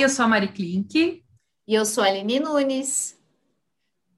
Oi, 0.00 0.04
eu 0.04 0.08
sou 0.08 0.24
a 0.24 0.28
Mari 0.28 0.48
Klink. 0.48 1.22
E 1.68 1.74
eu 1.74 1.84
sou 1.84 2.02
a 2.02 2.06
Aline 2.06 2.40
Nunes. 2.40 3.18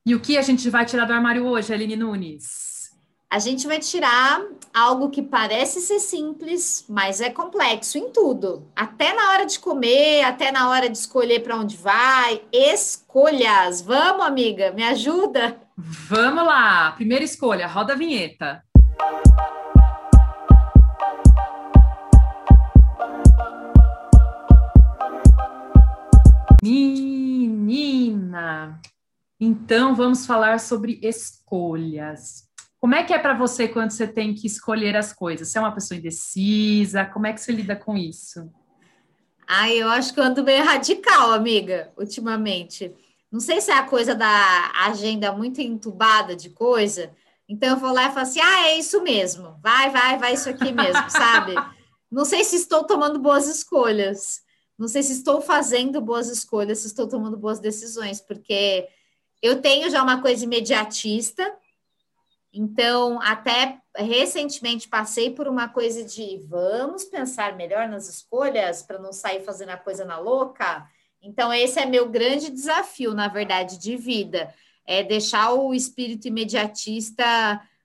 E 0.06 0.14
o 0.14 0.21
que 0.21 0.38
a 0.38 0.42
gente 0.42 0.71
vai 0.71 0.87
tirar 0.87 1.06
do 1.06 1.12
armário 1.12 1.44
hoje, 1.44 1.74
Aline 1.74 1.96
Nunes? 1.96 2.92
A 3.28 3.40
gente 3.40 3.66
vai 3.66 3.80
tirar 3.80 4.40
algo 4.72 5.10
que 5.10 5.21
parece 5.21 5.80
ser 5.80 5.98
simples, 5.98 6.84
mas 6.88 7.21
é 7.21 7.30
complexo 7.30 7.98
em 7.98 8.10
tudo. 8.10 8.71
Até 8.76 9.12
na 9.12 9.30
hora 9.30 9.44
de 9.44 9.58
comer, 9.58 10.22
até 10.22 10.53
na 10.53 10.71
hora 10.71 10.88
de 10.88 10.97
escolher 10.97 11.42
para 11.42 11.56
onde 11.56 11.76
vai. 11.76 12.40
Escolhas. 12.53 13.83
Vamos, 13.83 14.24
amiga, 14.24 14.71
me 14.71 14.85
ajuda? 14.85 15.60
Vamos 15.76 16.46
lá. 16.46 16.92
Primeira 16.92 17.24
escolha, 17.24 17.66
roda 17.66 17.95
a 17.95 17.96
vinheta. 17.96 18.62
Menina, 26.62 28.30
então 29.41 29.97
vamos 29.97 30.25
falar 30.25 30.61
sobre 30.61 31.01
escolhas. 31.02 32.48
Como 32.79 32.95
é 32.95 33.02
que 33.02 33.12
é 33.12 33.19
para 33.19 33.35
você 33.35 33.66
quando 33.66 33.91
você 33.91 34.07
tem 34.07 34.33
que 34.33 34.47
escolher 34.47 34.97
as 34.97 35.12
coisas? 35.12 35.48
Você 35.48 35.59
é 35.59 35.61
uma 35.61 35.75
pessoa 35.75 35.98
indecisa? 35.98 37.05
Como 37.05 37.27
é 37.27 37.33
que 37.33 37.41
você 37.41 37.51
lida 37.51 37.75
com 37.75 37.97
isso? 37.97 38.48
Ai, 39.45 39.73
eu 39.73 39.88
acho 39.88 40.15
que 40.15 40.21
eu 40.21 40.25
ando 40.25 40.45
meio 40.45 40.65
radical, 40.65 41.33
amiga, 41.33 41.93
ultimamente. 41.97 42.95
Não 43.30 43.41
sei 43.41 43.60
se 43.60 43.73
é 43.73 43.74
a 43.74 43.83
coisa 43.83 44.15
da 44.15 44.71
agenda 44.85 45.33
muito 45.33 45.60
entubada 45.60 46.37
de 46.37 46.51
coisa. 46.51 47.10
Então 47.49 47.71
eu 47.71 47.77
vou 47.77 47.93
lá 47.93 48.05
e 48.05 48.13
falo 48.13 48.21
assim: 48.21 48.41
ah, 48.41 48.69
é 48.69 48.79
isso 48.79 49.02
mesmo. 49.02 49.59
Vai, 49.60 49.91
vai, 49.91 50.16
vai, 50.16 50.35
isso 50.35 50.49
aqui 50.49 50.71
mesmo, 50.71 51.02
sabe? 51.10 51.57
Não 52.09 52.24
sei 52.24 52.45
se 52.45 52.55
estou 52.55 52.85
tomando 52.85 53.18
boas 53.18 53.49
escolhas 53.49 54.41
não 54.83 54.88
sei 54.88 55.01
se 55.01 55.13
estou 55.13 55.41
fazendo 55.41 56.01
boas 56.01 56.29
escolhas, 56.29 56.80
se 56.80 56.88
estou 56.88 57.07
tomando 57.07 57.37
boas 57.37 57.61
decisões, 57.61 58.21
porque 58.21 58.89
eu 59.41 59.63
tenho 59.63 59.89
já 59.89 60.02
uma 60.02 60.21
coisa 60.21 60.43
imediatista, 60.43 61.55
então 62.52 63.23
até 63.23 63.79
recentemente 63.97 64.89
passei 64.89 65.30
por 65.30 65.47
uma 65.47 65.69
coisa 65.69 66.05
de 66.05 66.39
vamos 66.48 67.05
pensar 67.05 67.55
melhor 67.55 67.89
nas 67.89 68.08
escolhas 68.08 68.83
para 68.83 68.98
não 68.98 69.12
sair 69.12 69.44
fazendo 69.44 69.70
a 69.70 69.77
coisa 69.77 70.05
na 70.05 70.19
louca. 70.19 70.84
Então, 71.22 71.55
esse 71.55 71.78
é 71.78 71.86
meu 71.86 72.08
grande 72.08 72.50
desafio, 72.50 73.14
na 73.14 73.28
verdade, 73.28 73.78
de 73.78 73.96
vida, 73.96 74.52
é 74.84 75.05
deixar 75.05 75.52
o 75.52 75.72
espírito 75.72 76.27
imediatista 76.27 77.24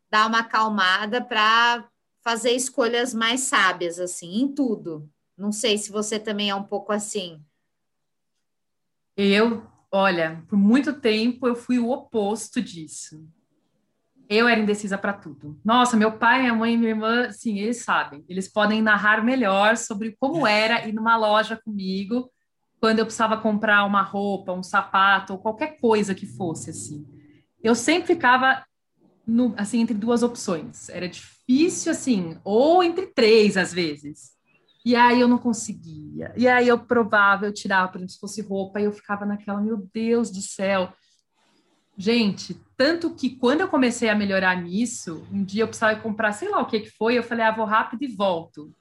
dar 0.10 0.28
uma 0.28 0.40
acalmada 0.40 1.22
para 1.22 1.88
fazer 2.24 2.54
escolhas 2.54 3.14
mais 3.14 3.42
sábias, 3.42 4.00
assim, 4.00 4.42
em 4.42 4.48
tudo. 4.48 5.08
Não 5.38 5.52
sei 5.52 5.78
se 5.78 5.92
você 5.92 6.20
também 6.20 6.50
é 6.50 6.56
um 6.56 6.64
pouco 6.64 6.92
assim. 6.92 7.40
Eu, 9.16 9.66
olha, 9.92 10.44
por 10.48 10.58
muito 10.58 10.94
tempo 10.94 11.48
eu 11.48 11.56
fui 11.56 11.78
o 11.78 11.90
oposto 11.90 12.62
disso. 12.62 13.24
Eu 14.30 14.48
era 14.48 14.60
indecisa 14.60 14.98
para 14.98 15.14
tudo. 15.14 15.60
Nossa, 15.64 15.96
meu 15.96 16.18
pai, 16.18 16.42
minha 16.42 16.54
mãe 16.54 16.74
e 16.74 16.78
minha 16.78 16.90
irmã, 16.90 17.32
sim, 17.32 17.60
eles 17.60 17.84
sabem. 17.84 18.26
Eles 18.28 18.52
podem 18.52 18.82
narrar 18.82 19.24
melhor 19.24 19.78
sobre 19.78 20.18
como 20.20 20.46
era 20.46 20.88
ir 20.88 20.94
numa 20.94 21.16
loja 21.16 21.56
comigo 21.56 22.30
quando 22.80 23.00
eu 23.00 23.06
precisava 23.06 23.38
comprar 23.38 23.86
uma 23.86 24.02
roupa, 24.02 24.52
um 24.52 24.64
sapato 24.64 25.34
ou 25.34 25.40
qualquer 25.40 25.80
coisa 25.80 26.14
que 26.14 26.26
fosse 26.26 26.70
assim. 26.70 27.08
Eu 27.64 27.74
sempre 27.74 28.08
ficava 28.08 28.64
no, 29.26 29.54
assim 29.58 29.80
entre 29.80 29.96
duas 29.96 30.24
opções. 30.24 30.90
Era 30.90 31.08
difícil 31.08 31.92
assim, 31.92 32.40
ou 32.44 32.84
entre 32.84 33.08
três 33.08 33.58
às 33.58 33.74
vezes. 33.74 34.37
E 34.88 34.96
aí 34.96 35.20
eu 35.20 35.28
não 35.28 35.38
conseguia. 35.38 36.32
E 36.38 36.48
aí 36.48 36.66
eu 36.66 36.80
provava, 36.80 37.46
eu 37.46 37.54
tirava, 37.54 37.90
por 37.90 37.98
exemplo, 37.98 38.14
se 38.14 38.20
fosse 38.22 38.42
roupa, 38.42 38.80
e 38.80 38.86
eu 38.86 38.94
ficava 38.94 39.26
naquela, 39.26 39.60
meu 39.60 39.86
Deus 39.94 40.32
do 40.32 40.42
céu. 40.42 40.94
Gente, 41.98 42.54
tanto 42.78 43.14
que 43.14 43.32
quando 43.32 43.60
eu 43.60 43.68
comecei 43.68 44.08
a 44.08 44.16
melhorar 44.16 44.56
nisso, 44.56 45.28
um 45.30 45.44
dia 45.44 45.64
eu 45.64 45.68
precisava 45.68 46.00
comprar, 46.00 46.32
sei 46.32 46.48
lá 46.48 46.62
o 46.62 46.68
que 46.68 46.80
que 46.80 46.90
foi, 46.90 47.18
eu 47.18 47.24
falei, 47.24 47.44
ah, 47.44 47.52
vou 47.52 47.66
rápido 47.66 48.02
e 48.02 48.08
volto. 48.08 48.74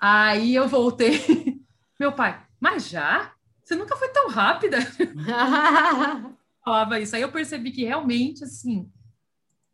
Aí 0.00 0.54
eu 0.54 0.66
voltei. 0.66 1.20
Meu 2.00 2.12
pai, 2.12 2.42
mas 2.58 2.88
já? 2.88 3.34
Você 3.62 3.74
nunca 3.74 3.96
foi 3.96 4.08
tão 4.08 4.30
rápida? 4.30 4.78
Falava 6.64 6.98
isso. 6.98 7.14
Aí 7.14 7.20
eu 7.20 7.30
percebi 7.30 7.70
que 7.70 7.84
realmente, 7.84 8.44
assim, 8.44 8.90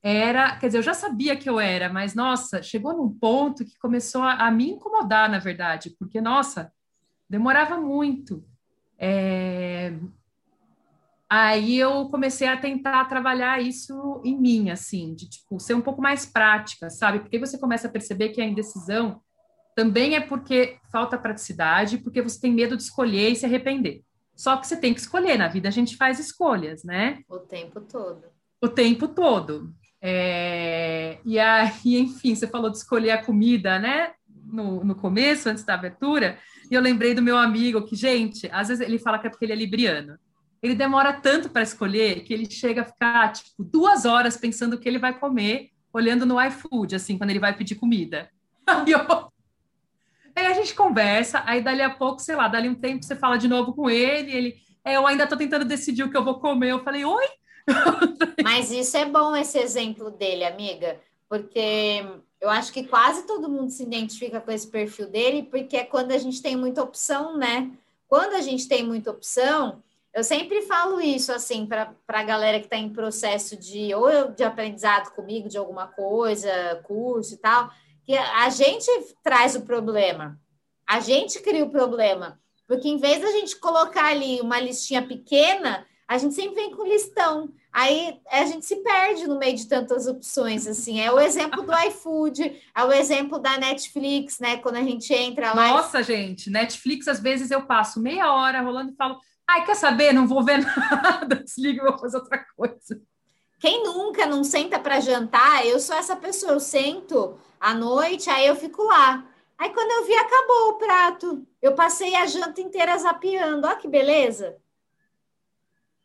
era, 0.02 0.56
quer 0.56 0.66
dizer, 0.66 0.78
eu 0.78 0.82
já 0.82 0.94
sabia 0.94 1.36
que 1.36 1.48
eu 1.48 1.60
era, 1.60 1.88
mas 1.88 2.14
nossa, 2.14 2.62
chegou 2.62 2.96
num 2.96 3.08
ponto 3.08 3.64
que 3.64 3.78
começou 3.78 4.22
a, 4.22 4.34
a 4.34 4.50
me 4.50 4.70
incomodar, 4.70 5.30
na 5.30 5.38
verdade, 5.38 5.94
porque 5.96 6.20
nossa, 6.20 6.72
demorava 7.30 7.80
muito. 7.80 8.44
É... 8.98 9.94
Aí 11.30 11.78
eu 11.78 12.08
comecei 12.10 12.46
a 12.46 12.56
tentar 12.56 13.06
trabalhar 13.06 13.62
isso 13.62 14.20
em 14.24 14.38
mim, 14.38 14.70
assim, 14.70 15.14
de 15.14 15.30
tipo, 15.30 15.58
ser 15.58 15.74
um 15.74 15.80
pouco 15.80 16.02
mais 16.02 16.26
prática, 16.26 16.90
sabe? 16.90 17.20
Porque 17.20 17.38
você 17.38 17.56
começa 17.58 17.86
a 17.86 17.90
perceber 17.90 18.30
que 18.30 18.40
a 18.40 18.44
indecisão 18.44 19.22
também 19.74 20.14
é 20.14 20.20
porque 20.20 20.78
falta 20.90 21.16
praticidade, 21.16 21.98
porque 21.98 22.20
você 22.20 22.38
tem 22.38 22.52
medo 22.52 22.76
de 22.76 22.82
escolher 22.82 23.30
e 23.30 23.36
se 23.36 23.46
arrepender. 23.46 24.02
Só 24.36 24.56
que 24.56 24.66
você 24.66 24.76
tem 24.76 24.92
que 24.92 25.00
escolher, 25.00 25.38
na 25.38 25.48
vida 25.48 25.68
a 25.68 25.72
gente 25.72 25.96
faz 25.96 26.18
escolhas, 26.18 26.84
né? 26.84 27.20
O 27.28 27.38
tempo 27.38 27.80
todo. 27.80 28.26
O 28.60 28.68
tempo 28.68 29.08
todo. 29.08 29.72
É, 30.04 31.18
e 31.24 31.38
aí, 31.38 31.70
enfim, 31.96 32.34
você 32.34 32.48
falou 32.48 32.68
de 32.68 32.78
escolher 32.78 33.12
a 33.12 33.24
comida, 33.24 33.78
né? 33.78 34.12
No, 34.44 34.84
no 34.84 34.94
começo, 34.94 35.48
antes 35.48 35.64
da 35.64 35.74
abertura, 35.74 36.36
e 36.70 36.74
eu 36.74 36.80
lembrei 36.82 37.14
do 37.14 37.22
meu 37.22 37.38
amigo 37.38 37.86
que, 37.86 37.94
gente, 37.94 38.50
às 38.52 38.68
vezes 38.68 38.86
ele 38.86 38.98
fala 38.98 39.18
que 39.18 39.26
é 39.26 39.30
porque 39.30 39.44
ele 39.44 39.52
é 39.52 39.56
libriano. 39.56 40.18
Ele 40.62 40.74
demora 40.74 41.12
tanto 41.12 41.48
para 41.48 41.62
escolher 41.62 42.22
que 42.22 42.34
ele 42.34 42.50
chega 42.50 42.82
a 42.82 42.84
ficar, 42.84 43.32
tipo, 43.32 43.64
duas 43.64 44.04
horas 44.04 44.36
pensando 44.36 44.74
o 44.74 44.78
que 44.78 44.88
ele 44.88 44.98
vai 44.98 45.18
comer, 45.18 45.70
olhando 45.92 46.26
no 46.26 46.42
iFood, 46.42 46.94
assim, 46.94 47.16
quando 47.16 47.30
ele 47.30 47.38
vai 47.38 47.56
pedir 47.56 47.76
comida. 47.76 48.28
Aí, 48.66 48.92
eu... 48.92 49.00
aí 50.34 50.46
a 50.46 50.54
gente 50.54 50.74
conversa, 50.74 51.42
aí 51.44 51.60
dali 51.60 51.82
a 51.82 51.90
pouco, 51.90 52.20
sei 52.20 52.36
lá, 52.36 52.48
dali 52.48 52.68
um 52.68 52.74
tempo 52.74 53.04
você 53.04 53.14
fala 53.14 53.36
de 53.36 53.48
novo 53.48 53.74
com 53.74 53.90
ele, 53.90 54.32
ele, 54.32 54.54
é, 54.84 54.96
eu 54.96 55.06
ainda 55.06 55.24
estou 55.24 55.36
tentando 55.36 55.64
decidir 55.64 56.04
o 56.04 56.10
que 56.10 56.16
eu 56.16 56.24
vou 56.24 56.40
comer. 56.40 56.70
Eu 56.70 56.82
falei, 56.82 57.04
oi? 57.04 57.26
Mas 58.42 58.70
isso 58.70 58.96
é 58.96 59.04
bom, 59.04 59.34
esse 59.36 59.58
exemplo 59.58 60.10
dele, 60.10 60.44
amiga, 60.44 61.00
porque 61.28 62.04
eu 62.40 62.50
acho 62.50 62.72
que 62.72 62.84
quase 62.84 63.26
todo 63.26 63.48
mundo 63.48 63.70
se 63.70 63.82
identifica 63.82 64.40
com 64.40 64.50
esse 64.50 64.66
perfil 64.66 65.06
dele, 65.08 65.44
porque 65.44 65.76
é 65.76 65.84
quando 65.84 66.12
a 66.12 66.18
gente 66.18 66.42
tem 66.42 66.56
muita 66.56 66.82
opção, 66.82 67.36
né? 67.36 67.70
Quando 68.08 68.34
a 68.34 68.40
gente 68.40 68.68
tem 68.68 68.84
muita 68.84 69.10
opção, 69.10 69.82
eu 70.12 70.22
sempre 70.22 70.60
falo 70.62 71.00
isso 71.00 71.32
assim 71.32 71.64
para 71.64 71.94
a 72.08 72.22
galera 72.22 72.58
que 72.58 72.66
está 72.66 72.76
em 72.76 72.90
processo 72.90 73.56
de 73.56 73.94
ou 73.94 74.30
de 74.30 74.44
aprendizado 74.44 75.14
comigo 75.14 75.48
de 75.48 75.56
alguma 75.56 75.86
coisa, 75.86 76.50
curso 76.84 77.34
e 77.34 77.38
tal, 77.38 77.70
que 78.04 78.14
a 78.14 78.50
gente 78.50 78.90
traz 79.22 79.54
o 79.54 79.62
problema, 79.62 80.38
a 80.86 81.00
gente 81.00 81.40
cria 81.40 81.64
o 81.64 81.70
problema, 81.70 82.38
porque 82.66 82.88
em 82.88 82.98
vez 82.98 83.22
da 83.22 83.30
gente 83.30 83.56
colocar 83.56 84.06
ali 84.06 84.40
uma 84.40 84.60
listinha 84.60 85.00
pequena, 85.00 85.86
a 86.12 86.18
gente 86.18 86.34
sempre 86.34 86.54
vem 86.54 86.70
com 86.70 86.84
listão. 86.84 87.48
Aí 87.72 88.20
a 88.30 88.44
gente 88.44 88.66
se 88.66 88.76
perde 88.76 89.26
no 89.26 89.38
meio 89.38 89.56
de 89.56 89.66
tantas 89.66 90.06
opções, 90.06 90.66
assim. 90.66 91.00
É 91.00 91.10
o 91.10 91.18
exemplo 91.18 91.62
do 91.62 91.72
iFood, 91.86 92.60
é 92.74 92.84
o 92.84 92.92
exemplo 92.92 93.38
da 93.38 93.56
Netflix, 93.56 94.38
né? 94.38 94.58
Quando 94.58 94.76
a 94.76 94.82
gente 94.82 95.12
entra 95.14 95.54
lá. 95.54 95.68
Nossa, 95.68 96.00
e... 96.00 96.04
gente, 96.04 96.50
Netflix, 96.50 97.08
às 97.08 97.18
vezes 97.18 97.50
eu 97.50 97.62
passo 97.62 97.98
meia 97.98 98.30
hora 98.30 98.60
rolando 98.60 98.92
e 98.92 98.94
falo, 98.94 99.18
ai, 99.48 99.64
quer 99.64 99.74
saber? 99.74 100.12
Não 100.12 100.26
vou 100.26 100.44
ver 100.44 100.58
nada, 101.02 101.36
desliga 101.36 101.82
e 101.82 101.86
vou 101.88 101.98
fazer 101.98 102.18
outra 102.18 102.44
coisa. 102.54 103.00
Quem 103.58 103.82
nunca 103.82 104.26
não 104.26 104.44
senta 104.44 104.78
para 104.78 105.00
jantar? 105.00 105.64
Eu 105.64 105.80
sou 105.80 105.96
essa 105.96 106.14
pessoa, 106.14 106.52
eu 106.52 106.60
sento 106.60 107.38
à 107.58 107.72
noite, 107.72 108.28
aí 108.28 108.46
eu 108.46 108.56
fico 108.56 108.82
lá. 108.82 109.24
Aí 109.56 109.70
quando 109.70 109.90
eu 109.92 110.04
vi, 110.04 110.14
acabou 110.14 110.68
o 110.68 110.74
prato. 110.74 111.46
Eu 111.62 111.74
passei 111.74 112.14
a 112.16 112.26
janta 112.26 112.60
inteira 112.60 112.98
zapeando. 112.98 113.66
Olha 113.66 113.76
que 113.76 113.88
beleza. 113.88 114.60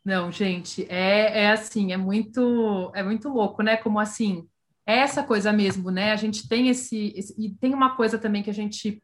Não, 0.08 0.32
gente, 0.32 0.86
é, 0.88 1.42
é 1.42 1.50
assim, 1.50 1.92
é 1.92 1.96
muito, 1.98 2.90
é 2.94 3.02
muito 3.02 3.28
louco, 3.28 3.62
né? 3.62 3.76
Como 3.76 4.00
assim, 4.00 4.48
é 4.86 5.00
essa 5.00 5.22
coisa 5.22 5.52
mesmo, 5.52 5.90
né? 5.90 6.12
A 6.12 6.16
gente 6.16 6.48
tem 6.48 6.70
esse, 6.70 7.12
esse 7.14 7.34
e 7.38 7.50
tem 7.50 7.74
uma 7.74 7.94
coisa 7.94 8.16
também 8.16 8.42
que 8.42 8.48
a 8.48 8.54
gente, 8.54 9.02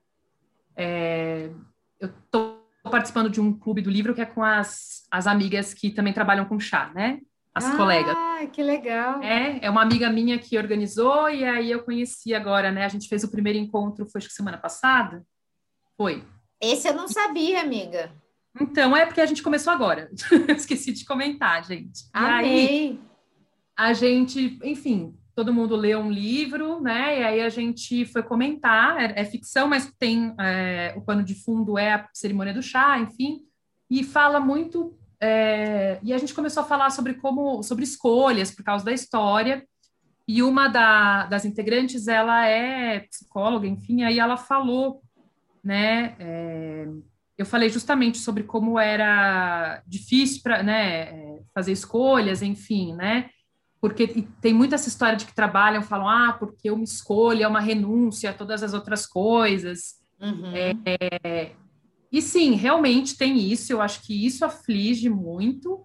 é, 0.74 1.50
eu 2.00 2.10
tô 2.30 2.56
participando 2.84 3.28
de 3.28 3.38
um 3.38 3.52
clube 3.52 3.82
do 3.82 3.90
livro 3.90 4.14
que 4.14 4.22
é 4.22 4.24
com 4.24 4.42
as, 4.42 5.06
as 5.10 5.26
amigas 5.26 5.74
que 5.74 5.90
também 5.90 6.14
trabalham 6.14 6.46
com 6.46 6.58
chá, 6.58 6.90
né? 6.94 7.20
As 7.54 7.66
ah, 7.66 7.76
colegas. 7.76 8.16
Ah, 8.16 8.46
que 8.50 8.62
legal. 8.62 9.22
É, 9.22 9.62
é 9.62 9.68
uma 9.68 9.82
amiga 9.82 10.08
minha 10.08 10.38
que 10.38 10.56
organizou 10.56 11.28
e 11.28 11.44
aí 11.44 11.70
eu 11.70 11.82
conheci 11.82 12.32
agora, 12.32 12.72
né? 12.72 12.82
A 12.82 12.88
gente 12.88 13.10
fez 13.10 13.22
o 13.22 13.30
primeiro 13.30 13.58
encontro, 13.58 14.08
foi 14.10 14.20
acho 14.20 14.28
que 14.28 14.34
semana 14.34 14.56
passada. 14.56 15.22
Foi. 15.98 16.24
Esse 16.62 16.88
eu 16.88 16.94
não 16.94 17.08
sabia, 17.08 17.60
amiga. 17.60 18.10
Então, 18.60 18.96
é 18.96 19.04
porque 19.04 19.20
a 19.20 19.26
gente 19.26 19.42
começou 19.42 19.72
agora. 19.72 20.10
Esqueci 20.48 20.92
de 20.92 21.04
comentar, 21.04 21.64
gente. 21.64 22.04
Amei. 22.12 22.68
Aí, 22.68 23.00
a 23.76 23.92
gente, 23.92 24.58
enfim, 24.62 25.14
todo 25.34 25.52
mundo 25.52 25.74
leu 25.74 25.98
um 25.98 26.10
livro, 26.10 26.80
né? 26.80 27.20
E 27.20 27.24
aí 27.24 27.40
a 27.40 27.48
gente 27.48 28.06
foi 28.06 28.22
comentar, 28.22 28.98
é, 29.00 29.20
é 29.20 29.24
ficção, 29.24 29.66
mas 29.66 29.92
tem 29.98 30.34
é, 30.38 30.94
o 30.96 31.00
pano 31.00 31.24
de 31.24 31.34
fundo 31.34 31.76
é 31.76 31.94
a 31.94 32.08
cerimônia 32.12 32.54
do 32.54 32.62
chá, 32.62 32.98
enfim, 32.98 33.42
e 33.90 34.04
fala 34.04 34.38
muito. 34.38 34.96
É, 35.20 35.98
e 36.02 36.12
a 36.12 36.18
gente 36.18 36.34
começou 36.34 36.62
a 36.62 36.66
falar 36.66 36.90
sobre 36.90 37.14
como, 37.14 37.62
sobre 37.62 37.84
escolhas 37.84 38.50
por 38.50 38.64
causa 38.64 38.84
da 38.84 38.92
história. 38.92 39.66
E 40.26 40.42
uma 40.42 40.68
da, 40.68 41.26
das 41.26 41.44
integrantes, 41.44 42.08
ela 42.08 42.46
é 42.46 43.00
psicóloga, 43.00 43.66
enfim, 43.66 44.04
aí 44.04 44.18
ela 44.18 44.36
falou, 44.36 45.02
né? 45.62 46.16
Eu 47.36 47.46
falei 47.46 47.68
justamente 47.68 48.18
sobre 48.18 48.44
como 48.44 48.78
era 48.78 49.82
difícil 49.86 50.40
para 50.42 50.62
né, 50.62 51.00
é, 51.02 51.38
fazer 51.52 51.72
escolhas, 51.72 52.42
enfim, 52.42 52.94
né? 52.94 53.30
porque 53.84 54.08
tem 54.40 54.54
muita 54.54 54.76
essa 54.76 54.88
história 54.88 55.14
de 55.14 55.26
que 55.26 55.34
trabalham, 55.34 55.82
falam, 55.82 56.08
ah, 56.08 56.32
porque 56.32 56.70
uma 56.70 56.84
escolha 56.84 57.44
é 57.44 57.46
uma 57.46 57.60
renúncia 57.60 58.30
a 58.30 58.32
todas 58.32 58.62
as 58.62 58.72
outras 58.72 59.04
coisas. 59.04 59.96
Uhum. 60.18 60.52
É, 60.54 61.52
e 62.10 62.22
sim, 62.22 62.54
realmente 62.54 63.14
tem 63.14 63.36
isso, 63.36 63.70
eu 63.70 63.82
acho 63.82 64.00
que 64.00 64.24
isso 64.24 64.42
aflige 64.42 65.10
muito, 65.10 65.84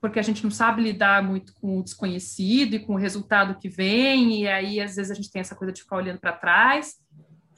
porque 0.00 0.18
a 0.18 0.22
gente 0.22 0.42
não 0.42 0.50
sabe 0.50 0.82
lidar 0.82 1.22
muito 1.22 1.54
com 1.60 1.78
o 1.78 1.84
desconhecido 1.84 2.74
e 2.74 2.80
com 2.80 2.94
o 2.94 2.98
resultado 2.98 3.56
que 3.60 3.68
vem, 3.68 4.40
e 4.42 4.48
aí 4.48 4.80
às 4.80 4.96
vezes 4.96 5.12
a 5.12 5.14
gente 5.14 5.30
tem 5.30 5.38
essa 5.38 5.54
coisa 5.54 5.72
de 5.72 5.82
ficar 5.82 5.98
olhando 5.98 6.18
para 6.18 6.32
trás. 6.32 6.96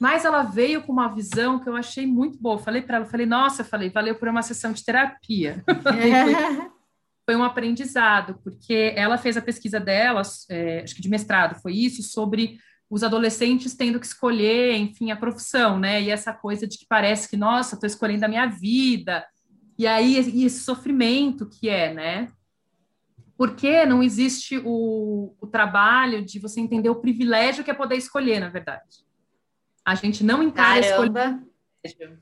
Mas 0.01 0.25
ela 0.25 0.41
veio 0.41 0.81
com 0.81 0.91
uma 0.91 1.13
visão 1.13 1.59
que 1.59 1.69
eu 1.69 1.75
achei 1.75 2.07
muito 2.07 2.35
boa. 2.39 2.57
Falei 2.57 2.81
para 2.81 2.97
ela, 2.97 3.05
falei, 3.05 3.27
nossa, 3.27 3.63
falei, 3.63 3.91
valeu 3.91 4.15
por 4.15 4.27
uma 4.27 4.41
sessão 4.41 4.73
de 4.73 4.83
terapia. 4.83 5.63
Foi 7.23 7.35
um 7.35 7.43
aprendizado, 7.43 8.39
porque 8.43 8.95
ela 8.95 9.15
fez 9.15 9.37
a 9.37 9.43
pesquisa 9.43 9.79
dela, 9.79 10.23
é, 10.49 10.79
acho 10.79 10.95
que 10.95 11.03
de 11.03 11.07
mestrado 11.07 11.61
foi 11.61 11.73
isso, 11.73 12.01
sobre 12.01 12.57
os 12.89 13.03
adolescentes 13.03 13.75
tendo 13.75 13.99
que 13.99 14.07
escolher, 14.07 14.75
enfim, 14.75 15.11
a 15.11 15.15
profissão, 15.15 15.77
né? 15.79 16.01
E 16.01 16.09
essa 16.09 16.33
coisa 16.33 16.67
de 16.67 16.79
que 16.79 16.85
parece 16.89 17.29
que, 17.29 17.37
nossa, 17.37 17.75
estou 17.75 17.85
escolhendo 17.85 18.25
a 18.25 18.27
minha 18.27 18.47
vida. 18.47 19.23
E 19.77 19.85
aí, 19.85 20.19
e 20.33 20.45
esse 20.45 20.63
sofrimento 20.63 21.47
que 21.47 21.69
é, 21.69 21.93
né? 21.93 22.27
Porque 23.37 23.85
não 23.85 24.01
existe 24.01 24.59
o, 24.65 25.35
o 25.39 25.45
trabalho 25.45 26.25
de 26.25 26.39
você 26.39 26.59
entender 26.59 26.89
o 26.89 26.99
privilégio 26.99 27.63
que 27.63 27.69
é 27.69 27.73
poder 27.75 27.97
escolher, 27.97 28.39
na 28.39 28.49
verdade. 28.49 29.10
A 29.91 29.95
gente 29.95 30.23
não 30.23 30.41
encara 30.41 30.81
Caramba. 30.81 31.43
escolher. 31.83 32.17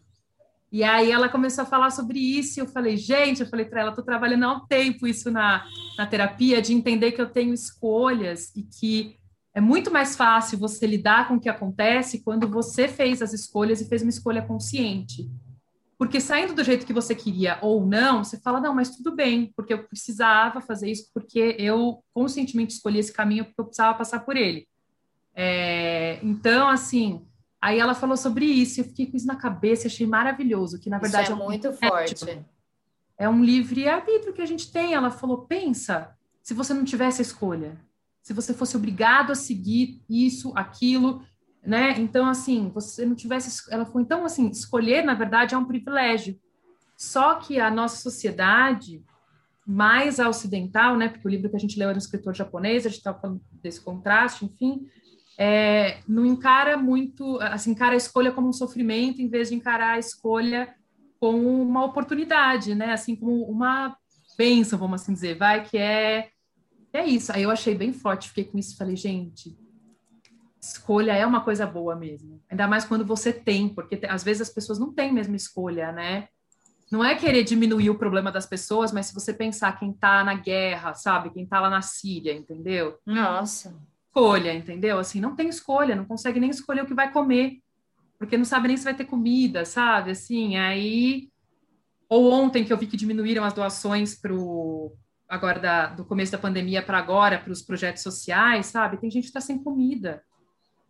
E 0.72 0.84
aí 0.84 1.12
ela 1.12 1.30
começou 1.30 1.64
a 1.64 1.68
falar 1.68 1.92
sobre 1.92 2.20
isso, 2.20 2.60
e 2.60 2.62
eu 2.62 2.68
falei, 2.68 2.98
gente, 2.98 3.42
eu 3.42 3.48
falei 3.48 3.66
para 3.66 3.82
ela, 3.82 3.90
estou 3.90 4.04
trabalhando 4.04 4.44
há 4.44 4.54
um 4.54 4.66
tempo 4.66 5.06
isso 5.06 5.30
na, 5.30 5.66
na 5.98 6.08
terapia, 6.08 6.62
de 6.62 6.74
entender 6.74 7.12
que 7.12 7.22
eu 7.22 7.30
tenho 7.30 7.54
escolhas 7.54 8.56
e 8.56 8.64
que 8.64 9.18
é 9.54 9.62
muito 9.62 9.92
mais 9.92 10.16
fácil 10.16 10.58
você 10.58 10.88
lidar 10.88 11.28
com 11.28 11.36
o 11.36 11.40
que 11.40 11.50
acontece 11.50 12.24
quando 12.24 12.48
você 12.48 12.88
fez 12.88 13.22
as 13.22 13.34
escolhas 13.34 13.82
e 13.82 13.88
fez 13.88 14.02
uma 14.02 14.10
escolha 14.10 14.42
consciente. 14.42 15.30
Porque 15.96 16.20
saindo 16.20 16.54
do 16.54 16.64
jeito 16.64 16.86
que 16.86 16.94
você 16.94 17.14
queria 17.14 17.60
ou 17.62 17.86
não, 17.86 18.24
você 18.24 18.40
fala, 18.40 18.60
não, 18.60 18.74
mas 18.74 18.96
tudo 18.96 19.16
bem, 19.16 19.52
porque 19.56 19.74
eu 19.74 19.84
precisava 19.84 20.62
fazer 20.62 20.90
isso, 20.90 21.12
porque 21.14 21.56
eu 21.60 22.04
conscientemente 22.14 22.74
escolhi 22.74 23.00
esse 23.00 23.14
caminho, 23.14 23.46
porque 23.46 23.62
eu 23.62 23.66
precisava 23.66 23.98
passar 23.98 24.22
por 24.22 24.36
ele. 24.36 24.68
É, 25.36 26.20
então, 26.24 26.70
assim, 26.70 27.26
Aí 27.62 27.78
ela 27.78 27.94
falou 27.94 28.16
sobre 28.16 28.46
isso, 28.46 28.80
eu 28.80 28.86
fiquei 28.86 29.06
com 29.08 29.18
isso 29.18 29.28
na 29.28 29.36
cabeça, 29.36 29.88
achei 29.88 30.08
maravilhoso, 30.08 30.80
que 30.80 30.90
na 30.90 30.98
verdade 30.98 31.26
isso 31.26 31.34
é, 31.34 31.36
é 31.36 31.44
um 31.44 31.46
muito 31.46 31.74
forte. 31.74 32.46
É 33.18 33.28
um 33.28 33.44
livre-arbítrio 33.44 34.34
que 34.34 34.42
a 34.42 34.46
gente 34.46 34.72
tem. 34.72 34.94
Ela 34.94 35.12
falou: 35.12 35.40
pensa, 35.40 36.16
se 36.42 36.54
você 36.54 36.74
não 36.74 36.86
tivesse 36.86 37.22
a 37.22 37.24
escolha, 37.24 37.78
se 38.22 38.32
você 38.32 38.54
fosse 38.54 38.78
obrigado 38.78 39.32
a 39.32 39.36
seguir 39.36 40.02
isso, 40.10 40.54
aquilo, 40.56 41.22
né? 41.62 42.00
Então, 42.00 42.26
assim, 42.28 42.72
você 42.74 43.06
não 43.06 43.14
tivesse. 43.14 43.70
Ela 43.70 43.86
falou: 43.86 44.02
então, 44.02 44.24
assim, 44.24 44.50
escolher, 44.50 45.04
na 45.04 45.14
verdade, 45.14 45.54
é 45.54 45.58
um 45.58 45.66
privilégio. 45.66 46.40
Só 46.96 47.36
que 47.36 47.60
a 47.60 47.70
nossa 47.70 48.02
sociedade 48.02 49.04
mais 49.68 50.18
ocidental, 50.18 50.96
né? 50.96 51.10
Porque 51.10 51.28
o 51.28 51.30
livro 51.30 51.50
que 51.50 51.58
a 51.58 51.60
gente 51.60 51.78
leu 51.78 51.90
era 51.90 51.98
um 51.98 52.00
escritor 52.00 52.34
japonês, 52.34 52.86
a 52.86 52.90
gente 52.90 53.00
estava 53.00 53.20
falando 53.20 53.42
desse 53.52 53.82
contraste, 53.82 54.46
enfim 54.46 54.88
é, 55.42 56.00
não 56.06 56.26
encara 56.26 56.76
muito, 56.76 57.40
assim, 57.40 57.72
encara 57.72 57.94
a 57.94 57.98
escolha 57.98 58.30
como 58.30 58.50
um 58.50 58.54
sofrimento 58.54 59.22
em 59.22 59.30
vez 59.30 59.48
de 59.48 59.56
encarar 59.56 59.94
a 59.94 59.98
escolha 59.98 60.76
como 61.18 61.62
uma 61.62 61.86
oportunidade, 61.86 62.76
né? 62.76 62.92
Assim 62.92 63.16
como 63.16 63.44
uma 63.44 63.96
bênção, 64.38 64.78
vamos 64.78 65.02
assim 65.02 65.14
dizer, 65.14 65.38
vai, 65.38 65.64
que 65.64 65.78
é 65.78 66.30
é 66.92 67.06
isso. 67.06 67.32
Aí 67.32 67.44
eu 67.44 67.52
achei 67.52 67.74
bem 67.74 67.94
forte, 67.94 68.28
fiquei 68.28 68.44
com 68.44 68.58
isso, 68.58 68.76
falei, 68.76 68.98
gente, 68.98 69.58
escolha 70.62 71.14
é 71.14 71.26
uma 71.26 71.40
coisa 71.40 71.66
boa 71.66 71.96
mesmo. 71.96 72.42
Ainda 72.50 72.68
mais 72.68 72.84
quando 72.84 73.06
você 73.06 73.32
tem, 73.32 73.70
porque 73.70 74.02
às 74.10 74.26
vezes 74.26 74.42
as 74.42 74.50
pessoas 74.50 74.78
não 74.78 74.92
têm 74.92 75.14
mesmo 75.14 75.38
escolha, 75.38 75.94
né? 75.94 76.28
Não 76.92 77.06
é 77.06 77.16
querer 77.16 77.46
diminuir 77.46 77.90
o 77.92 77.98
problema 77.98 78.30
das 78.30 78.46
pessoas, 78.46 78.92
mas 78.92 79.06
se 79.06 79.14
você 79.14 79.34
pensar 79.34 79.80
quem 79.80 79.94
tá 79.94 80.22
na 80.22 80.34
guerra, 80.34 80.96
sabe? 80.96 81.30
Quem 81.30 81.46
tá 81.46 81.62
lá 81.62 81.70
na 81.70 81.82
Síria, 81.82 82.34
entendeu? 82.34 82.98
Nossa 83.06 83.74
escolha, 84.10 84.54
entendeu? 84.54 84.98
Assim, 85.00 85.22
não 85.22 85.36
tem 85.36 85.48
escolha, 85.50 85.96
não 85.96 86.06
consegue 86.06 86.40
nem 86.40 86.50
escolher 86.50 86.84
o 86.84 86.86
que 86.86 86.94
vai 86.94 87.12
comer, 87.12 87.60
porque 88.18 88.38
não 88.38 88.46
sabe 88.46 88.68
nem 88.68 88.78
se 88.78 88.84
vai 88.84 88.94
ter 88.94 89.06
comida, 89.06 89.64
sabe? 89.66 90.12
Assim, 90.12 90.58
aí. 90.58 91.30
Ou 92.10 92.32
ontem 92.32 92.66
que 92.66 92.74
eu 92.74 92.78
vi 92.78 92.88
que 92.88 92.98
diminuíram 92.98 93.44
as 93.44 93.54
doações 93.54 94.20
para 94.20 94.34
agora 95.28 95.60
da, 95.60 95.86
do 95.88 96.04
começo 96.04 96.32
da 96.32 96.40
pandemia 96.40 96.82
para 96.82 96.98
agora, 96.98 97.38
para 97.38 97.52
os 97.52 97.62
projetos 97.62 98.02
sociais, 98.02 98.66
sabe? 98.66 98.98
Tem 98.98 99.12
gente 99.12 99.26
que 99.26 99.30
está 99.30 99.40
sem 99.40 99.64
comida. 99.64 100.24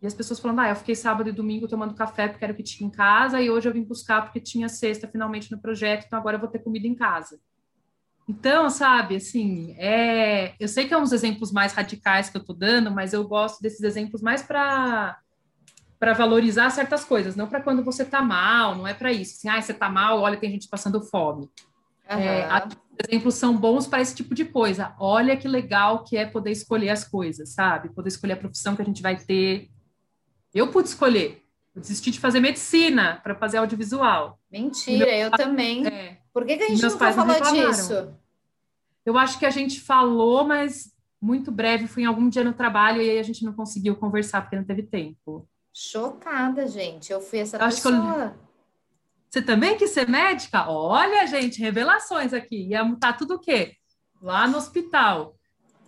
E 0.00 0.06
as 0.06 0.14
pessoas 0.14 0.40
falando, 0.40 0.60
ah, 0.60 0.70
eu 0.70 0.76
fiquei 0.76 0.94
sábado 0.94 1.28
e 1.28 1.32
domingo 1.32 1.68
tomando 1.68 1.94
café 1.94 2.26
porque 2.26 2.42
era 2.42 2.54
o 2.54 2.56
que 2.56 2.62
tinha 2.62 2.88
em 2.88 2.90
casa, 2.90 3.38
e 3.38 3.50
hoje 3.50 3.68
eu 3.68 3.72
vim 3.72 3.84
buscar 3.84 4.22
porque 4.22 4.40
tinha 4.40 4.66
sexta 4.66 5.06
finalmente 5.06 5.52
no 5.52 5.60
projeto, 5.60 6.06
então 6.06 6.18
agora 6.18 6.36
eu 6.36 6.40
vou 6.40 6.48
ter 6.48 6.60
comida 6.60 6.86
em 6.86 6.94
casa. 6.94 7.38
Então, 8.30 8.70
sabe, 8.70 9.16
assim, 9.16 9.74
é, 9.76 10.54
eu 10.60 10.68
sei 10.68 10.86
que 10.86 10.94
é 10.94 10.98
uns 10.98 11.10
exemplos 11.10 11.50
mais 11.50 11.72
radicais 11.72 12.30
que 12.30 12.36
eu 12.36 12.40
estou 12.40 12.54
dando, 12.54 12.88
mas 12.88 13.12
eu 13.12 13.26
gosto 13.26 13.60
desses 13.60 13.82
exemplos 13.82 14.22
mais 14.22 14.40
para 14.40 15.18
para 15.98 16.14
valorizar 16.14 16.70
certas 16.70 17.04
coisas, 17.04 17.36
não 17.36 17.46
para 17.46 17.60
quando 17.60 17.84
você 17.84 18.04
está 18.04 18.22
mal, 18.22 18.74
não 18.74 18.86
é 18.86 18.94
para 18.94 19.12
isso. 19.12 19.34
Assim, 19.36 19.48
ah, 19.50 19.60
você 19.60 19.72
está 19.72 19.90
mal, 19.90 20.20
olha, 20.20 20.38
tem 20.38 20.50
gente 20.50 20.66
passando 20.66 21.02
fome. 21.02 21.42
Uhum. 22.10 22.18
É, 22.18 22.68
exemplos 23.06 23.34
são 23.34 23.54
bons 23.54 23.86
para 23.86 24.00
esse 24.00 24.14
tipo 24.14 24.34
de 24.34 24.46
coisa. 24.46 24.94
Olha 24.98 25.36
que 25.36 25.46
legal 25.46 26.02
que 26.02 26.16
é 26.16 26.24
poder 26.24 26.52
escolher 26.52 26.88
as 26.88 27.04
coisas, 27.04 27.50
sabe? 27.50 27.90
Poder 27.90 28.08
escolher 28.08 28.32
a 28.32 28.36
profissão 28.38 28.74
que 28.74 28.80
a 28.80 28.84
gente 28.84 29.02
vai 29.02 29.16
ter. 29.16 29.68
Eu 30.54 30.68
pude 30.68 30.88
escolher. 30.88 31.42
Eu 31.74 31.82
desisti 31.82 32.10
de 32.10 32.18
fazer 32.18 32.40
medicina 32.40 33.20
para 33.22 33.34
fazer 33.34 33.58
audiovisual. 33.58 34.38
Mentira, 34.50 35.04
meu... 35.04 35.14
eu 35.14 35.30
também. 35.32 35.86
É. 35.86 36.19
Por 36.32 36.44
que, 36.44 36.56
que 36.56 36.62
a 36.62 36.68
gente 36.68 36.82
não 36.82 36.90
falou 36.90 37.52
disso? 37.52 38.14
Eu 39.04 39.18
acho 39.18 39.38
que 39.38 39.46
a 39.46 39.50
gente 39.50 39.80
falou, 39.80 40.44
mas 40.44 40.94
muito 41.20 41.50
breve, 41.50 41.86
fui 41.86 42.04
em 42.04 42.06
algum 42.06 42.28
dia 42.28 42.44
no 42.44 42.52
trabalho 42.52 43.02
e 43.02 43.10
aí 43.10 43.18
a 43.18 43.22
gente 43.22 43.44
não 43.44 43.52
conseguiu 43.52 43.96
conversar 43.96 44.42
porque 44.42 44.56
não 44.56 44.64
teve 44.64 44.82
tempo. 44.82 45.48
Chocada, 45.72 46.66
gente. 46.66 47.12
Eu 47.12 47.20
fui 47.20 47.40
essa 47.40 47.56
eu 47.56 47.66
pessoa. 47.66 48.34
Eu... 48.36 48.50
Você 49.28 49.42
também 49.42 49.76
quis 49.76 49.90
ser 49.90 50.08
médica? 50.08 50.68
Olha, 50.68 51.26
gente, 51.26 51.60
revelações 51.60 52.32
aqui. 52.32 52.68
Ia 52.68 52.84
mutar 52.84 53.16
tudo 53.16 53.34
o 53.34 53.38
quê? 53.38 53.76
Lá 54.20 54.46
no 54.46 54.58
hospital, 54.58 55.36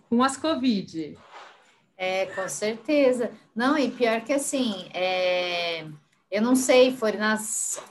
com 0.09 0.23
as 0.23 0.37
Covid. 0.37 1.17
É, 1.97 2.27
com 2.27 2.47
certeza. 2.47 3.31
Não, 3.55 3.77
e 3.77 3.91
pior 3.91 4.21
que 4.21 4.33
assim, 4.33 4.87
é... 4.93 5.85
eu 6.31 6.41
não 6.41 6.55
sei, 6.55 6.95
foi 6.95 7.11
nas 7.13 7.81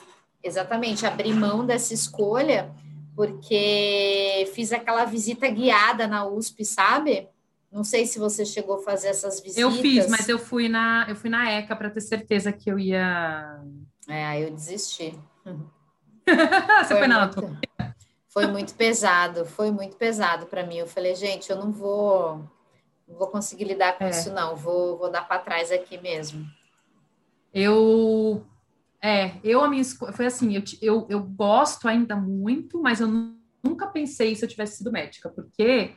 exatamente 0.42 1.06
abrir 1.06 1.34
mão 1.34 1.64
dessa 1.64 1.94
escolha, 1.94 2.72
porque 3.14 4.50
fiz 4.54 4.72
aquela 4.72 5.04
visita 5.04 5.48
guiada 5.48 6.06
na 6.06 6.26
USP, 6.26 6.64
sabe? 6.64 7.28
Não 7.70 7.84
sei 7.84 8.04
se 8.04 8.18
você 8.18 8.44
chegou 8.44 8.76
a 8.76 8.82
fazer 8.82 9.08
essas 9.08 9.40
visitas. 9.40 9.62
Eu 9.62 9.70
fiz, 9.70 10.06
mas 10.08 10.28
eu 10.28 10.38
fui 10.38 10.68
na, 10.68 11.06
eu 11.08 11.16
fui 11.16 11.30
na 11.30 11.50
ECA 11.50 11.74
para 11.74 11.88
ter 11.88 12.02
certeza 12.02 12.52
que 12.52 12.70
eu 12.70 12.78
ia. 12.78 13.60
É, 14.06 14.44
eu 14.44 14.50
desisti. 14.50 15.18
você 16.26 16.86
foi, 16.86 16.98
foi 16.98 17.06
na 17.06 17.20
muito, 17.20 17.58
Foi 18.28 18.46
muito 18.46 18.74
pesado, 18.74 19.46
foi 19.46 19.70
muito 19.70 19.96
pesado 19.96 20.46
para 20.46 20.66
mim. 20.66 20.76
Eu 20.76 20.86
falei, 20.86 21.14
gente, 21.14 21.50
eu 21.50 21.56
não 21.56 21.72
vou, 21.72 22.44
não 23.08 23.16
vou 23.16 23.28
conseguir 23.28 23.64
lidar 23.64 23.96
com 23.96 24.04
é. 24.04 24.10
isso, 24.10 24.30
não. 24.32 24.54
Vou, 24.54 24.98
vou 24.98 25.10
dar 25.10 25.26
para 25.26 25.38
trás 25.40 25.72
aqui 25.72 25.96
mesmo. 25.96 26.46
Eu 27.54 28.44
é, 29.02 29.32
eu 29.42 29.64
a 29.64 29.68
minha 29.68 29.82
foi 30.12 30.26
assim, 30.26 30.54
eu, 30.54 30.62
eu, 30.80 31.06
eu 31.10 31.20
gosto 31.20 31.88
ainda 31.88 32.14
muito, 32.14 32.80
mas 32.80 33.00
eu 33.00 33.08
nunca 33.62 33.88
pensei 33.88 34.36
se 34.36 34.44
eu 34.44 34.48
tivesse 34.48 34.78
sido 34.78 34.92
médica, 34.92 35.28
porque 35.28 35.96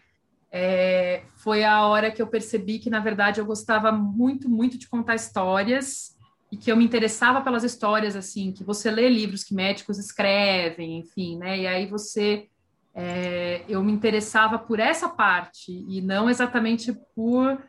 é, 0.51 1.23
foi 1.35 1.63
a 1.63 1.85
hora 1.85 2.09
que 2.09 2.19
eu 2.19 2.25
percebi 2.25 2.79
que, 2.79 2.89
na 2.89 2.99
verdade, 2.99 3.39
eu 3.39 3.45
gostava 3.45 3.91
muito, 3.91 4.49
muito 4.49 4.75
de 4.77 4.89
contar 4.89 5.13
histórias 5.13 6.17
e 6.51 6.57
que 6.57 6.71
eu 6.71 6.75
me 6.75 6.83
interessava 6.83 7.41
pelas 7.41 7.63
histórias, 7.63 8.15
assim, 8.15 8.51
que 8.51 8.63
você 8.63 8.89
lê 8.89 9.07
livros 9.07 9.43
que 9.43 9.53
médicos 9.53 9.99
escrevem, 9.99 10.99
enfim, 10.99 11.37
né? 11.37 11.59
E 11.59 11.67
aí 11.67 11.85
você... 11.85 12.47
É, 12.97 13.65
eu 13.67 13.83
me 13.83 13.91
interessava 13.91 14.57
por 14.57 14.79
essa 14.79 15.09
parte 15.09 15.85
e 15.89 15.99
não 16.01 16.29
exatamente 16.29 16.97
por 17.13 17.61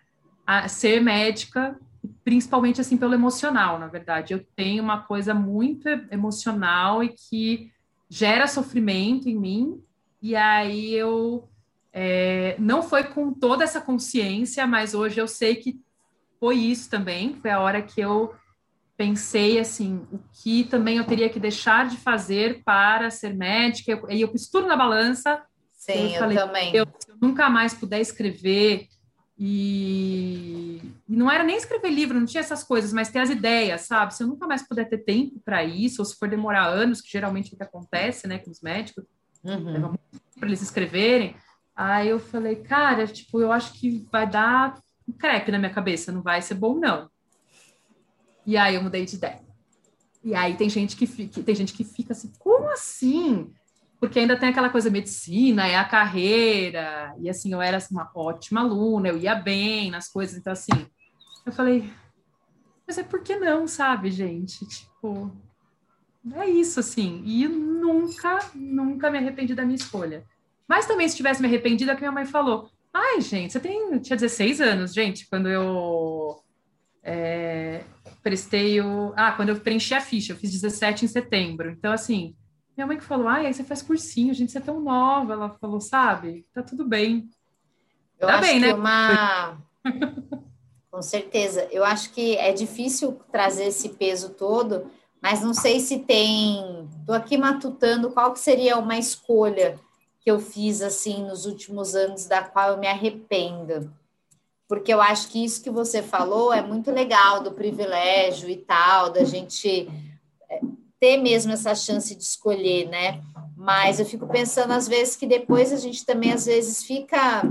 a 0.47 0.69
ser 0.69 1.00
médica, 1.00 1.76
principalmente 2.25 2.81
assim 2.81 2.97
pelo 2.97 3.15
emocional, 3.15 3.79
na 3.79 3.87
verdade. 3.87 4.35
Eu 4.35 4.45
tenho 4.55 4.83
uma 4.83 5.03
coisa 5.03 5.35
muito 5.35 5.89
emocional 6.11 7.03
e 7.03 7.09
que 7.09 7.71
gera 8.09 8.47
sofrimento 8.47 9.29
em 9.29 9.39
mim, 9.39 9.83
e 10.23 10.35
aí 10.37 10.95
eu 10.95 11.49
é, 11.93 12.57
não 12.59 12.83
foi 12.83 13.05
com 13.05 13.33
toda 13.33 13.65
essa 13.65 13.81
consciência, 13.81 14.67
mas 14.67 14.93
hoje 14.95 15.19
eu 15.19 15.27
sei 15.27 15.57
que 15.57 15.81
foi 16.39 16.57
isso 16.57 16.91
também. 16.91 17.35
Foi 17.41 17.51
a 17.51 17.61
hora 17.61 17.81
que 17.81 18.01
eu 18.01 18.35
pensei 18.97 19.59
assim, 19.59 20.07
o 20.13 20.19
que 20.33 20.65
também 20.65 20.99
eu 20.99 21.05
teria 21.05 21.29
que 21.29 21.41
deixar 21.41 21.89
de 21.89 21.97
fazer 21.97 22.63
para 22.65 23.11
ser 23.11 23.35
médica. 23.35 23.99
E 24.11 24.21
eu 24.21 24.29
pus 24.29 24.49
tudo 24.49 24.67
na 24.67 24.77
balança. 24.77 25.43
Sim, 25.73 26.13
eu, 26.13 26.19
falei, 26.19 26.37
eu 26.37 26.47
também. 26.47 26.77
Eu, 26.77 26.87
se 26.99 27.11
eu 27.11 27.17
nunca 27.21 27.49
mais 27.49 27.73
puder 27.73 28.01
escrever, 28.01 28.89
e, 29.38 30.81
e, 31.09 31.16
não 31.16 31.31
era 31.31 31.45
nem 31.45 31.57
escrever 31.57 31.90
livro, 31.90 32.19
não 32.19 32.26
tinha 32.26 32.40
essas 32.40 32.64
coisas, 32.64 32.93
mas 32.93 33.11
ter 33.11 33.19
as 33.19 33.31
ideias, 33.31 33.83
sabe? 33.83 34.14
Se 34.14 34.23
eu 34.23 34.26
nunca 34.26 34.47
mais 34.47 34.66
puder 34.66 34.88
ter 34.88 34.99
tempo 34.99 35.40
para 35.45 35.62
isso, 35.62 36.00
ou 36.00 36.07
se 36.07 36.16
for 36.16 36.28
demorar 36.28 36.66
anos, 36.66 37.00
que 37.00 37.11
geralmente 37.11 37.52
é 37.52 37.55
o 37.55 37.57
que 37.59 37.64
acontece, 37.64 38.26
né, 38.26 38.38
com 38.38 38.50
os 38.50 38.61
médicos, 38.61 39.05
uhum. 39.45 39.95
para 40.38 40.49
eles 40.49 40.62
escreverem, 40.62 41.37
Aí 41.76 42.09
eu 42.09 42.19
falei, 42.19 42.57
cara, 42.57 43.07
tipo, 43.07 43.38
eu 43.38 43.52
acho 43.52 43.75
que 43.75 44.09
vai 44.11 44.26
dar 44.26 44.81
um 45.07 45.12
crepe 45.12 45.52
na 45.52 45.59
minha 45.59 45.73
cabeça, 45.73 46.11
não 46.11 46.23
vai 46.23 46.40
ser 46.40 46.55
bom, 46.55 46.75
não. 46.75 47.11
E 48.47 48.57
aí 48.57 48.76
eu 48.76 48.83
mudei 48.83 49.05
de 49.05 49.16
ideia. 49.16 49.45
E 50.25 50.35
aí 50.35 50.57
tem 50.57 50.71
gente 50.71 50.97
que 50.97 51.07
fica, 51.07 51.43
tem 51.43 51.55
gente 51.55 51.75
que 51.75 51.85
fica 51.85 52.14
assim, 52.14 52.33
como 52.38 52.71
assim? 52.71 53.52
Porque 53.99 54.19
ainda 54.19 54.37
tem 54.37 54.49
aquela 54.49 54.69
coisa 54.69 54.91
medicina, 54.91 55.67
é 55.67 55.76
a 55.76 55.85
carreira, 55.85 57.15
e 57.19 57.31
assim, 57.31 57.53
eu 57.53 57.62
era 57.62 57.79
assim, 57.79 57.95
uma 57.95 58.11
ótima 58.15 58.61
aluna, 58.61 59.09
eu 59.09 59.17
ia 59.17 59.35
bem 59.35 59.91
nas 59.91 60.09
coisas, 60.09 60.37
então 60.37 60.53
assim, 60.53 60.87
eu 61.47 61.53
falei, 61.53 61.91
mas 62.87 62.99
é 62.99 63.03
por 63.03 63.23
que 63.23 63.37
não, 63.37 63.67
sabe, 63.67 64.11
gente? 64.11 64.67
Tipo, 64.67 65.33
é 66.35 66.47
isso, 66.47 66.79
assim, 66.79 67.23
e 67.25 67.49
nunca, 67.49 68.38
nunca 68.55 69.11
me 69.11 69.19
arrependi 69.19 69.55
da 69.55 69.65
minha 69.65 69.76
escolha. 69.76 70.25
Mas 70.69 70.87
também, 70.87 71.09
se 71.09 71.17
tivesse 71.17 71.41
me 71.41 71.49
arrependido, 71.49 71.91
é 71.91 71.95
que 71.95 72.00
minha 72.00 72.12
mãe 72.12 72.26
falou: 72.26 72.69
ai, 72.93 73.21
gente, 73.21 73.53
você 73.53 73.61
tem, 73.61 73.99
tinha 74.00 74.17
16 74.17 74.61
anos, 74.61 74.93
gente, 74.93 75.29
quando 75.29 75.49
eu 75.49 76.43
é, 77.03 77.85
prestei 78.23 78.81
o. 78.81 79.12
Ah, 79.17 79.33
quando 79.33 79.50
eu 79.50 79.61
preenchi 79.61 79.95
a 79.95 80.00
ficha, 80.00 80.33
eu 80.33 80.37
fiz 80.37 80.50
17 80.50 81.05
em 81.05 81.09
setembro. 81.09 81.71
Então, 81.71 81.93
assim, 81.93 82.35
minha 82.76 82.87
mãe 82.87 82.99
que 82.99 83.04
falou: 83.04 83.26
ai, 83.26 83.47
aí 83.47 83.54
você 83.54 83.64
faz 83.64 83.83
cursinho, 83.83 84.35
gente, 84.35 84.52
você 84.52 84.59
é 84.59 84.61
tão 84.61 84.80
nova. 84.80 85.33
Ela 85.33 85.50
falou: 85.61 85.80
sabe, 85.80 86.47
tá 86.52 86.62
tudo 86.62 86.85
bem. 86.85 87.28
Eu 88.18 88.28
tá 88.28 88.35
acho 88.35 88.42
bem, 88.42 88.61
que 88.61 88.66
né? 88.66 88.75
uma. 88.75 89.59
Com 90.90 91.02
certeza. 91.02 91.68
Eu 91.71 91.85
acho 91.85 92.12
que 92.12 92.37
é 92.37 92.52
difícil 92.52 93.21
trazer 93.30 93.64
esse 93.64 93.90
peso 93.90 94.30
todo, 94.30 94.90
mas 95.21 95.42
não 95.42 95.54
sei 95.54 95.80
se 95.80 96.00
tem. 96.00 96.88
Estou 97.00 97.14
aqui 97.14 97.37
matutando 97.37 98.11
qual 98.11 98.33
que 98.33 98.40
seria 98.40 98.78
uma 98.78 98.99
escolha 98.99 99.78
que 100.21 100.30
eu 100.30 100.40
fiz 100.40 100.83
assim 100.83 101.25
nos 101.25 101.47
últimos 101.47 101.95
anos, 101.95 102.26
da 102.26 102.42
qual 102.42 102.71
eu 102.71 102.78
me 102.78 102.88
arrependo. 102.88 103.92
Porque 104.68 104.92
eu 104.92 105.00
acho 105.00 105.28
que 105.28 105.45
isso 105.45 105.62
que 105.62 105.71
você 105.71 106.02
falou 106.02 106.52
é 106.52 106.61
muito 106.61 106.90
legal 106.90 107.42
do 107.42 107.52
privilégio 107.52 108.49
e 108.49 108.56
tal, 108.56 109.11
da 109.11 109.23
gente 109.23 109.88
é, 110.50 110.61
ter 111.00 111.17
mesmo 111.17 111.53
essa 111.53 111.75
chance 111.75 112.15
de 112.15 112.23
escolher, 112.23 112.88
né? 112.88 113.23
Mas 113.57 114.00
eu 114.00 114.07
fico 114.07 114.26
pensando 114.26 114.73
às 114.73 114.87
vezes 114.87 115.17
que 115.17 115.26
depois 115.26 115.73
a 115.73 115.76
gente 115.76 116.05
também 116.05 116.33
às 116.33 116.47
vezes 116.47 116.83
fica 116.83 117.43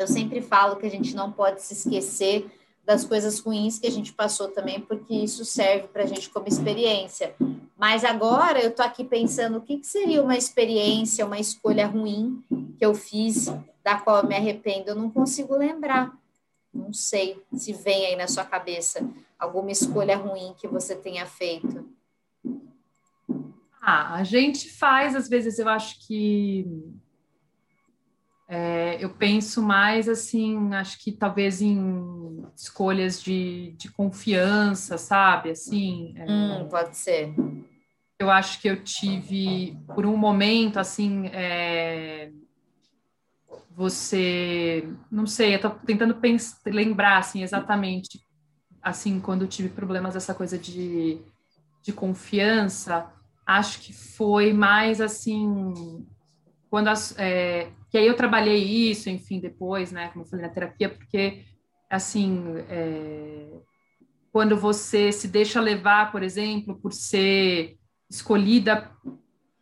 eu 0.00 0.08
sempre 0.08 0.40
falo 0.40 0.76
que 0.76 0.86
a 0.86 0.90
gente 0.90 1.14
não 1.14 1.30
pode 1.30 1.60
se 1.60 1.74
esquecer 1.74 2.50
das 2.84 3.04
coisas 3.04 3.38
ruins 3.38 3.78
que 3.78 3.86
a 3.86 3.90
gente 3.90 4.14
passou 4.14 4.48
também, 4.48 4.80
porque 4.80 5.14
isso 5.14 5.44
serve 5.44 5.88
para 5.88 6.04
a 6.04 6.06
gente 6.06 6.30
como 6.30 6.48
experiência. 6.48 7.36
Mas 7.76 8.02
agora 8.02 8.62
eu 8.62 8.70
estou 8.70 8.84
aqui 8.84 9.04
pensando 9.04 9.58
o 9.58 9.60
que, 9.60 9.76
que, 9.76 9.86
seria 9.86 10.22
uma 10.22 10.36
experiência, 10.36 11.26
uma 11.26 11.38
escolha 11.38 11.86
ruim 11.86 12.42
que 12.78 12.84
eu 12.84 12.94
fiz, 12.94 13.46
da 13.84 13.98
qual 13.98 14.22
eu 14.22 14.26
me 14.26 14.34
arrependo. 14.34 14.90
Eu 14.90 14.96
não 14.96 15.10
consigo 15.10 15.54
lembrar. 15.54 16.18
Não 16.72 16.92
sei 16.92 17.40
se 17.52 17.72
vem 17.74 18.06
aí 18.06 18.16
na 18.16 18.26
sua 18.26 18.44
cabeça 18.44 19.06
alguma 19.38 19.70
escolha 19.70 20.16
ruim 20.16 20.54
que 20.58 20.66
você 20.66 20.96
tenha 20.96 21.26
feito. 21.26 21.86
Ah, 23.80 24.14
a 24.14 24.24
gente 24.24 24.70
faz, 24.70 25.16
às 25.16 25.28
vezes, 25.28 25.58
eu 25.58 25.68
acho 25.68 26.06
que 26.06 26.66
é, 28.52 28.96
eu 28.98 29.10
penso 29.10 29.62
mais 29.62 30.08
assim, 30.08 30.74
acho 30.74 30.98
que 30.98 31.12
talvez 31.12 31.62
em 31.62 32.44
escolhas 32.56 33.22
de, 33.22 33.72
de 33.78 33.88
confiança, 33.92 34.98
sabe? 34.98 35.50
Assim, 35.50 36.12
é, 36.16 36.26
hum, 36.28 36.68
pode 36.68 36.96
ser. 36.96 37.32
Eu 38.18 38.28
acho 38.28 38.60
que 38.60 38.68
eu 38.68 38.82
tive, 38.82 39.78
por 39.94 40.04
um 40.04 40.16
momento, 40.16 40.78
assim, 40.78 41.28
é, 41.28 42.32
você, 43.70 44.84
não 45.10 45.28
sei, 45.28 45.52
eu 45.52 45.56
estou 45.56 45.70
tentando 45.70 46.16
pensar, 46.16 46.58
lembrar, 46.66 47.18
assim, 47.18 47.44
exatamente, 47.44 48.20
assim, 48.82 49.20
quando 49.20 49.42
eu 49.42 49.48
tive 49.48 49.68
problemas 49.68 50.14
dessa 50.14 50.34
coisa 50.34 50.58
de, 50.58 51.18
de 51.82 51.92
confiança, 51.92 53.10
acho 53.56 53.80
que 53.80 53.92
foi 53.92 54.52
mais, 54.52 55.00
assim, 55.00 56.06
quando 56.68 56.88
as, 56.88 57.18
é, 57.18 57.70
que 57.90 57.98
aí 57.98 58.06
eu 58.06 58.14
trabalhei 58.14 58.62
isso, 58.62 59.10
enfim, 59.10 59.40
depois, 59.40 59.90
né, 59.90 60.08
como 60.08 60.24
eu 60.24 60.28
falei 60.28 60.46
na 60.46 60.52
terapia, 60.52 60.88
porque, 60.88 61.42
assim, 61.90 62.44
é, 62.68 63.50
quando 64.32 64.56
você 64.56 65.10
se 65.10 65.26
deixa 65.26 65.60
levar, 65.60 66.12
por 66.12 66.22
exemplo, 66.22 66.78
por 66.80 66.92
ser 66.92 67.76
escolhida 68.08 68.90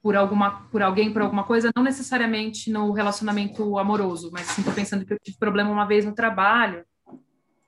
por 0.02 0.16
alguma 0.16 0.68
por 0.70 0.80
alguém 0.80 1.12
por 1.12 1.22
alguma 1.22 1.44
coisa 1.44 1.70
não 1.76 1.82
necessariamente 1.82 2.70
no 2.70 2.92
relacionamento 2.92 3.78
amoroso 3.78 4.30
mas 4.32 4.46
sim 4.46 4.62
tô 4.62 4.70
pensando 4.72 5.04
que 5.04 5.12
eu 5.12 5.18
tive 5.22 5.36
problema 5.36 5.70
uma 5.70 5.84
vez 5.84 6.04
no 6.04 6.14
trabalho 6.14 6.82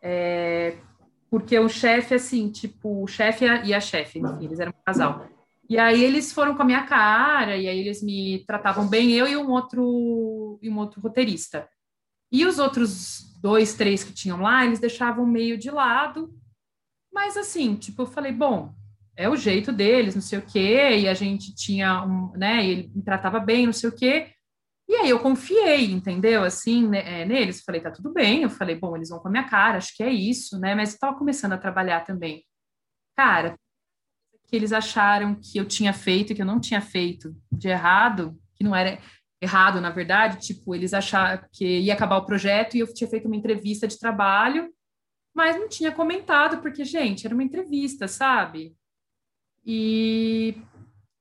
é, 0.00 0.76
porque 1.28 1.58
o 1.58 1.68
chefe 1.68 2.14
assim 2.14 2.48
tipo 2.48 3.02
o 3.02 3.06
chefe 3.06 3.44
e 3.64 3.74
a 3.74 3.80
chefe 3.80 4.20
enfim 4.20 4.44
eles 4.44 4.58
eram 4.58 4.70
um 4.70 4.82
casal 4.82 5.28
e 5.70 5.78
aí 5.78 6.02
eles 6.02 6.32
foram 6.32 6.56
com 6.56 6.62
a 6.62 6.64
minha 6.64 6.84
cara, 6.84 7.56
e 7.56 7.68
aí 7.68 7.78
eles 7.78 8.02
me 8.02 8.44
tratavam 8.44 8.88
bem, 8.88 9.12
eu 9.12 9.28
e 9.28 9.36
um 9.36 9.48
outro, 9.50 10.58
e 10.60 10.68
um 10.68 10.76
outro 10.76 11.00
roteirista. 11.00 11.68
E 12.32 12.44
os 12.44 12.58
outros 12.58 13.38
dois, 13.40 13.74
três 13.74 14.02
que 14.02 14.12
tinham 14.12 14.40
lá, 14.40 14.66
eles 14.66 14.80
deixavam 14.80 15.24
meio 15.24 15.56
de 15.56 15.70
lado. 15.70 16.34
Mas 17.12 17.36
assim, 17.36 17.76
tipo, 17.76 18.02
eu 18.02 18.06
falei, 18.06 18.32
bom, 18.32 18.74
é 19.16 19.28
o 19.28 19.36
jeito 19.36 19.70
deles, 19.70 20.16
não 20.16 20.22
sei 20.22 20.40
o 20.40 20.42
quê, 20.42 20.98
e 20.98 21.08
a 21.08 21.14
gente 21.14 21.54
tinha 21.54 22.04
um, 22.04 22.32
né, 22.32 22.66
ele 22.66 22.90
me 22.92 23.02
tratava 23.04 23.38
bem, 23.38 23.66
não 23.66 23.72
sei 23.72 23.90
o 23.90 23.94
quê. 23.94 24.32
E 24.88 24.94
aí 24.96 25.10
eu 25.10 25.20
confiei, 25.20 25.92
entendeu? 25.92 26.42
Assim, 26.42 26.88
né, 26.88 27.20
é, 27.22 27.24
neles, 27.24 27.62
falei, 27.62 27.80
tá 27.80 27.92
tudo 27.92 28.12
bem. 28.12 28.42
Eu 28.42 28.50
falei, 28.50 28.74
bom, 28.74 28.96
eles 28.96 29.10
vão 29.10 29.20
com 29.20 29.28
a 29.28 29.30
minha 29.30 29.48
cara, 29.48 29.78
acho 29.78 29.96
que 29.96 30.02
é 30.02 30.10
isso, 30.10 30.58
né? 30.58 30.74
Mas 30.74 30.94
eu 30.94 30.98
tava 30.98 31.16
começando 31.16 31.52
a 31.52 31.58
trabalhar 31.58 32.00
também. 32.04 32.44
Cara, 33.16 33.56
que 34.50 34.56
eles 34.56 34.72
acharam 34.72 35.36
que 35.36 35.58
eu 35.58 35.64
tinha 35.64 35.92
feito, 35.92 36.34
que 36.34 36.42
eu 36.42 36.46
não 36.46 36.58
tinha 36.58 36.80
feito 36.80 37.36
de 37.52 37.68
errado, 37.68 38.36
que 38.56 38.64
não 38.64 38.74
era 38.74 38.98
errado, 39.40 39.80
na 39.80 39.90
verdade, 39.90 40.44
tipo, 40.44 40.74
eles 40.74 40.92
acharam 40.92 41.44
que 41.52 41.64
ia 41.64 41.94
acabar 41.94 42.16
o 42.16 42.26
projeto 42.26 42.74
e 42.74 42.80
eu 42.80 42.92
tinha 42.92 43.08
feito 43.08 43.26
uma 43.26 43.36
entrevista 43.36 43.86
de 43.86 43.96
trabalho, 43.96 44.68
mas 45.32 45.56
não 45.56 45.68
tinha 45.68 45.92
comentado, 45.92 46.60
porque, 46.60 46.84
gente, 46.84 47.24
era 47.24 47.34
uma 47.34 47.44
entrevista, 47.44 48.08
sabe? 48.08 48.74
E 49.64 50.56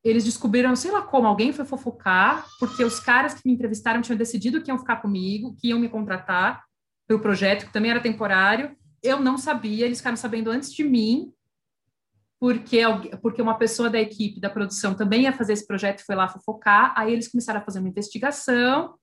eles 0.03 0.25
descobriram, 0.25 0.75
sei 0.75 0.89
lá 0.89 1.03
como, 1.03 1.27
alguém 1.27 1.53
foi 1.53 1.65
fofocar, 1.65 2.47
porque 2.59 2.83
os 2.83 2.99
caras 2.99 3.35
que 3.35 3.41
me 3.45 3.53
entrevistaram 3.53 4.01
tinham 4.01 4.17
decidido 4.17 4.59
que 4.59 4.71
iam 4.71 4.79
ficar 4.79 4.95
comigo, 4.95 5.55
que 5.55 5.67
iam 5.67 5.79
me 5.79 5.87
contratar 5.87 6.63
para 7.07 7.15
o 7.15 7.19
projeto, 7.19 7.67
que 7.67 7.73
também 7.73 7.91
era 7.91 8.01
temporário. 8.01 8.75
Eu 9.03 9.19
não 9.19 9.37
sabia, 9.37 9.85
eles 9.85 9.99
ficaram 9.99 10.17
sabendo 10.17 10.49
antes 10.49 10.73
de 10.73 10.83
mim, 10.83 11.31
porque, 12.39 12.81
porque 13.21 13.41
uma 13.41 13.57
pessoa 13.57 13.89
da 13.89 13.99
equipe 13.99 14.39
da 14.39 14.49
produção 14.49 14.95
também 14.95 15.23
ia 15.23 15.33
fazer 15.33 15.53
esse 15.53 15.67
projeto 15.67 15.99
e 15.99 16.05
foi 16.05 16.15
lá 16.15 16.27
fofocar. 16.27 16.93
Aí 16.95 17.11
eles 17.11 17.27
começaram 17.27 17.59
a 17.59 17.63
fazer 17.63 17.79
uma 17.79 17.89
investigação, 17.89 18.97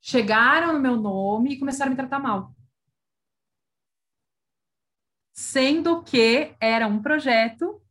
chegaram 0.00 0.72
no 0.72 0.80
meu 0.80 0.96
nome 0.96 1.54
e 1.54 1.58
começaram 1.58 1.88
a 1.88 1.90
me 1.90 1.96
tratar 1.96 2.20
mal. 2.20 2.54
Sendo 5.34 6.02
que 6.04 6.54
era 6.60 6.86
um 6.86 7.02
projeto 7.02 7.82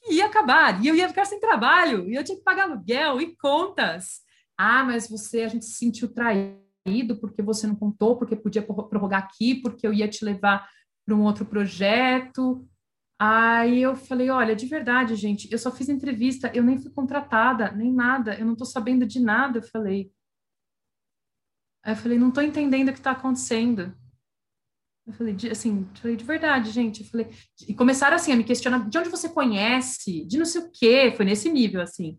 que 0.00 0.14
ia 0.14 0.26
acabar, 0.26 0.82
e 0.82 0.86
eu 0.86 0.94
ia 0.94 1.08
ficar 1.08 1.24
sem 1.24 1.40
trabalho, 1.40 2.08
e 2.08 2.14
eu 2.14 2.22
tinha 2.22 2.38
que 2.38 2.44
pagar 2.44 2.70
aluguel 2.70 3.20
e 3.20 3.36
contas. 3.36 4.20
Ah, 4.56 4.84
mas 4.84 5.08
você, 5.08 5.42
a 5.42 5.48
gente 5.48 5.64
se 5.64 5.72
sentiu 5.72 6.14
traído 6.14 7.16
porque 7.20 7.42
você 7.42 7.66
não 7.66 7.74
contou, 7.74 8.16
porque 8.16 8.36
podia 8.36 8.62
prorrogar 8.62 9.24
aqui, 9.24 9.56
porque 9.56 9.84
eu 9.84 9.92
ia 9.92 10.08
te 10.08 10.24
levar 10.24 10.70
para 11.04 11.14
um 11.14 11.22
outro 11.22 11.44
projeto. 11.44 12.66
Aí 13.18 13.80
eu 13.80 13.96
falei, 13.96 14.28
olha, 14.28 14.54
de 14.54 14.66
verdade, 14.66 15.16
gente, 15.16 15.50
eu 15.50 15.58
só 15.58 15.72
fiz 15.72 15.88
entrevista, 15.88 16.50
eu 16.54 16.62
nem 16.62 16.78
fui 16.78 16.90
contratada, 16.90 17.72
nem 17.72 17.90
nada, 17.90 18.38
eu 18.38 18.44
não 18.44 18.52
estou 18.52 18.66
sabendo 18.66 19.06
de 19.06 19.18
nada, 19.20 19.58
eu 19.58 19.62
falei. 19.62 20.12
Aí 21.82 21.92
eu 21.92 21.96
falei, 21.96 22.18
não 22.18 22.28
estou 22.28 22.42
entendendo 22.42 22.88
o 22.88 22.92
que 22.92 22.98
está 22.98 23.12
acontecendo. 23.12 23.96
Eu 25.06 25.12
falei, 25.12 25.34
de, 25.34 25.48
assim, 25.48 25.88
falei, 25.94 26.16
de 26.16 26.24
verdade, 26.24 26.70
gente. 26.72 27.02
Eu 27.02 27.08
falei, 27.08 27.30
e 27.66 27.72
começaram 27.72 28.16
assim 28.16 28.32
a 28.32 28.36
me 28.36 28.44
questionar 28.44 28.86
de 28.88 28.98
onde 28.98 29.08
você 29.08 29.28
conhece, 29.28 30.26
de 30.26 30.36
não 30.36 30.44
sei 30.44 30.62
o 30.62 30.70
quê, 30.70 31.12
foi 31.16 31.24
nesse 31.24 31.48
nível, 31.50 31.80
assim. 31.80 32.18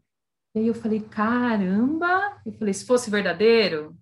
E 0.56 0.60
aí 0.60 0.68
eu 0.68 0.74
falei, 0.74 1.01
caramba! 1.01 2.42
Eu 2.46 2.54
falei, 2.54 2.74
se 2.74 2.86
fosse 2.86 3.12
verdadeiro, 3.12 3.96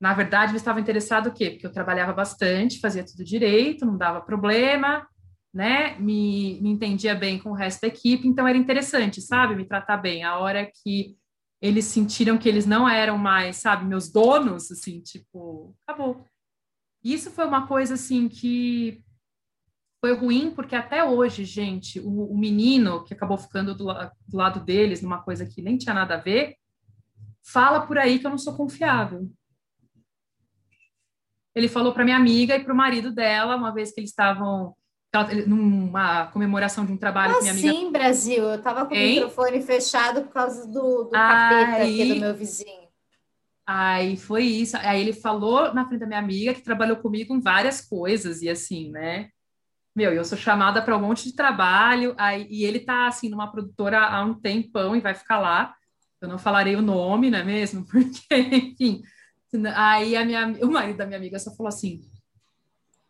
na 0.00 0.12
verdade, 0.12 0.52
eu 0.52 0.56
estava 0.56 0.80
interessado 0.80 1.28
o 1.28 1.32
quê? 1.32 1.50
Porque 1.50 1.66
eu 1.66 1.72
trabalhava 1.72 2.12
bastante, 2.12 2.80
fazia 2.80 3.04
tudo 3.04 3.24
direito, 3.24 3.86
não 3.86 3.96
dava 3.96 4.20
problema, 4.20 5.06
né? 5.52 5.96
Me, 5.98 6.60
me 6.60 6.70
entendia 6.70 7.14
bem 7.14 7.38
com 7.38 7.50
o 7.50 7.54
resto 7.54 7.82
da 7.82 7.88
equipe, 7.88 8.26
então 8.26 8.46
era 8.46 8.58
interessante, 8.58 9.20
sabe? 9.22 9.54
Me 9.54 9.64
tratar 9.64 9.96
bem. 9.98 10.24
A 10.24 10.38
hora 10.38 10.70
que 10.82 11.16
eles 11.62 11.84
sentiram 11.86 12.36
que 12.36 12.48
eles 12.48 12.66
não 12.66 12.88
eram 12.88 13.16
mais, 13.16 13.56
sabe, 13.56 13.86
meus 13.86 14.10
donos, 14.10 14.70
assim, 14.70 15.00
tipo, 15.00 15.74
acabou. 15.86 16.26
Isso 17.02 17.30
foi 17.30 17.46
uma 17.46 17.66
coisa, 17.66 17.94
assim, 17.94 18.28
que 18.28 19.02
foi 20.04 20.14
ruim, 20.14 20.50
porque 20.50 20.74
até 20.74 21.02
hoje, 21.04 21.44
gente, 21.44 22.00
o, 22.00 22.32
o 22.32 22.36
menino 22.36 23.04
que 23.04 23.14
acabou 23.14 23.38
ficando 23.38 23.74
do, 23.74 23.86
do 23.86 24.36
lado 24.36 24.60
deles, 24.60 25.00
numa 25.00 25.22
coisa 25.22 25.46
que 25.46 25.62
nem 25.62 25.78
tinha 25.78 25.94
nada 25.94 26.16
a 26.16 26.20
ver, 26.20 26.56
fala 27.42 27.86
por 27.86 27.96
aí 27.96 28.18
que 28.18 28.26
eu 28.26 28.30
não 28.30 28.38
sou 28.38 28.54
confiável 28.56 29.30
ele 31.54 31.68
falou 31.68 31.92
para 31.92 32.04
minha 32.04 32.16
amiga 32.16 32.56
e 32.56 32.64
para 32.64 32.72
o 32.72 32.76
marido 32.76 33.12
dela, 33.12 33.56
uma 33.56 33.72
vez 33.72 33.92
que 33.92 34.00
eles 34.00 34.10
estavam 34.10 34.74
numa 35.46 36.26
comemoração 36.26 36.84
de 36.84 36.92
um 36.92 36.96
trabalho 36.96 37.34
ah, 37.34 37.36
que 37.36 37.42
minha 37.42 37.52
amiga... 37.52 37.72
sim, 37.72 37.92
Brasil, 37.92 38.42
eu 38.42 38.56
estava 38.56 38.84
com 38.84 38.94
hein? 38.94 39.20
o 39.20 39.26
microfone 39.26 39.62
fechado 39.62 40.22
por 40.22 40.32
causa 40.32 40.66
do, 40.66 41.04
do 41.04 41.10
capeta 41.10 41.82
aqui 41.82 42.14
do 42.14 42.20
meu 42.20 42.34
vizinho. 42.34 42.84
Aí 43.66 44.16
foi 44.16 44.44
isso. 44.44 44.76
Aí 44.76 45.00
ele 45.00 45.12
falou 45.12 45.72
na 45.72 45.86
frente 45.86 46.00
da 46.00 46.06
minha 46.06 46.18
amiga 46.18 46.52
que 46.52 46.62
trabalhou 46.62 46.96
comigo 46.96 47.34
em 47.34 47.40
várias 47.40 47.80
coisas 47.80 48.42
e 48.42 48.48
assim, 48.48 48.90
né? 48.90 49.28
Meu, 49.96 50.12
eu 50.12 50.24
sou 50.24 50.36
chamada 50.36 50.82
para 50.82 50.96
um 50.96 51.00
monte 51.00 51.24
de 51.24 51.36
trabalho, 51.36 52.14
aí, 52.18 52.48
e 52.50 52.64
ele 52.64 52.80
tá 52.80 53.06
assim 53.06 53.28
numa 53.28 53.50
produtora 53.50 54.00
há 54.00 54.24
um 54.24 54.34
tempão 54.34 54.96
e 54.96 55.00
vai 55.00 55.14
ficar 55.14 55.38
lá. 55.38 55.72
Eu 56.20 56.28
não 56.28 56.38
falarei 56.38 56.74
o 56.74 56.82
nome, 56.82 57.30
não 57.30 57.38
é 57.38 57.44
mesmo? 57.44 57.86
Porque, 57.86 58.34
enfim, 58.34 59.02
Aí 59.74 60.16
a 60.16 60.24
minha, 60.24 60.46
o 60.62 60.70
marido 60.70 60.96
da 60.96 61.06
minha 61.06 61.18
amiga 61.18 61.38
só 61.38 61.50
falou 61.54 61.68
assim: 61.68 62.02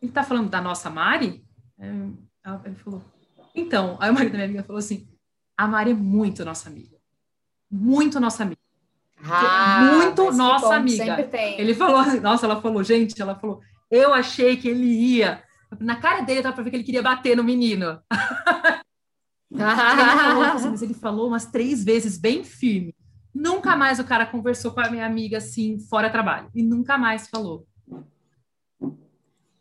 ele 0.01 0.13
tá 0.13 0.23
falando 0.23 0.49
da 0.51 0.61
nossa 0.61 0.91
Mari? 0.91 1.45
Ele 1.79 2.77
falou: 2.77 3.03
então. 3.55 3.97
Aí 4.01 4.11
o 4.11 4.15
marido 4.15 4.33
da 4.33 4.39
minha 4.39 4.49
amiga 4.49 4.65
falou 4.65 4.79
assim: 4.79 5.09
a 5.57 5.67
Mari 5.67 5.93
é 5.93 5.95
muito 5.95 6.45
nossa 6.45 6.69
amiga. 6.69 6.97
Muito 7.71 8.21
nossa 8.21 8.43
amiga. 8.43 8.61
Ah, 9.27 9.91
muito 9.95 10.31
nossa 10.33 10.69
bom, 10.69 10.73
amiga. 10.75 11.29
Ele 11.59 11.75
falou 11.75 11.97
assim, 11.97 12.21
nossa, 12.21 12.47
ela 12.47 12.61
falou, 12.61 12.85
gente, 12.85 13.21
ela 13.21 13.35
falou, 13.35 13.61
eu 13.91 14.13
achei 14.13 14.57
que 14.57 14.69
ele 14.69 14.87
ia. 14.87 15.43
Na 15.81 15.97
cara 15.97 16.21
dele 16.21 16.43
dá 16.43 16.53
pra 16.53 16.63
ver 16.63 16.71
que 16.71 16.77
ele 16.77 16.85
queria 16.85 17.03
bater 17.03 17.37
no 17.37 17.43
menino. 17.43 18.01
ele 19.51 19.63
falou, 19.63 20.71
mas 20.71 20.83
ele 20.83 20.95
falou 20.95 21.29
umas 21.29 21.47
três 21.47 21.83
vezes 21.83 22.19
bem 22.19 22.45
firme. 22.45 22.95
Nunca 23.35 23.75
mais 23.75 23.99
o 23.99 24.05
cara 24.05 24.25
conversou 24.25 24.71
com 24.71 24.81
a 24.81 24.91
minha 24.91 25.05
amiga 25.05 25.39
assim, 25.39 25.79
fora 25.79 26.09
trabalho. 26.09 26.49
E 26.55 26.63
nunca 26.63 26.97
mais 26.97 27.29
falou. 27.29 27.67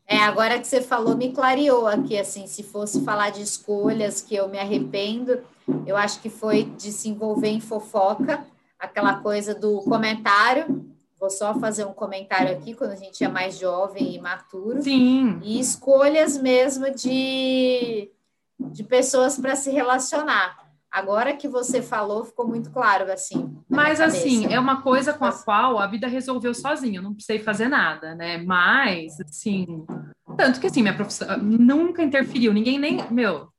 É, 0.05 0.17
agora 0.19 0.59
que 0.59 0.67
você 0.67 0.81
falou, 0.81 1.17
me 1.17 1.31
clareou 1.31 1.87
aqui, 1.87 2.17
assim, 2.19 2.45
se 2.45 2.61
fosse 2.61 3.03
falar 3.03 3.31
de 3.31 3.41
escolhas 3.41 4.21
que 4.21 4.35
eu 4.35 4.47
me 4.47 4.59
arrependo, 4.59 5.41
eu 5.87 5.97
acho 5.97 6.21
que 6.21 6.29
foi 6.29 6.65
de 6.65 6.91
se 6.91 7.09
envolver 7.09 7.47
em 7.47 7.59
fofoca, 7.59 8.45
aquela 8.77 9.15
coisa 9.21 9.55
do 9.55 9.81
comentário. 9.81 10.85
Vou 11.19 11.29
só 11.29 11.57
fazer 11.57 11.85
um 11.85 11.93
comentário 11.93 12.51
aqui, 12.51 12.75
quando 12.75 12.91
a 12.91 12.95
gente 12.97 13.23
é 13.23 13.27
mais 13.29 13.57
jovem 13.57 14.13
e 14.13 14.19
maturo. 14.19 14.83
Sim. 14.83 15.39
E 15.41 15.59
escolhas 15.59 16.37
mesmo 16.37 16.91
de, 16.93 18.11
de 18.59 18.83
pessoas 18.83 19.39
para 19.39 19.55
se 19.55 19.71
relacionar. 19.71 20.62
Agora 20.93 21.35
que 21.35 21.47
você 21.47 21.81
falou, 21.81 22.23
ficou 22.23 22.47
muito 22.47 22.69
claro, 22.69 23.11
assim. 23.11 23.57
Mas, 23.67 23.99
assim, 23.99 24.45
é 24.53 24.59
uma 24.59 24.83
coisa 24.83 25.11
com 25.11 25.25
a 25.25 25.31
qual 25.31 25.79
a 25.79 25.87
vida 25.87 26.05
resolveu 26.05 26.53
sozinha, 26.53 26.99
eu 26.99 27.01
não 27.01 27.15
precisei 27.15 27.39
fazer 27.39 27.67
nada, 27.67 28.13
né? 28.13 28.37
Mas, 28.37 29.19
assim, 29.19 29.87
tanto 30.37 30.59
que, 30.59 30.67
assim, 30.67 30.83
minha 30.83 30.95
profissão 30.95 31.35
nunca 31.39 32.03
interferiu, 32.03 32.53
ninguém 32.53 32.77
nem, 32.77 33.03
meu, 33.09 33.49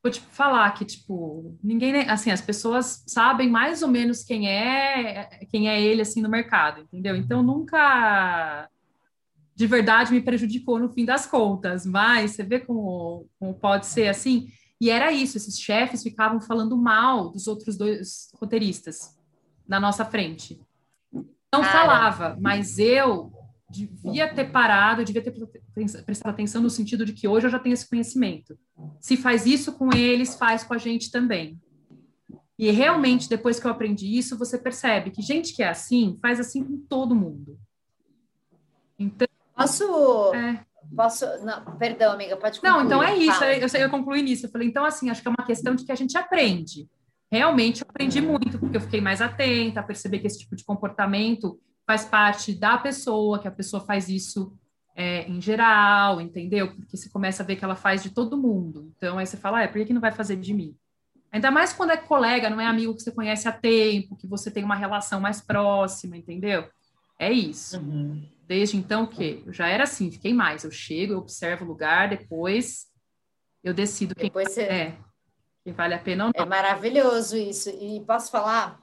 vou 0.00 0.12
te 0.12 0.20
falar 0.20 0.70
que, 0.74 0.84
tipo, 0.84 1.58
ninguém, 1.60 1.90
nem, 1.90 2.08
assim, 2.08 2.30
as 2.30 2.40
pessoas 2.40 3.02
sabem 3.04 3.50
mais 3.50 3.82
ou 3.82 3.88
menos 3.88 4.22
quem 4.22 4.48
é, 4.48 5.40
quem 5.50 5.68
é 5.68 5.82
ele, 5.82 6.02
assim, 6.02 6.22
no 6.22 6.28
mercado, 6.28 6.82
entendeu? 6.82 7.16
Então, 7.16 7.42
nunca 7.42 8.68
de 9.56 9.66
verdade 9.66 10.12
me 10.12 10.20
prejudicou 10.20 10.78
no 10.78 10.88
fim 10.88 11.04
das 11.04 11.26
contas, 11.26 11.84
mas 11.84 12.30
você 12.30 12.44
vê 12.44 12.60
como, 12.60 13.26
como 13.40 13.54
pode 13.54 13.86
ser 13.86 14.08
assim 14.08 14.48
e 14.84 14.90
era 14.90 15.10
isso, 15.10 15.38
esses 15.38 15.58
chefes 15.58 16.02
ficavam 16.02 16.38
falando 16.38 16.76
mal 16.76 17.30
dos 17.30 17.46
outros 17.46 17.74
dois 17.74 18.30
roteiristas 18.38 19.18
na 19.66 19.80
nossa 19.80 20.04
frente. 20.04 20.60
Não 21.50 21.62
Cara. 21.62 21.72
falava, 21.72 22.38
mas 22.38 22.78
eu 22.78 23.32
devia 23.70 24.34
ter 24.34 24.52
parado, 24.52 25.02
devia 25.02 25.22
ter 25.22 25.32
prestado 26.04 26.32
atenção 26.32 26.60
no 26.60 26.68
sentido 26.68 27.06
de 27.06 27.14
que 27.14 27.26
hoje 27.26 27.46
eu 27.46 27.50
já 27.50 27.58
tenho 27.58 27.72
esse 27.72 27.88
conhecimento. 27.88 28.58
Se 29.00 29.16
faz 29.16 29.46
isso 29.46 29.72
com 29.72 29.90
eles, 29.90 30.34
faz 30.34 30.62
com 30.62 30.74
a 30.74 30.78
gente 30.78 31.10
também. 31.10 31.58
E 32.58 32.70
realmente, 32.70 33.26
depois 33.26 33.58
que 33.58 33.66
eu 33.66 33.70
aprendi 33.70 34.18
isso, 34.18 34.36
você 34.36 34.58
percebe 34.58 35.10
que 35.10 35.22
gente 35.22 35.54
que 35.54 35.62
é 35.62 35.68
assim, 35.70 36.18
faz 36.20 36.38
assim 36.38 36.62
com 36.62 36.76
todo 36.76 37.16
mundo. 37.16 37.58
Então. 38.98 39.26
Posso. 39.56 40.34
É 40.34 40.62
Posso. 40.94 41.26
Não, 41.44 41.76
perdão, 41.76 42.12
amiga, 42.12 42.36
pode 42.36 42.60
concluir. 42.60 42.78
Não, 42.78 42.86
então 42.86 43.02
é 43.02 43.16
isso. 43.16 43.38
Fala. 43.38 43.52
Eu, 43.52 43.68
eu 43.68 43.90
concluí 43.90 44.22
nisso. 44.22 44.46
Eu 44.46 44.50
falei, 44.50 44.68
então, 44.68 44.84
assim, 44.84 45.10
acho 45.10 45.22
que 45.22 45.28
é 45.28 45.30
uma 45.30 45.46
questão 45.46 45.74
de 45.74 45.84
que 45.84 45.92
a 45.92 45.96
gente 45.96 46.16
aprende. 46.16 46.88
Realmente 47.30 47.82
eu 47.82 47.86
aprendi 47.88 48.20
muito, 48.20 48.58
porque 48.58 48.76
eu 48.76 48.80
fiquei 48.80 49.00
mais 49.00 49.20
atenta 49.20 49.80
a 49.80 49.82
perceber 49.82 50.20
que 50.20 50.26
esse 50.26 50.38
tipo 50.38 50.54
de 50.54 50.64
comportamento 50.64 51.58
faz 51.86 52.04
parte 52.04 52.54
da 52.54 52.78
pessoa, 52.78 53.38
que 53.38 53.48
a 53.48 53.50
pessoa 53.50 53.84
faz 53.84 54.08
isso 54.08 54.56
é, 54.94 55.28
em 55.28 55.40
geral, 55.40 56.20
entendeu? 56.20 56.74
Porque 56.74 56.96
você 56.96 57.08
começa 57.10 57.42
a 57.42 57.46
ver 57.46 57.56
que 57.56 57.64
ela 57.64 57.74
faz 57.74 58.02
de 58.02 58.10
todo 58.10 58.36
mundo. 58.36 58.92
Então, 58.96 59.18
aí 59.18 59.26
você 59.26 59.36
fala, 59.36 59.58
ah, 59.58 59.62
é, 59.62 59.66
por 59.66 59.78
que, 59.78 59.86
que 59.86 59.92
não 59.92 60.00
vai 60.00 60.12
fazer 60.12 60.36
de 60.36 60.54
mim? 60.54 60.76
Ainda 61.32 61.50
mais 61.50 61.72
quando 61.72 61.90
é 61.90 61.96
colega, 61.96 62.48
não 62.48 62.60
é 62.60 62.66
amigo 62.66 62.94
que 62.94 63.02
você 63.02 63.10
conhece 63.10 63.48
há 63.48 63.52
tempo, 63.52 64.16
que 64.16 64.26
você 64.26 64.50
tem 64.50 64.62
uma 64.62 64.76
relação 64.76 65.20
mais 65.20 65.40
próxima, 65.40 66.16
entendeu? 66.16 66.68
É 67.18 67.32
isso. 67.32 67.80
Uhum. 67.80 68.24
Desde 68.46 68.76
então, 68.76 69.04
o 69.04 69.08
quê? 69.08 69.42
Eu 69.46 69.52
já 69.52 69.68
era 69.68 69.84
assim, 69.84 70.10
fiquei 70.10 70.34
mais. 70.34 70.64
Eu 70.64 70.70
chego, 70.70 71.14
eu 71.14 71.18
observo 71.18 71.64
o 71.64 71.68
lugar, 71.68 72.08
depois 72.08 72.86
eu 73.62 73.72
decido 73.72 74.14
quem, 74.14 74.26
depois 74.26 74.52
você... 74.52 74.62
é, 74.62 74.98
quem 75.64 75.72
vale 75.72 75.94
a 75.94 75.98
pena 75.98 76.26
ou 76.26 76.32
não. 76.36 76.44
É 76.44 76.46
maravilhoso 76.46 77.36
isso. 77.36 77.70
E 77.70 78.00
posso 78.06 78.30
falar, 78.30 78.78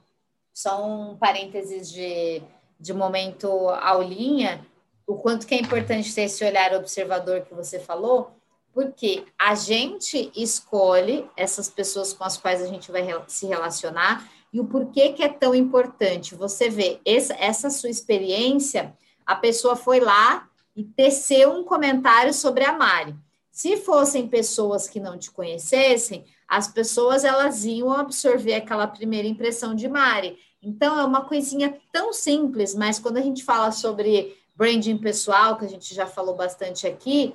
só 0.54 0.84
um 0.86 1.16
parênteses 1.16 1.92
de, 1.92 2.42
de 2.80 2.94
momento 2.94 3.48
aulinha, 3.70 4.66
o 5.06 5.16
quanto 5.16 5.46
que 5.46 5.54
é 5.54 5.60
importante 5.60 6.14
ter 6.14 6.24
esse 6.24 6.44
olhar 6.44 6.74
observador 6.74 7.42
que 7.42 7.54
você 7.54 7.80
falou, 7.80 8.32
porque 8.74 9.26
a 9.38 9.54
gente 9.54 10.32
escolhe 10.36 11.30
essas 11.36 11.70
pessoas 11.70 12.14
com 12.14 12.24
as 12.24 12.38
quais 12.38 12.62
a 12.62 12.68
gente 12.68 12.92
vai 12.92 13.06
se 13.28 13.46
relacionar 13.46 14.28
e 14.54 14.60
o 14.60 14.66
porquê 14.66 15.14
que 15.14 15.24
é 15.24 15.30
tão 15.30 15.54
importante. 15.54 16.36
Você 16.36 16.70
vê, 16.70 17.00
essa, 17.06 17.34
essa 17.34 17.70
sua 17.70 17.90
experiência 17.90 18.94
a 19.32 19.36
pessoa 19.36 19.78
foi 19.78 20.02
lá 20.02 20.46
e 20.76 20.84
teceu 20.84 21.54
um 21.54 21.64
comentário 21.64 22.34
sobre 22.34 22.66
a 22.66 22.74
Mari. 22.74 23.16
Se 23.50 23.78
fossem 23.78 24.28
pessoas 24.28 24.90
que 24.90 25.00
não 25.00 25.18
te 25.18 25.32
conhecessem, 25.32 26.26
as 26.50 26.68
pessoas 26.68 27.24
elas 27.24 27.64
iam 27.64 27.94
absorver 27.94 28.56
aquela 28.56 28.86
primeira 28.88 29.26
impressão 29.26 29.74
de 29.74 29.88
Mari. 29.88 30.38
Então 30.62 31.00
é 31.00 31.06
uma 31.06 31.24
coisinha 31.24 31.78
tão 31.94 32.12
simples, 32.12 32.76
mas 32.76 33.00
quando 33.00 33.18
a 33.18 33.22
gente 33.22 33.42
fala 33.42 33.72
sobre 33.72 34.38
branding 34.54 34.98
pessoal, 34.98 35.58
que 35.58 35.64
a 35.64 35.70
gente 35.70 35.96
já 35.96 36.06
falou 36.06 36.36
bastante 36.36 36.86
aqui, 36.86 37.34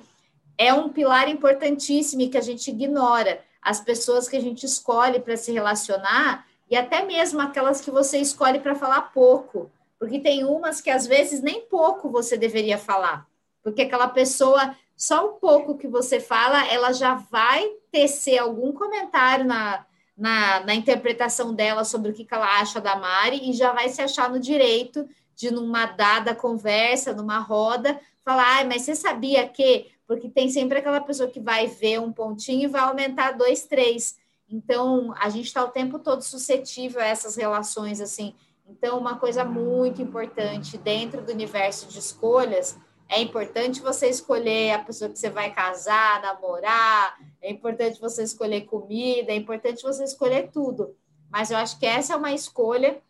é 0.55 0.71
um 0.71 0.89
pilar 0.89 1.27
importantíssimo 1.27 2.21
e 2.21 2.29
que 2.29 2.37
a 2.37 2.41
gente 2.41 2.69
ignora. 2.69 3.41
As 3.59 3.81
pessoas 3.81 4.29
que 4.29 4.37
a 4.37 4.41
gente 4.41 4.67
escolhe 4.67 5.19
para 5.19 5.35
se 5.35 5.51
relacionar 5.51 6.45
e 6.69 6.75
até 6.75 7.03
mesmo 7.03 7.41
aquelas 7.41 7.81
que 7.81 7.89
você 7.89 8.19
escolhe 8.19 8.59
para 8.59 8.75
falar 8.75 9.01
pouco. 9.13 9.71
Porque 9.99 10.19
tem 10.19 10.43
umas 10.43 10.81
que 10.81 10.89
às 10.89 11.07
vezes 11.07 11.41
nem 11.41 11.61
pouco 11.61 12.09
você 12.09 12.37
deveria 12.37 12.77
falar, 12.77 13.27
porque 13.63 13.81
aquela 13.81 14.07
pessoa, 14.07 14.75
só 14.95 15.31
um 15.31 15.33
pouco 15.39 15.77
que 15.77 15.87
você 15.87 16.19
fala, 16.19 16.65
ela 16.67 16.93
já 16.93 17.15
vai 17.15 17.67
tecer 17.91 18.37
algum 18.37 18.71
comentário 18.71 19.43
na, 19.45 19.85
na, 20.15 20.61
na 20.61 20.73
interpretação 20.73 21.53
dela 21.53 21.83
sobre 21.83 22.11
o 22.11 22.13
que, 22.13 22.25
que 22.25 22.33
ela 22.33 22.59
acha 22.59 22.81
da 22.81 22.95
Mari 22.95 23.49
e 23.49 23.53
já 23.53 23.71
vai 23.71 23.89
se 23.89 24.01
achar 24.01 24.29
no 24.29 24.39
direito 24.39 25.07
de, 25.35 25.51
numa 25.51 25.85
dada 25.85 26.33
conversa, 26.33 27.13
numa 27.13 27.39
roda, 27.39 27.99
falar, 28.25 28.61
ah, 28.61 28.65
mas 28.65 28.81
você 28.81 28.95
sabia 28.95 29.47
que? 29.47 29.91
Porque 30.07 30.27
tem 30.27 30.49
sempre 30.49 30.79
aquela 30.79 30.99
pessoa 30.99 31.29
que 31.29 31.39
vai 31.39 31.67
ver 31.67 31.99
um 31.99 32.11
pontinho 32.11 32.63
e 32.63 32.67
vai 32.67 32.81
aumentar 32.81 33.33
dois, 33.33 33.65
três. 33.65 34.17
Então, 34.49 35.13
a 35.19 35.29
gente 35.29 35.45
está 35.45 35.63
o 35.63 35.69
tempo 35.69 35.99
todo 35.99 36.21
suscetível 36.21 37.01
a 37.01 37.05
essas 37.05 37.35
relações, 37.35 38.01
assim, 38.01 38.33
então, 38.69 38.97
uma 38.97 39.17
coisa 39.17 39.45
muito 39.45 40.01
importante 40.01 40.77
dentro 40.77 41.21
do 41.21 41.31
universo 41.31 41.87
de 41.87 41.99
escolhas 41.99 42.77
é 43.09 43.21
importante 43.21 43.81
você 43.81 44.09
escolher 44.09 44.71
a 44.73 44.79
pessoa 44.79 45.09
que 45.09 45.17
você 45.17 45.29
vai 45.29 45.53
casar, 45.53 46.21
namorar, 46.21 47.17
é 47.41 47.49
importante 47.49 48.01
você 48.01 48.23
escolher 48.23 48.65
comida, 48.65 49.31
é 49.31 49.35
importante 49.35 49.81
você 49.81 50.03
escolher 50.03 50.51
tudo. 50.51 50.95
Mas 51.29 51.49
eu 51.49 51.57
acho 51.57 51.79
que 51.79 51.85
essa 51.85 52.13
é 52.13 52.15
uma 52.17 52.33
escolha 52.33 53.01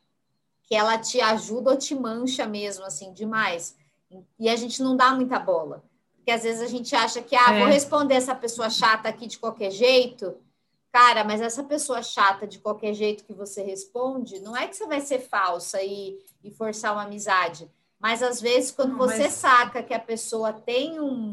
que 0.64 0.76
ela 0.76 0.98
te 0.98 1.20
ajuda 1.20 1.72
ou 1.72 1.78
te 1.78 1.96
mancha 1.96 2.46
mesmo, 2.46 2.86
assim, 2.86 3.12
demais. 3.12 3.76
E 4.40 4.50
a 4.50 4.56
gente 4.56 4.84
não 4.84 4.96
dá 4.96 5.16
muita 5.16 5.40
bola. 5.40 5.84
Porque 6.16 6.30
às 6.30 6.44
vezes 6.44 6.62
a 6.62 6.68
gente 6.68 6.96
acha 6.96 7.22
que, 7.22 7.36
ah, 7.36 7.54
é. 7.54 7.60
vou 7.60 7.68
responder 7.68 8.16
essa 8.16 8.36
pessoa 8.36 8.70
chata 8.70 9.10
aqui 9.10 9.26
de 9.26 9.40
qualquer 9.40 9.72
jeito. 9.72 10.36
Cara, 10.98 11.24
mas 11.24 11.42
essa 11.42 11.64
pessoa 11.64 12.02
chata 12.02 12.48
de 12.48 12.58
qualquer 12.58 12.92
jeito 12.92 13.24
que 13.24 13.32
você 13.32 13.62
responde, 13.62 14.40
não 14.40 14.58
é 14.58 14.68
que 14.68 14.76
você 14.76 14.88
vai 14.88 15.00
ser 15.00 15.20
falsa 15.20 15.80
e, 15.84 16.18
e 16.44 16.50
forçar 16.50 16.92
uma 16.92 17.04
amizade. 17.04 17.70
Mas 18.00 18.24
às 18.24 18.42
vezes, 18.42 18.72
quando 18.72 18.94
não, 18.94 18.98
você 18.98 19.26
mas... 19.26 19.34
saca 19.34 19.84
que 19.84 19.94
a 19.94 20.00
pessoa 20.00 20.52
tem 20.52 21.00
um, 21.00 21.30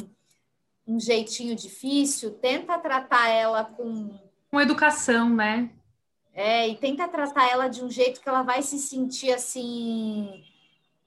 um 0.86 1.00
jeitinho 1.00 1.56
difícil, 1.56 2.32
tenta 2.32 2.78
tratar 2.78 3.30
ela 3.30 3.64
com. 3.64 4.10
Com 4.50 4.60
educação, 4.60 5.30
né? 5.30 5.70
É, 6.34 6.68
e 6.68 6.76
tenta 6.76 7.08
tratar 7.08 7.50
ela 7.50 7.66
de 7.66 7.82
um 7.82 7.90
jeito 7.90 8.20
que 8.20 8.28
ela 8.28 8.42
vai 8.42 8.60
se 8.60 8.78
sentir 8.78 9.32
assim. 9.32 10.44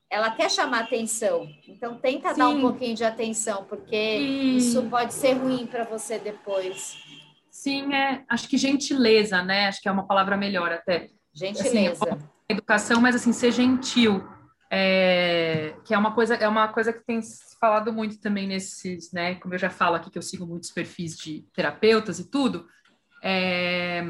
Ela 0.10 0.32
quer 0.32 0.50
chamar 0.50 0.80
atenção, 0.80 1.48
então 1.68 2.00
tenta 2.00 2.34
Sim. 2.34 2.40
dar 2.40 2.50
um 2.50 2.62
pouquinho 2.62 2.96
de 2.96 3.04
atenção, 3.04 3.66
porque 3.66 3.96
e... 3.96 4.58
isso 4.58 4.82
pode 4.90 5.14
ser 5.14 5.34
ruim 5.34 5.68
para 5.68 5.84
você 5.84 6.18
depois. 6.18 7.06
Sim, 7.58 7.92
é. 7.92 8.24
Acho 8.30 8.48
que 8.48 8.56
gentileza, 8.56 9.42
né? 9.42 9.68
Acho 9.68 9.82
que 9.82 9.90
é 9.90 9.92
uma 9.92 10.06
palavra 10.06 10.38
melhor 10.38 10.72
até. 10.72 11.10
Gentileza. 11.34 12.06
Assim, 12.06 12.24
educação, 12.48 13.02
mas 13.02 13.16
assim, 13.16 13.34
ser 13.34 13.52
gentil. 13.52 14.24
É, 14.70 15.74
que 15.84 15.92
é 15.92 15.98
uma 15.98 16.14
coisa 16.14 16.36
é 16.36 16.48
uma 16.48 16.68
coisa 16.68 16.94
que 16.94 17.04
tem 17.04 17.20
falado 17.60 17.92
muito 17.92 18.20
também 18.20 18.46
nesses, 18.48 19.12
né? 19.12 19.36
Como 19.36 19.56
eu 19.56 19.58
já 19.58 19.72
falo 19.72 19.96
aqui 19.96 20.12
que 20.12 20.20
eu 20.20 20.22
sigo 20.22 20.46
muitos 20.46 20.70
perfis 20.70 21.18
de 21.18 21.48
terapeutas 21.52 22.20
e 22.20 22.30
tudo. 22.30 22.68
É, 23.24 24.04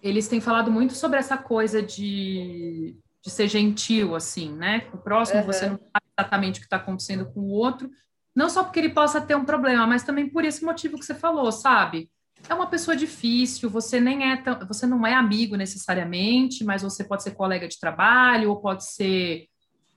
eles 0.00 0.28
têm 0.28 0.40
falado 0.40 0.70
muito 0.70 0.94
sobre 0.94 1.18
essa 1.18 1.36
coisa 1.36 1.82
de, 1.82 2.96
de 3.24 3.30
ser 3.30 3.48
gentil, 3.48 4.14
assim, 4.14 4.54
né? 4.54 4.86
O 4.94 4.98
próximo, 4.98 5.40
uhum. 5.40 5.46
você 5.46 5.68
não 5.68 5.78
sabe 5.78 6.06
exatamente 6.16 6.58
o 6.58 6.60
que 6.60 6.66
está 6.66 6.76
acontecendo 6.76 7.26
com 7.32 7.40
o 7.40 7.50
outro, 7.50 7.90
não 8.36 8.48
só 8.48 8.62
porque 8.62 8.78
ele 8.78 8.90
possa 8.90 9.20
ter 9.20 9.34
um 9.34 9.44
problema, 9.44 9.84
mas 9.84 10.04
também 10.04 10.28
por 10.28 10.44
esse 10.44 10.64
motivo 10.64 10.96
que 10.96 11.04
você 11.04 11.14
falou, 11.14 11.50
sabe? 11.50 12.08
É 12.48 12.54
uma 12.54 12.66
pessoa 12.66 12.96
difícil, 12.96 13.70
você 13.70 14.00
nem 14.00 14.30
é 14.30 14.36
tão, 14.36 14.58
você 14.66 14.86
não 14.86 15.06
é 15.06 15.14
amigo 15.14 15.56
necessariamente, 15.56 16.64
mas 16.64 16.82
você 16.82 17.04
pode 17.04 17.22
ser 17.22 17.32
colega 17.32 17.66
de 17.68 17.78
trabalho, 17.78 18.50
ou 18.50 18.60
pode 18.60 18.84
ser 18.84 19.46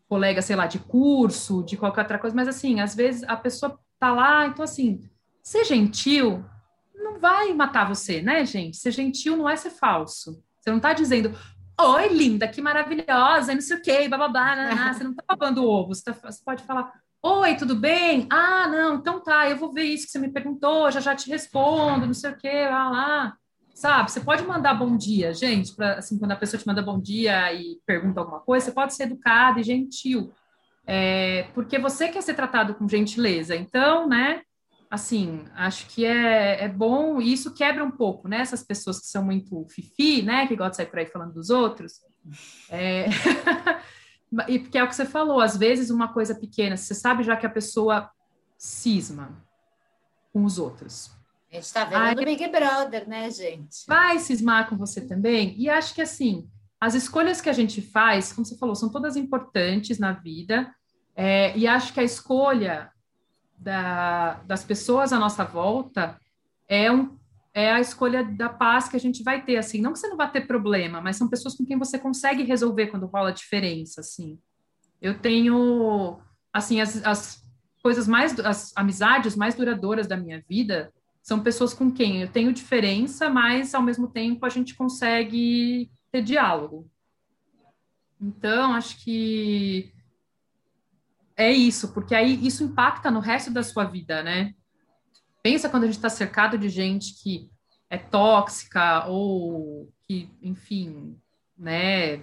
colega, 0.07 0.41
sei 0.41 0.55
lá, 0.57 0.67
de 0.67 0.77
curso, 0.79 1.63
de 1.63 1.77
qualquer 1.77 2.01
outra 2.01 2.19
coisa, 2.19 2.35
mas 2.35 2.47
assim, 2.47 2.81
às 2.81 2.93
vezes 2.93 3.23
a 3.23 3.37
pessoa 3.37 3.79
tá 3.97 4.11
lá, 4.11 4.45
então 4.45 4.63
assim, 4.63 4.99
ser 5.41 5.63
gentil 5.63 6.43
não 6.93 7.17
vai 7.17 7.53
matar 7.53 7.87
você, 7.87 8.21
né, 8.21 8.45
gente? 8.45 8.75
Ser 8.75 8.91
gentil 8.91 9.37
não 9.37 9.49
é 9.49 9.55
ser 9.55 9.69
falso. 9.69 10.43
Você 10.59 10.69
não 10.69 10.77
está 10.77 10.91
dizendo, 10.93 11.33
oi, 11.79 12.09
linda, 12.09 12.47
que 12.47 12.61
maravilhosa, 12.61 13.53
não 13.53 13.61
sei 13.61 13.77
o 13.77 13.81
quê, 13.81 14.07
blá, 14.09 14.17
blá, 14.17 14.27
blá, 14.27 14.93
você 14.93 15.03
não 15.03 15.11
está 15.11 15.23
babando 15.27 15.63
ovo, 15.63 15.95
você, 15.95 16.03
tá, 16.03 16.13
você 16.13 16.41
pode 16.43 16.63
falar, 16.63 16.91
oi, 17.23 17.55
tudo 17.55 17.75
bem? 17.75 18.27
Ah, 18.29 18.67
não, 18.67 18.95
então 18.95 19.21
tá, 19.21 19.49
eu 19.49 19.57
vou 19.57 19.71
ver 19.71 19.83
isso 19.83 20.05
que 20.05 20.11
você 20.11 20.19
me 20.19 20.31
perguntou, 20.31 20.89
já 20.89 20.99
já 20.99 21.15
te 21.15 21.29
respondo, 21.29 22.05
não 22.05 22.13
sei 22.13 22.31
o 22.31 22.37
quê, 22.37 22.67
lá, 22.67 22.89
lá. 22.89 23.37
Sabe, 23.73 24.11
você 24.11 24.19
pode 24.19 24.43
mandar 24.43 24.73
bom 24.73 24.95
dia, 24.95 25.33
gente, 25.33 25.75
pra, 25.75 25.95
assim, 25.95 26.17
quando 26.19 26.31
a 26.31 26.35
pessoa 26.35 26.59
te 26.59 26.67
manda 26.67 26.81
bom 26.81 26.99
dia 26.99 27.53
e 27.53 27.79
pergunta 27.85 28.19
alguma 28.19 28.39
coisa, 28.39 28.65
você 28.65 28.71
pode 28.71 28.93
ser 28.93 29.03
educado 29.03 29.59
e 29.59 29.63
gentil, 29.63 30.31
é, 30.85 31.47
porque 31.53 31.79
você 31.79 32.09
quer 32.09 32.21
ser 32.21 32.33
tratado 32.33 32.75
com 32.75 32.87
gentileza. 32.87 33.55
Então, 33.55 34.07
né, 34.07 34.41
assim, 34.89 35.45
acho 35.55 35.87
que 35.87 36.05
é, 36.05 36.65
é 36.65 36.67
bom, 36.67 37.21
e 37.21 37.31
isso 37.31 37.53
quebra 37.53 37.83
um 37.83 37.91
pouco, 37.91 38.27
né? 38.27 38.39
Essas 38.41 38.61
pessoas 38.61 38.99
que 38.99 39.07
são 39.07 39.23
muito 39.23 39.65
fifi, 39.69 40.21
né? 40.21 40.45
Que 40.47 40.55
gostam 40.55 40.71
de 40.71 40.75
sair 40.77 40.85
por 40.87 40.99
aí 40.99 41.05
falando 41.05 41.33
dos 41.33 41.49
outros. 41.49 41.93
É... 42.69 43.05
e 44.47 44.59
porque 44.59 44.77
é 44.77 44.83
o 44.83 44.87
que 44.87 44.95
você 44.95 45.05
falou, 45.05 45.41
às 45.41 45.57
vezes 45.57 45.89
uma 45.89 46.13
coisa 46.13 46.33
pequena, 46.33 46.77
você 46.77 46.93
sabe 46.93 47.23
já 47.23 47.35
que 47.35 47.45
a 47.45 47.49
pessoa 47.49 48.09
cisma 48.57 49.43
com 50.31 50.45
os 50.45 50.57
outros. 50.57 51.11
A 51.51 51.55
gente 51.55 51.65
está 51.65 51.83
vendo 51.83 52.19
no 52.19 52.25
Big 52.25 52.47
Brother, 52.47 53.09
né, 53.09 53.29
gente? 53.29 53.85
Vai 53.85 54.19
cismar 54.19 54.69
com 54.69 54.77
você 54.77 55.01
também. 55.01 55.53
E 55.57 55.69
acho 55.69 55.93
que 55.93 56.01
assim, 56.01 56.49
as 56.79 56.95
escolhas 56.95 57.41
que 57.41 57.49
a 57.49 57.53
gente 57.53 57.81
faz, 57.81 58.31
como 58.31 58.45
você 58.45 58.57
falou, 58.57 58.73
são 58.73 58.89
todas 58.89 59.17
importantes 59.17 59.99
na 59.99 60.13
vida. 60.13 60.73
É, 61.13 61.55
e 61.57 61.67
acho 61.67 61.93
que 61.93 61.99
a 61.99 62.03
escolha 62.03 62.89
da, 63.57 64.35
das 64.45 64.63
pessoas 64.63 65.11
à 65.11 65.19
nossa 65.19 65.43
volta 65.43 66.17
é, 66.69 66.89
um, 66.89 67.19
é 67.53 67.71
a 67.71 67.79
escolha 67.79 68.23
da 68.23 68.49
paz 68.49 68.87
que 68.87 68.95
a 68.95 68.99
gente 68.99 69.23
vai 69.23 69.43
ter, 69.43 69.57
assim, 69.57 69.81
não 69.81 69.93
que 69.93 69.99
você 69.99 70.07
não 70.07 70.17
vai 70.17 70.31
ter 70.31 70.47
problema, 70.47 71.01
mas 71.01 71.17
são 71.17 71.27
pessoas 71.27 71.55
com 71.55 71.65
quem 71.65 71.77
você 71.77 71.99
consegue 71.99 72.43
resolver 72.43 72.87
quando 72.87 73.07
rola 73.07 73.33
diferença, 73.33 74.01
assim. 74.01 74.39
Eu 75.01 75.19
tenho, 75.19 76.19
assim, 76.53 76.79
as, 76.79 77.05
as 77.05 77.43
coisas 77.81 78.07
mais, 78.07 78.39
as 78.39 78.71
amizades 78.75 79.35
mais 79.35 79.55
duradouras 79.55 80.07
da 80.07 80.15
minha 80.15 80.43
vida 80.47 80.93
são 81.21 81.41
pessoas 81.41 81.73
com 81.73 81.91
quem 81.91 82.21
eu 82.21 82.31
tenho 82.31 82.53
diferença, 82.53 83.29
mas 83.29 83.75
ao 83.75 83.81
mesmo 83.81 84.07
tempo 84.07 84.45
a 84.45 84.49
gente 84.49 84.75
consegue 84.75 85.91
ter 86.11 86.21
diálogo. 86.21 86.89
Então, 88.19 88.73
acho 88.73 89.03
que 89.03 89.91
é 91.35 91.51
isso, 91.51 91.91
porque 91.93 92.15
aí 92.15 92.45
isso 92.45 92.63
impacta 92.63 93.09
no 93.09 93.19
resto 93.19 93.51
da 93.51 93.63
sua 93.63 93.83
vida, 93.83 94.21
né? 94.23 94.53
Pensa 95.43 95.69
quando 95.69 95.83
a 95.83 95.85
gente 95.87 95.95
está 95.95 96.09
cercado 96.09 96.57
de 96.57 96.69
gente 96.69 97.15
que 97.21 97.49
é 97.89 97.97
tóxica 97.97 99.05
ou 99.07 99.91
que, 100.07 100.29
enfim, 100.41 101.17
né, 101.57 102.21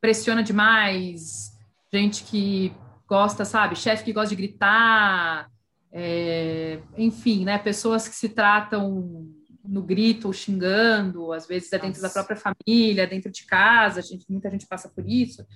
pressiona 0.00 0.42
demais, 0.42 1.52
gente 1.92 2.24
que 2.24 2.74
gosta, 3.06 3.44
sabe, 3.44 3.76
chefe 3.76 4.04
que 4.04 4.12
gosta 4.12 4.30
de 4.30 4.36
gritar, 4.36 5.50
é, 5.92 6.80
enfim, 6.96 7.44
né, 7.44 7.58
pessoas 7.58 8.08
que 8.08 8.14
se 8.14 8.30
tratam 8.30 9.28
no 9.64 9.82
grito 9.82 10.26
ou 10.26 10.32
xingando, 10.32 11.32
às 11.32 11.46
vezes 11.46 11.72
é 11.72 11.78
dentro 11.78 12.00
Nossa. 12.00 12.08
da 12.08 12.24
própria 12.24 12.36
família, 12.36 13.06
dentro 13.06 13.30
de 13.30 13.44
casa, 13.46 14.02
gente, 14.02 14.24
muita 14.28 14.50
gente 14.50 14.66
passa 14.66 14.88
por 14.88 15.08
isso 15.08 15.46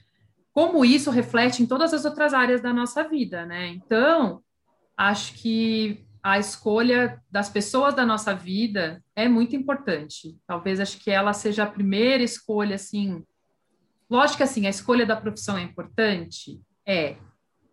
como 0.52 0.84
isso 0.84 1.10
reflete 1.10 1.62
em 1.62 1.66
todas 1.66 1.94
as 1.94 2.04
outras 2.04 2.34
áreas 2.34 2.60
da 2.60 2.72
nossa 2.72 3.06
vida, 3.08 3.46
né? 3.46 3.68
Então, 3.68 4.42
acho 4.96 5.34
que 5.34 6.04
a 6.22 6.38
escolha 6.38 7.22
das 7.30 7.48
pessoas 7.48 7.94
da 7.94 8.04
nossa 8.04 8.34
vida 8.34 9.02
é 9.14 9.28
muito 9.28 9.56
importante. 9.56 10.36
Talvez 10.46 10.80
acho 10.80 10.98
que 10.98 11.10
ela 11.10 11.32
seja 11.32 11.64
a 11.64 11.70
primeira 11.70 12.22
escolha, 12.22 12.74
assim. 12.74 13.24
Lógico 14.08 14.38
que 14.38 14.42
assim, 14.42 14.66
a 14.66 14.70
escolha 14.70 15.06
da 15.06 15.16
profissão 15.16 15.56
é 15.56 15.62
importante, 15.62 16.60
é. 16.86 17.16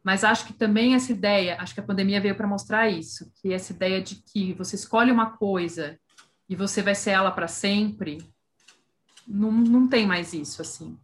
Mas 0.04 0.24
acho 0.24 0.46
que 0.46 0.54
também 0.54 0.96
essa 0.96 1.12
ideia, 1.12 1.58
acho 1.60 1.74
que 1.74 1.80
a 1.80 1.86
pandemia 1.86 2.22
veio 2.22 2.36
para 2.36 2.48
mostrar 2.48 2.90
isso, 2.90 3.32
que 3.42 3.54
essa 3.54 3.74
ideia 3.74 4.02
de 4.02 4.16
que 4.16 4.54
você 4.54 4.76
escolhe 4.76 5.12
uma 5.12 5.38
coisa 5.38 6.00
e 6.48 6.56
você 6.56 6.82
vai 6.82 6.96
ser 6.96 7.12
ela 7.12 7.32
para 7.32 7.48
sempre, 7.48 8.20
não, 9.28 9.52
não 9.52 9.88
tem 9.88 10.08
mais 10.08 10.34
isso, 10.34 10.62
assim 10.62 10.98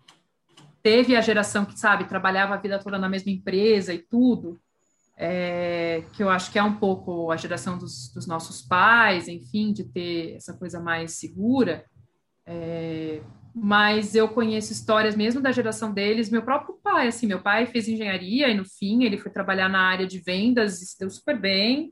teve 0.84 1.16
a 1.16 1.22
geração 1.22 1.64
que, 1.64 1.80
sabe, 1.80 2.04
trabalhava 2.04 2.54
a 2.54 2.58
vida 2.58 2.78
toda 2.78 3.00
na 3.00 3.08
mesma 3.08 3.32
empresa 3.32 3.94
e 3.94 4.00
tudo, 4.00 4.60
é, 5.18 6.04
que 6.14 6.24
eu 6.24 6.30
acho 6.30 6.52
que 6.52 6.60
é 6.60 6.64
um 6.64 6.76
pouco 6.76 7.32
a 7.32 7.38
geração 7.38 7.78
dos, 7.78 8.12
dos, 8.14 8.28
nossos 8.28 8.62
pais, 8.62 9.28
enfim, 9.28 9.72
de 9.72 9.84
ter 9.84 10.36
essa 10.36 10.54
coisa 10.54 10.80
mais 10.80 11.14
segura. 11.14 11.86
É, 12.46 13.22
mas 13.56 14.16
eu 14.16 14.28
conheço 14.28 14.74
histórias 14.74 15.16
mesmo 15.16 15.40
da 15.40 15.52
geração 15.52 15.94
deles, 15.94 16.30
meu 16.30 16.42
próprio 16.42 16.76
pai, 16.84 17.08
assim, 17.08 17.28
meu 17.28 17.42
pai 17.42 17.68
fez 17.68 17.88
engenharia 17.88 18.50
e 18.50 18.58
no 18.58 18.66
fim 18.66 19.04
ele 19.04 19.18
foi 19.18 19.32
trabalhar 19.32 19.70
na 19.70 19.82
área 19.82 20.08
de 20.08 20.20
vendas 20.20 20.82
e 20.82 20.86
se 20.86 20.98
deu 21.00 21.10
super 21.10 21.40
bem. 21.40 21.92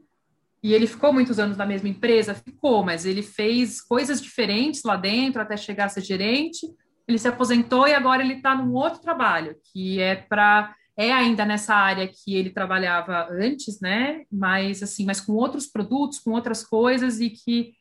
E 0.64 0.74
ele 0.74 0.86
ficou 0.86 1.12
muitos 1.12 1.40
anos 1.40 1.58
na 1.58 1.66
mesma 1.66 1.90
empresa, 1.90 2.36
ficou, 2.36 2.84
mas 2.84 3.06
ele 3.06 3.24
fez 3.24 3.82
coisas 3.82 4.22
diferentes 4.22 4.84
lá 4.84 4.96
dentro 4.96 5.42
até 5.42 5.58
chegar 5.58 5.86
a 5.86 5.90
ser 5.90 6.02
gerente 6.02 6.68
ele 7.12 7.20
se 7.20 7.28
aposentou 7.28 7.88
e 7.88 7.94
agora 7.94 8.24
ele 8.24 8.36
está 8.36 8.56
num 8.56 8.74
outro 8.74 9.02
trabalho, 9.02 9.56
que 9.72 10.00
é 10.00 10.16
para 10.16 10.74
é 11.02 11.12
ainda 11.12 11.46
nessa 11.46 11.74
área 11.74 12.08
que 12.08 12.36
ele 12.36 12.52
trabalhava 12.52 13.28
antes, 13.32 13.80
né? 13.80 14.24
Mas 14.32 14.84
assim, 14.84 15.06
mas 15.06 15.20
com 15.20 15.34
outros 15.34 15.66
produtos, 15.66 16.20
com 16.20 16.32
outras 16.32 16.64
coisas 16.64 17.20
e 17.20 17.30
que 17.30 17.74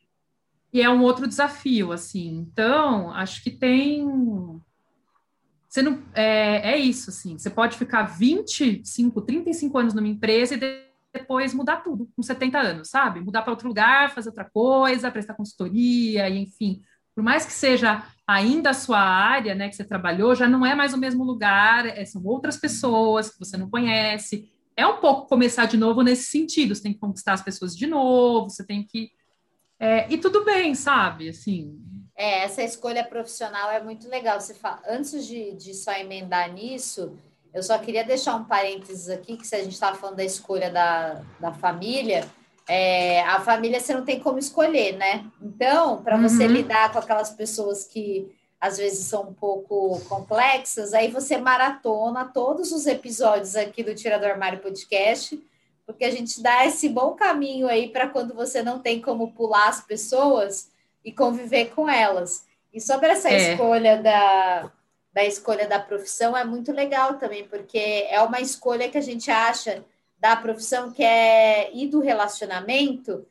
e 0.73 0.81
é 0.81 0.89
um 0.89 1.01
outro 1.01 1.27
desafio, 1.27 1.91
assim. 1.91 2.29
Então, 2.29 3.11
acho 3.11 3.43
que 3.43 3.51
tem 3.51 4.07
você 5.69 5.81
não 5.81 6.03
é, 6.13 6.71
é 6.73 6.77
isso, 6.77 7.09
assim. 7.09 7.37
Você 7.37 7.49
pode 7.49 7.77
ficar 7.77 8.03
25, 8.03 9.21
35 9.21 9.77
anos 9.77 9.93
numa 9.93 10.07
empresa 10.07 10.55
e 10.55 10.91
depois 11.13 11.53
mudar 11.53 11.77
tudo 11.77 12.09
com 12.15 12.23
70 12.23 12.59
anos, 12.59 12.89
sabe? 12.89 13.21
Mudar 13.21 13.41
para 13.41 13.51
outro 13.51 13.67
lugar, 13.67 14.13
fazer 14.13 14.29
outra 14.29 14.43
coisa, 14.43 15.11
prestar 15.11 15.33
consultoria, 15.33 16.27
e 16.29 16.39
enfim. 16.39 16.81
Por 17.21 17.25
mais 17.25 17.45
que 17.45 17.53
seja 17.53 18.03
ainda 18.25 18.71
a 18.71 18.73
sua 18.73 18.99
área, 18.99 19.53
né, 19.53 19.69
que 19.69 19.75
você 19.75 19.83
trabalhou, 19.83 20.33
já 20.33 20.49
não 20.49 20.65
é 20.65 20.73
mais 20.73 20.91
o 20.91 20.97
mesmo 20.97 21.23
lugar, 21.23 21.85
é, 21.85 22.03
são 22.03 22.25
outras 22.25 22.57
pessoas 22.57 23.29
que 23.29 23.37
você 23.37 23.55
não 23.57 23.69
conhece, 23.69 24.51
é 24.75 24.87
um 24.87 24.97
pouco 24.97 25.27
começar 25.27 25.65
de 25.65 25.77
novo 25.77 26.01
nesse 26.01 26.31
sentido. 26.31 26.73
Você 26.73 26.81
tem 26.81 26.93
que 26.93 26.99
conquistar 26.99 27.33
as 27.33 27.43
pessoas 27.43 27.77
de 27.77 27.85
novo, 27.85 28.49
você 28.49 28.65
tem 28.65 28.83
que. 28.83 29.11
É, 29.79 30.11
e 30.11 30.17
tudo 30.17 30.43
bem, 30.43 30.73
sabe? 30.73 31.29
Assim. 31.29 31.79
É, 32.17 32.39
essa 32.43 32.63
escolha 32.63 33.03
profissional 33.03 33.69
é 33.69 33.83
muito 33.83 34.09
legal. 34.09 34.41
Você 34.41 34.55
fala, 34.55 34.81
antes 34.89 35.27
de, 35.27 35.53
de 35.53 35.75
só 35.75 35.91
emendar 35.91 36.51
nisso, 36.51 37.15
eu 37.53 37.61
só 37.61 37.77
queria 37.77 38.03
deixar 38.03 38.35
um 38.35 38.45
parênteses 38.45 39.09
aqui, 39.09 39.37
que 39.37 39.45
se 39.45 39.55
a 39.55 39.63
gente 39.63 39.73
estava 39.73 39.95
falando 39.95 40.15
da 40.15 40.25
escolha 40.25 40.71
da, 40.71 41.21
da 41.39 41.53
família, 41.53 42.27
é, 42.73 43.21
a 43.23 43.37
família 43.41 43.81
você 43.81 43.93
não 43.93 44.05
tem 44.05 44.17
como 44.17 44.39
escolher, 44.39 44.95
né? 44.95 45.25
Então, 45.41 46.01
para 46.01 46.15
você 46.15 46.45
uhum. 46.45 46.53
lidar 46.53 46.89
com 46.93 46.99
aquelas 46.99 47.29
pessoas 47.29 47.83
que 47.83 48.33
às 48.61 48.77
vezes 48.77 49.07
são 49.07 49.23
um 49.23 49.33
pouco 49.33 49.99
complexas, 50.07 50.93
aí 50.93 51.11
você 51.11 51.35
maratona 51.35 52.31
todos 52.33 52.71
os 52.71 52.87
episódios 52.87 53.57
aqui 53.57 53.83
do 53.83 53.93
Tira 53.93 54.17
do 54.17 54.25
Armário 54.25 54.59
Podcast, 54.59 55.37
porque 55.85 56.05
a 56.05 56.11
gente 56.11 56.41
dá 56.41 56.65
esse 56.65 56.87
bom 56.87 57.11
caminho 57.11 57.67
aí 57.67 57.89
para 57.89 58.07
quando 58.07 58.33
você 58.33 58.63
não 58.63 58.79
tem 58.79 59.01
como 59.01 59.33
pular 59.33 59.67
as 59.67 59.81
pessoas 59.81 60.69
e 61.03 61.11
conviver 61.11 61.71
com 61.75 61.89
elas. 61.89 62.45
E 62.73 62.79
sobre 62.79 63.09
essa 63.09 63.29
é. 63.29 63.51
escolha 63.51 63.97
da, 63.97 64.71
da 65.11 65.25
escolha 65.25 65.67
da 65.67 65.79
profissão 65.79 66.37
é 66.37 66.45
muito 66.45 66.71
legal 66.71 67.15
também, 67.15 67.45
porque 67.49 68.07
é 68.09 68.21
uma 68.21 68.39
escolha 68.39 68.87
que 68.87 68.97
a 68.97 69.01
gente 69.01 69.29
acha 69.29 69.83
da 70.21 70.35
profissão 70.37 70.91
que 70.91 71.03
é 71.03 71.75
e 71.75 71.87
do 71.87 71.99
relacionamento 71.99 73.25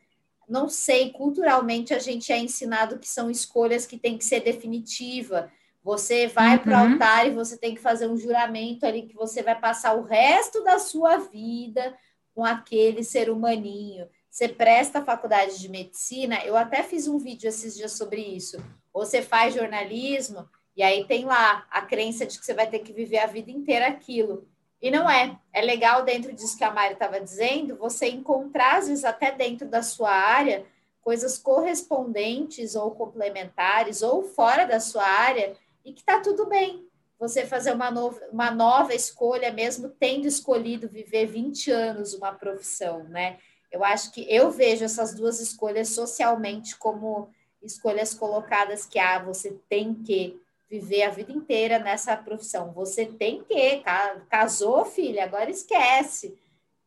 não 0.51 0.69
sei, 0.69 1.11
culturalmente 1.11 1.95
a 1.95 2.01
gente 2.01 2.33
é 2.33 2.37
ensinado 2.37 2.99
que 2.99 3.09
são 3.09 3.31
escolhas 3.31 3.87
que 3.87 3.97
tem 3.97 4.19
que 4.19 4.25
ser 4.25 4.41
definitiva. 4.41 5.49
Você 5.81 6.27
vai 6.27 6.57
uhum. 6.57 6.65
para 6.65 6.73
o 6.73 6.93
altar 6.93 7.27
e 7.29 7.31
você 7.31 7.57
tem 7.57 7.73
que 7.73 7.81
fazer 7.81 8.09
um 8.09 8.17
juramento 8.17 8.85
ali 8.85 9.03
que 9.03 9.15
você 9.15 9.45
vai 9.45 9.59
passar 9.59 9.95
o 9.95 10.03
resto 10.03 10.65
da 10.65 10.81
sua 10.81 11.19
vida 11.19 11.97
com 12.35 12.45
aquele 12.45 13.05
ser 13.05 13.31
humaninho. 13.31 14.09
Você 14.29 14.49
presta 14.49 14.99
a 14.99 15.05
faculdade 15.05 15.57
de 15.57 15.69
medicina, 15.69 16.45
eu 16.45 16.57
até 16.57 16.83
fiz 16.83 17.07
um 17.07 17.17
vídeo 17.17 17.49
esses 17.49 17.77
dias 17.77 17.93
sobre 17.93 18.21
isso. 18.21 18.57
Ou 18.93 19.07
você 19.07 19.23
faz 19.23 19.55
jornalismo, 19.55 20.49
e 20.77 20.83
aí 20.83 21.05
tem 21.05 21.27
lá 21.27 21.65
a 21.71 21.83
crença 21.83 22.27
de 22.27 22.37
que 22.37 22.45
você 22.45 22.55
vai 22.55 22.69
ter 22.69 22.81
que 22.81 22.93
viver 22.93 23.19
a 23.19 23.27
vida 23.27 23.53
inteira 23.53 23.87
aquilo. 23.87 24.49
E 24.81 24.91
não 24.91 25.09
é. 25.09 25.39
É 25.53 25.61
legal, 25.61 26.05
dentro 26.05 26.33
disso 26.33 26.57
que 26.57 26.65
a 26.65 26.71
Mari 26.71 26.95
estava 26.95 27.21
dizendo, 27.21 27.77
você 27.77 28.09
encontrar, 28.09 28.79
às 28.79 28.89
vezes, 28.89 29.05
até 29.05 29.31
dentro 29.31 29.69
da 29.69 29.83
sua 29.83 30.11
área, 30.11 30.65
coisas 31.03 31.39
correspondentes 31.39 32.75
ou 32.75 32.91
complementares 32.93 34.03
ou 34.03 34.23
fora 34.23 34.65
da 34.65 34.81
sua 34.81 35.05
área 35.05 35.55
e 35.85 35.93
que 35.93 36.01
está 36.01 36.21
tudo 36.21 36.47
bem. 36.47 36.87
Você 37.19 37.45
fazer 37.45 37.73
uma, 37.73 37.91
nova 37.91 38.21
uma 38.33 38.51
nova 38.51 38.95
escolha, 38.95 39.53
mesmo 39.53 39.89
tendo 39.89 40.27
escolhido 40.27 40.89
viver 40.89 41.27
20 41.27 41.71
anos 41.71 42.15
uma 42.15 42.33
profissão, 42.33 43.05
né? 43.05 43.39
Eu 43.71 43.85
acho 43.85 44.11
que 44.13 44.27
eu 44.29 44.51
vejo 44.51 44.85
essas 44.85 45.15
duas 45.15 45.39
escolhas 45.41 45.91
socialmente 45.91 46.77
como 46.77 47.29
escolhas 47.63 48.15
colocadas 48.15 48.87
que 48.87 48.99
ah, 48.99 49.19
você 49.19 49.53
tem 49.69 49.95
que 49.95 50.41
viver 50.71 51.03
a 51.03 51.11
vida 51.11 51.33
inteira 51.33 51.81
nessa 51.81 52.17
profissão. 52.17 52.73
Você 52.73 53.05
tem 53.05 53.43
que, 53.43 53.83
casou, 54.29 54.85
filha, 54.85 55.25
agora 55.25 55.51
esquece. 55.51 56.39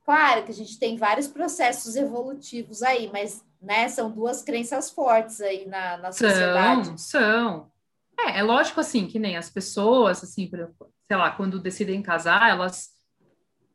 Claro 0.05 0.43
que 0.43 0.51
a 0.51 0.55
gente 0.55 0.79
tem 0.79 0.95
vários 0.95 1.27
processos 1.27 1.95
evolutivos 1.95 2.81
aí, 2.81 3.09
mas 3.11 3.43
né, 3.61 3.89
são 3.89 4.09
duas 4.09 4.41
crenças 4.41 4.89
fortes 4.89 5.41
aí 5.41 5.65
na, 5.65 5.97
na 5.97 6.11
sociedade. 6.11 6.87
São, 6.87 6.97
são. 6.97 7.71
É, 8.17 8.39
é 8.39 8.43
lógico 8.43 8.79
assim, 8.79 9.05
que 9.05 9.19
nem 9.19 9.35
as 9.35 9.49
pessoas, 9.49 10.23
assim, 10.23 10.49
sei 10.49 11.17
lá, 11.17 11.31
quando 11.31 11.59
decidem 11.59 12.01
casar, 12.01 12.49
elas, 12.49 12.89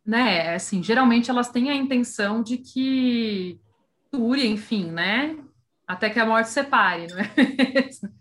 né, 0.06 0.54
assim, 0.54 0.82
geralmente 0.82 1.30
elas 1.30 1.50
têm 1.50 1.70
a 1.70 1.74
intenção 1.74 2.42
de 2.42 2.58
que 2.58 3.60
dure, 4.10 4.46
enfim, 4.46 4.90
né, 4.90 5.36
até 5.86 6.08
que 6.08 6.20
a 6.20 6.26
morte 6.26 6.48
separe, 6.50 7.06
não 7.08 7.18
é 7.18 7.32
mesmo? 7.74 8.18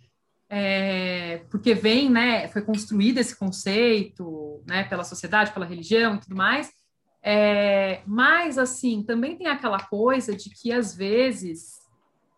É, 0.49 1.41
porque 1.49 1.73
vem, 1.73 2.10
né, 2.10 2.47
foi 2.47 2.62
construído 2.62 3.17
esse 3.17 3.36
conceito, 3.36 4.62
né, 4.65 4.83
pela 4.86 5.03
sociedade, 5.03 5.51
pela 5.51 5.65
religião 5.65 6.15
e 6.15 6.19
tudo 6.19 6.36
mais, 6.36 6.71
é, 7.21 8.01
mas, 8.05 8.57
assim, 8.57 9.03
também 9.03 9.36
tem 9.36 9.47
aquela 9.47 9.79
coisa 9.79 10.36
de 10.36 10.49
que, 10.49 10.71
às 10.71 10.95
vezes, 10.95 11.81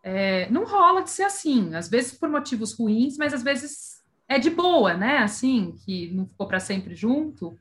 é, 0.02 0.50
não 0.50 0.64
rola 0.64 1.02
de 1.02 1.10
ser 1.10 1.24
assim, 1.24 1.74
às 1.74 1.88
vezes 1.88 2.18
por 2.18 2.28
motivos 2.28 2.72
ruins, 2.72 3.16
mas 3.16 3.32
às 3.32 3.42
vezes 3.42 4.00
é 4.28 4.38
de 4.38 4.50
boa, 4.50 4.94
né, 4.94 5.18
assim, 5.18 5.74
que 5.84 6.10
não 6.12 6.26
ficou 6.26 6.48
para 6.48 6.60
sempre 6.60 6.94
junto, 6.94 7.56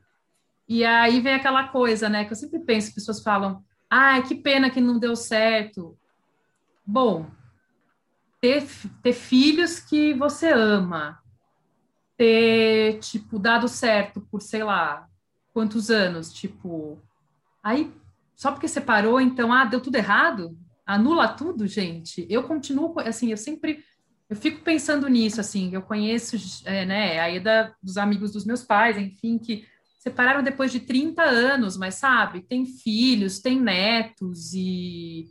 e 0.67 0.85
aí 0.85 1.19
vem 1.19 1.33
aquela 1.33 1.67
coisa, 1.67 2.09
né, 2.09 2.25
que 2.25 2.31
eu 2.31 2.38
sempre 2.38 2.59
penso, 2.59 2.89
as 2.89 2.95
pessoas 2.95 3.21
falam, 3.21 3.63
ai, 3.89 4.23
que 4.23 4.35
pena 4.35 4.69
que 4.69 4.79
não 4.79 4.99
deu 4.99 5.15
certo. 5.15 5.97
Bom, 6.85 7.25
ter, 8.41 8.65
ter 9.04 9.13
filhos 9.13 9.80
que 9.80 10.13
você 10.13 10.49
ama, 10.52 11.19
ter, 12.17 12.99
tipo, 12.99 13.39
dado 13.39 13.67
certo 13.67 14.21
por, 14.21 14.41
sei 14.41 14.63
lá, 14.63 15.08
quantos 15.54 15.89
anos, 15.89 16.34
tipo, 16.34 17.02
aí, 17.63 17.91
só 18.36 18.52
porque 18.52 18.67
separou, 18.67 19.19
então, 19.19 19.52
ah, 19.52 19.65
deu 19.65 19.82
tudo 19.82 19.95
errado? 19.95 20.58
Anula 20.86 21.28
tudo, 21.28 21.67
gente? 21.67 22.25
Eu 22.30 22.43
continuo, 22.43 22.93
assim, 22.99 23.32
eu 23.32 23.38
sempre, 23.38 23.84
eu 24.30 24.36
fico 24.36 24.62
pensando 24.62 25.08
nisso, 25.08 25.39
assim, 25.39 25.73
eu 25.73 25.82
conheço, 25.82 26.36
é, 26.65 26.86
né, 26.86 27.19
aí 27.19 27.39
da, 27.39 27.73
dos 27.82 27.97
amigos 27.97 28.32
dos 28.32 28.45
meus 28.45 28.63
pais, 28.63 28.97
enfim, 28.97 29.38
que 29.38 29.65
separaram 29.97 30.41
depois 30.41 30.71
de 30.71 30.80
30 30.80 31.23
anos, 31.23 31.78
mas, 31.78 31.95
sabe, 31.95 32.41
tem 32.41 32.65
filhos, 32.65 33.39
tem 33.39 33.60
netos, 33.60 34.54
e 34.54 35.28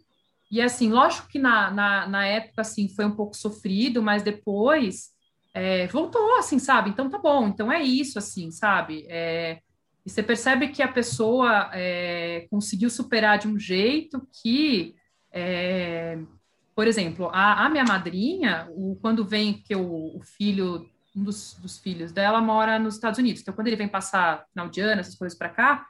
e 0.50 0.60
assim, 0.62 0.90
lógico 0.90 1.28
que 1.28 1.38
na, 1.38 1.70
na, 1.70 2.06
na 2.06 2.26
época 2.26 2.62
assim 2.62 2.88
foi 2.88 3.04
um 3.04 3.14
pouco 3.14 3.36
sofrido, 3.36 4.02
mas 4.02 4.22
depois 4.22 5.10
é, 5.52 5.86
voltou, 5.88 6.38
assim, 6.38 6.58
sabe? 6.58 6.90
Então 6.90 7.10
tá 7.10 7.18
bom, 7.18 7.48
então 7.48 7.70
é 7.70 7.82
isso, 7.82 8.18
assim, 8.18 8.50
sabe? 8.50 9.06
É, 9.08 9.60
e 10.06 10.10
você 10.10 10.22
percebe 10.22 10.68
que 10.68 10.82
a 10.82 10.88
pessoa 10.88 11.70
é, 11.74 12.46
conseguiu 12.50 12.88
superar 12.88 13.38
de 13.38 13.48
um 13.48 13.58
jeito 13.58 14.26
que, 14.42 14.94
é, 15.30 16.18
por 16.74 16.86
exemplo, 16.86 17.28
a, 17.32 17.66
a, 17.66 17.68
minha 17.68 17.84
madrinha, 17.84 18.68
o, 18.70 18.96
quando 19.02 19.24
vem, 19.24 19.54
que 19.54 19.74
o, 19.74 20.16
o 20.16 20.20
filho, 20.22 20.88
um 21.14 21.24
dos, 21.24 21.54
dos, 21.60 21.78
filhos 21.78 22.12
dela 22.12 22.40
mora 22.40 22.78
nos 22.78 22.94
Estados 22.94 23.18
Unidos, 23.18 23.42
então 23.42 23.52
quando 23.52 23.66
ele 23.66 23.76
vem 23.76 23.88
passar 23.88 24.46
final 24.50 24.68
de 24.68 24.80
ano, 24.80 25.00
essas 25.00 25.14
coisas 25.14 25.36
para 25.36 25.50
cá, 25.50 25.86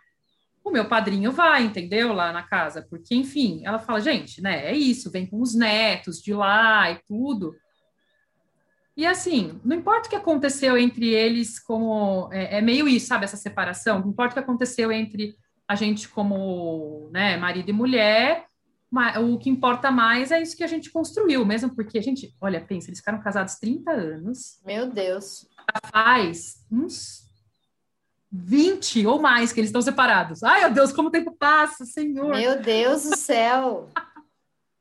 o 0.68 0.72
meu 0.72 0.87
padrinho 0.87 1.33
vai, 1.33 1.64
entendeu? 1.64 2.12
Lá 2.12 2.33
na 2.33 2.42
casa, 2.42 2.87
porque, 2.88 3.14
enfim, 3.14 3.62
ela 3.64 3.78
fala, 3.78 4.00
gente, 4.00 4.40
né, 4.40 4.66
é 4.66 4.72
isso, 4.74 5.11
vem 5.11 5.26
com 5.26 5.40
os 5.40 5.54
netos 5.54 6.22
de 6.22 6.33
lá 6.33 6.90
e 6.90 7.00
tudo. 7.07 7.54
E 8.96 9.07
assim, 9.07 9.61
não 9.64 9.76
importa 9.76 10.09
o 10.09 10.11
que 10.11 10.16
aconteceu 10.16 10.76
entre 10.76 11.09
eles, 11.11 11.61
como 11.61 12.28
é, 12.33 12.59
é, 12.59 12.61
meio 12.61 12.88
isso, 12.88 13.07
sabe, 13.07 13.24
essa 13.24 13.37
separação. 13.37 14.00
Não 14.00 14.09
importa 14.09 14.33
o 14.33 14.35
que 14.35 14.44
aconteceu 14.44 14.90
entre 14.90 15.37
a 15.68 15.74
gente 15.74 16.09
como 16.09 17.09
né, 17.12 17.37
marido 17.37 17.68
e 17.68 17.72
mulher, 17.72 18.46
mas, 18.90 19.16
o 19.18 19.38
que 19.38 19.50
importa 19.50 19.90
mais 19.90 20.33
é 20.33 20.40
isso 20.42 20.57
que 20.57 20.64
a 20.64 20.68
gente 20.68 20.90
construiu, 20.90 21.44
mesmo 21.44 21.74
porque 21.74 21.98
a 21.98 22.02
gente, 22.02 22.35
olha, 22.40 22.61
pensa, 22.61 22.88
eles 22.88 22.98
ficaram 22.98 23.20
casados 23.20 23.57
30 23.57 23.90
anos. 23.90 24.61
Meu 24.64 24.90
Deus. 24.90 25.46
Faz 25.92 26.64
uns 26.72 27.27
20 28.30 29.06
ou 29.06 29.20
mais 29.20 29.52
que 29.52 29.60
eles 29.60 29.68
estão 29.68 29.82
separados. 29.82 30.42
Ai, 30.42 30.60
meu 30.62 30.72
Deus, 30.72 30.92
como 30.92 31.08
o 31.08 31.10
tempo 31.10 31.34
passa, 31.38 31.84
Senhor. 31.84 32.36
Meu 32.36 32.60
Deus 32.60 33.04
do 33.04 33.16
céu. 33.16 33.88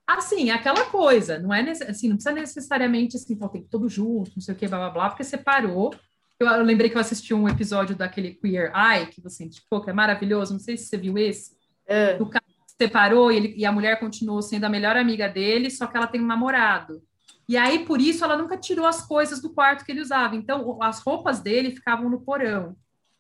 assim, 0.08 0.50
aquela 0.50 0.86
coisa, 0.86 1.38
não 1.38 1.54
é 1.54 1.70
assim, 1.70 2.08
não 2.08 2.16
precisa 2.16 2.32
necessariamente 2.32 3.18
assim, 3.18 3.34
então, 3.34 3.50
tem 3.50 3.64
todo 3.64 3.90
junto, 3.90 4.32
não 4.36 4.42
sei 4.42 4.54
o 4.54 4.58
que, 4.58 4.68
blá 4.68 4.78
blá 4.78 4.90
blá, 4.90 5.10
porque 5.10 5.24
separou. 5.24 5.94
Eu, 6.40 6.48
eu, 6.48 6.64
lembrei 6.64 6.90
que 6.90 6.96
eu 6.96 7.02
assisti 7.02 7.34
um 7.34 7.50
episódio 7.50 7.96
daquele 7.96 8.34
Queer 8.36 8.72
Eye, 8.76 9.08
que 9.08 9.22
você 9.22 9.44
indicou, 9.44 9.82
que 9.82 9.90
é 9.90 9.94
maravilhoso, 9.94 10.54
não 10.54 10.60
sei 10.60 10.78
se 10.78 10.86
você 10.86 10.98
viu 10.98 11.18
esse. 11.18 11.58
É. 11.86 12.18
O 12.22 12.30
cara 12.30 12.46
separou 12.80 13.32
e, 13.32 13.38
ele, 13.38 13.54
e 13.58 13.66
a 13.66 13.72
mulher 13.72 14.00
continuou 14.00 14.42
sendo 14.42 14.66
a 14.66 14.70
melhor 14.70 14.96
amiga 14.96 15.28
dele, 15.28 15.70
só 15.72 15.88
que 15.88 15.98
ela 15.98 16.08
tem 16.08 16.22
um 16.22 16.28
namorado. 16.28 17.02
E 17.50 17.58
aí, 17.58 17.86
por 17.86 18.00
isso, 18.00 18.24
ela 18.24 18.38
nunca 18.38 18.58
tirou 18.58 18.86
as 18.86 19.06
coisas 19.06 19.42
do 19.42 19.50
quarto 19.50 19.84
que 19.84 19.92
ele 19.92 20.02
usava. 20.02 20.36
Então, 20.36 20.78
as 20.82 21.00
roupas 21.00 21.40
dele 21.40 21.72
ficavam 21.72 22.10
no 22.10 22.22
porão. 22.22 22.76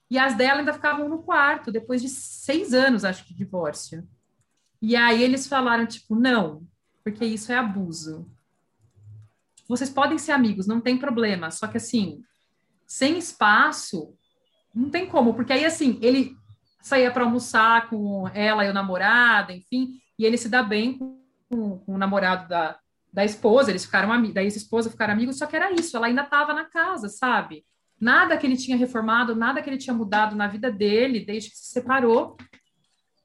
E 0.10 0.18
as 0.18 0.36
dela 0.36 0.60
ainda 0.60 0.74
ficavam 0.74 1.10
no 1.10 1.24
quarto, 1.24 1.72
depois 1.72 2.02
de 2.02 2.10
seis 2.10 2.74
anos, 2.74 3.04
acho 3.04 3.26
de 3.26 3.34
divórcio. 3.34 4.08
E 4.82 4.96
aí 4.96 5.22
eles 5.22 5.48
falaram, 5.48 5.86
tipo, 5.86 6.16
não, 6.16 6.66
porque 7.04 7.26
isso 7.26 7.52
é 7.52 7.58
abuso. 7.58 8.30
Vocês 9.68 9.90
podem 9.90 10.18
ser 10.18 10.32
amigos, 10.32 10.66
não 10.66 10.80
tem 10.80 10.98
problema. 10.98 11.52
Só 11.52 11.68
que, 11.68 11.78
assim, 11.78 12.24
sem 12.86 13.18
espaço, 13.18 14.16
não 14.74 14.90
tem 14.90 15.08
como. 15.08 15.34
Porque 15.34 15.52
aí, 15.52 15.66
assim, 15.66 16.00
ele 16.02 16.38
saía 16.82 17.12
para 17.12 17.24
almoçar 17.24 17.90
com 17.90 18.30
ela 18.34 18.66
e 18.66 18.70
o 18.70 18.74
namorado, 18.74 19.52
enfim, 19.52 20.00
e 20.18 20.26
ele 20.26 20.38
se 20.38 20.48
dá 20.48 20.64
bem 20.64 20.98
com, 20.98 21.80
com 21.80 21.96
o 21.96 21.98
namorado 21.98 22.48
da, 22.48 22.80
da 23.12 23.26
esposa, 23.26 23.72
eles 23.72 23.86
ficaram 23.86 24.12
amigos, 24.12 24.36
da 24.36 24.44
ex-esposa 24.44 24.90
ficaram 24.90 25.14
amigos, 25.14 25.38
só 25.38 25.46
que 25.46 25.56
era 25.56 25.72
isso, 25.72 25.98
ela 25.98 26.08
ainda 26.08 26.24
estava 26.24 26.54
na 26.54 26.66
casa, 26.66 27.10
sabe? 27.10 27.66
Nada 28.00 28.38
que 28.38 28.46
ele 28.46 28.58
tinha 28.58 28.78
reformado, 28.78 29.36
nada 29.36 29.62
que 29.62 29.70
ele 29.70 29.78
tinha 29.78 29.94
mudado 29.94 30.36
na 30.36 30.48
vida 30.48 30.72
dele 30.72 31.20
desde 31.20 31.50
que 31.50 31.58
se 31.58 31.72
separou. 31.72 32.38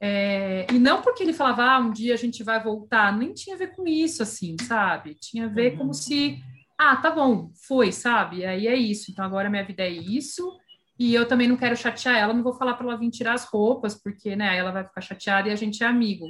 É, 0.05 0.67
e 0.73 0.79
não 0.81 1.01
porque 1.01 1.23
ele 1.23 1.33
falava, 1.33 1.63
ah, 1.63 1.79
um 1.79 1.93
dia 1.93 2.15
a 2.15 2.17
gente 2.17 2.43
vai 2.43 2.61
voltar, 2.61 3.17
nem 3.17 3.33
tinha 3.33 3.55
a 3.55 3.59
ver 3.59 3.69
com 3.77 3.87
isso, 3.87 4.23
assim, 4.23 4.57
sabe? 4.61 5.15
Tinha 5.15 5.45
a 5.45 5.49
ver 5.49 5.73
uhum. 5.73 5.79
como 5.79 5.95
se, 5.95 6.43
ah, 6.77 6.97
tá 6.97 7.09
bom, 7.09 7.53
foi, 7.69 7.93
sabe? 7.93 8.45
Aí 8.45 8.67
é 8.67 8.75
isso, 8.75 9.13
então 9.13 9.25
agora 9.25 9.49
minha 9.49 9.65
vida 9.65 9.85
é 9.85 9.91
isso, 9.91 10.59
e 10.99 11.15
eu 11.15 11.27
também 11.27 11.47
não 11.47 11.57
quero 11.57 11.77
chatear 11.77 12.17
ela, 12.17 12.35
não 12.35 12.43
vou 12.43 12.53
falar 12.53 12.75
para 12.75 12.85
ela 12.85 12.97
vir 12.97 13.11
tirar 13.11 13.35
as 13.35 13.45
roupas, 13.45 13.95
porque, 13.95 14.35
né, 14.35 14.57
ela 14.57 14.73
vai 14.73 14.83
ficar 14.83 15.01
chateada 15.01 15.49
e 15.49 15.53
a 15.53 15.57
gente 15.57 15.85
é 15.85 15.87
amigo. 15.87 16.27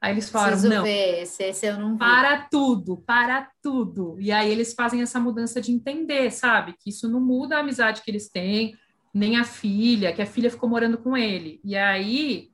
Aí 0.00 0.12
eles 0.12 0.30
falaram, 0.30 0.52
Preciso 0.52 0.74
não, 0.74 0.82
ver, 0.84 1.22
esse, 1.22 1.42
esse 1.42 1.66
eu 1.66 1.76
não 1.76 1.92
vi. 1.94 1.98
para 1.98 2.46
tudo, 2.48 2.98
para 2.98 3.50
tudo. 3.60 4.16
E 4.20 4.30
aí 4.30 4.48
eles 4.48 4.72
fazem 4.72 5.02
essa 5.02 5.18
mudança 5.18 5.60
de 5.60 5.72
entender, 5.72 6.30
sabe? 6.30 6.74
Que 6.78 6.90
isso 6.90 7.08
não 7.08 7.20
muda 7.20 7.56
a 7.56 7.60
amizade 7.60 8.02
que 8.02 8.10
eles 8.10 8.28
têm, 8.28 8.76
nem 9.12 9.36
a 9.36 9.44
filha, 9.44 10.12
que 10.12 10.22
a 10.22 10.26
filha 10.26 10.50
ficou 10.50 10.68
morando 10.68 10.98
com 10.98 11.16
ele. 11.16 11.60
E 11.64 11.76
aí 11.76 12.50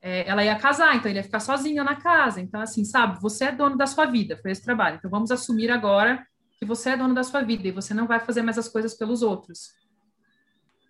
é, 0.00 0.26
ela 0.26 0.42
ia 0.42 0.56
casar, 0.56 0.96
então 0.96 1.10
ele 1.10 1.18
ia 1.18 1.24
ficar 1.24 1.40
sozinha 1.40 1.84
na 1.84 1.94
casa. 1.94 2.40
Então, 2.40 2.58
assim, 2.58 2.84
sabe, 2.86 3.20
você 3.20 3.46
é 3.46 3.52
dono 3.52 3.76
da 3.76 3.86
sua 3.86 4.06
vida, 4.06 4.38
foi 4.38 4.50
esse 4.50 4.64
trabalho. 4.64 4.96
Então 4.96 5.10
vamos 5.10 5.30
assumir 5.30 5.70
agora 5.70 6.26
que 6.58 6.64
você 6.64 6.90
é 6.90 6.96
dono 6.96 7.14
da 7.14 7.22
sua 7.22 7.42
vida 7.42 7.68
e 7.68 7.72
você 7.72 7.92
não 7.92 8.06
vai 8.06 8.18
fazer 8.18 8.40
mais 8.40 8.56
as 8.56 8.68
coisas 8.68 8.94
pelos 8.94 9.20
outros. 9.20 9.72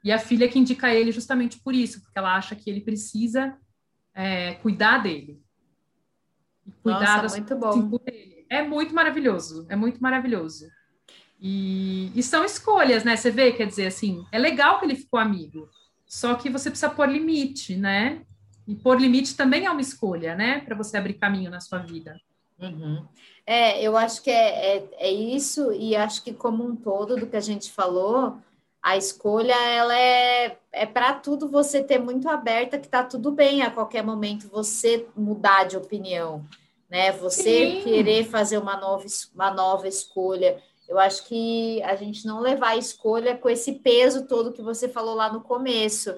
E 0.05 0.13
a 0.13 0.19
filha 0.19 0.49
que 0.49 0.61
indica 0.61 0.95
ele 0.95 1.11
justamente 1.11 1.59
por 1.61 1.75
isso, 1.75 2.01
porque 2.01 2.17
ela 2.17 2.37
acha 2.37 2.55
que 2.55 2.71
ele 2.71 2.83
precisa 2.83 3.59
é, 4.15 4.55
cuidar 4.55 4.99
dele 4.99 5.43
cuidar 6.83 7.23
Nossa, 7.23 7.37
muito 7.37 7.57
bom. 7.57 8.01
É 8.51 8.63
muito 8.63 8.95
maravilhoso, 8.95 9.67
é 9.69 9.77
muito 9.77 10.03
maravilhoso. 10.03 10.67
E, 11.41 12.11
e, 12.19 12.23
são 12.23 12.45
escolhas, 12.45 13.05
né? 13.05 13.17
Você 13.17 13.31
vê, 13.31 13.53
quer 13.53 13.67
dizer, 13.67 13.87
assim, 13.87 14.25
é 14.33 14.39
legal 14.39 14.79
que 14.79 14.87
ele 14.87 14.97
ficou 14.97 15.21
amigo, 15.21 15.69
só 16.07 16.35
que 16.35 16.51
você 16.51 16.71
precisa 16.71 16.91
pôr 16.91 17.09
limite, 17.09 17.77
né? 17.77 18.23
E 18.67 18.75
pôr 18.75 19.01
limite 19.01 19.37
também 19.37 19.67
é 19.67 19.71
uma 19.71 19.81
escolha, 19.81 20.35
né? 20.35 20.61
Para 20.61 20.77
você 20.77 20.97
abrir 20.97 21.15
caminho 21.15 21.51
na 21.51 21.61
sua 21.61 21.79
vida. 21.79 22.19
Uhum. 22.59 23.07
É, 23.47 23.81
eu 23.83 23.97
acho 23.97 24.23
que 24.23 24.31
é, 24.31 24.77
é, 24.77 24.89
é, 24.99 25.11
isso, 25.11 25.73
e 25.73 25.95
acho 25.95 26.23
que 26.23 26.35
como 26.35 26.65
um 26.65 26.75
todo 26.75 27.17
do 27.17 27.27
que 27.27 27.37
a 27.37 27.41
gente 27.41 27.71
falou, 27.71 28.37
a 28.83 28.97
escolha 28.97 29.55
ela 29.55 29.99
é, 29.99 30.59
é 30.73 30.87
para 30.87 31.15
tudo 31.15 31.49
você 31.49 31.83
ter 31.83 31.99
muito 31.99 32.29
aberta 32.29 32.79
que 32.79 32.89
tá 32.89 33.03
tudo 33.03 33.33
bem 33.33 33.63
a 33.63 33.71
qualquer 33.71 34.05
momento 34.05 34.49
você 34.49 35.07
mudar 35.17 35.65
de 35.65 35.77
opinião, 35.77 36.45
né? 36.89 37.13
Você 37.13 37.73
Sim. 37.73 37.83
querer 37.83 38.25
fazer 38.25 38.59
uma 38.59 38.77
nova, 38.77 39.05
uma 39.35 39.51
nova 39.51 39.89
escolha. 39.89 40.63
Eu 40.89 40.99
acho 40.99 41.27
que 41.27 41.83
a 41.83 41.97
gente 41.97 42.25
não 42.25 42.41
levar 42.41 42.71
a 42.71 42.77
escolha 42.77 43.37
com 43.37 43.51
esse 43.51 43.73
peso 43.73 44.27
todo 44.27 44.53
que 44.53 44.63
você 44.63 44.89
falou 44.89 45.15
lá 45.15 45.31
no 45.31 45.43
começo. 45.43 46.17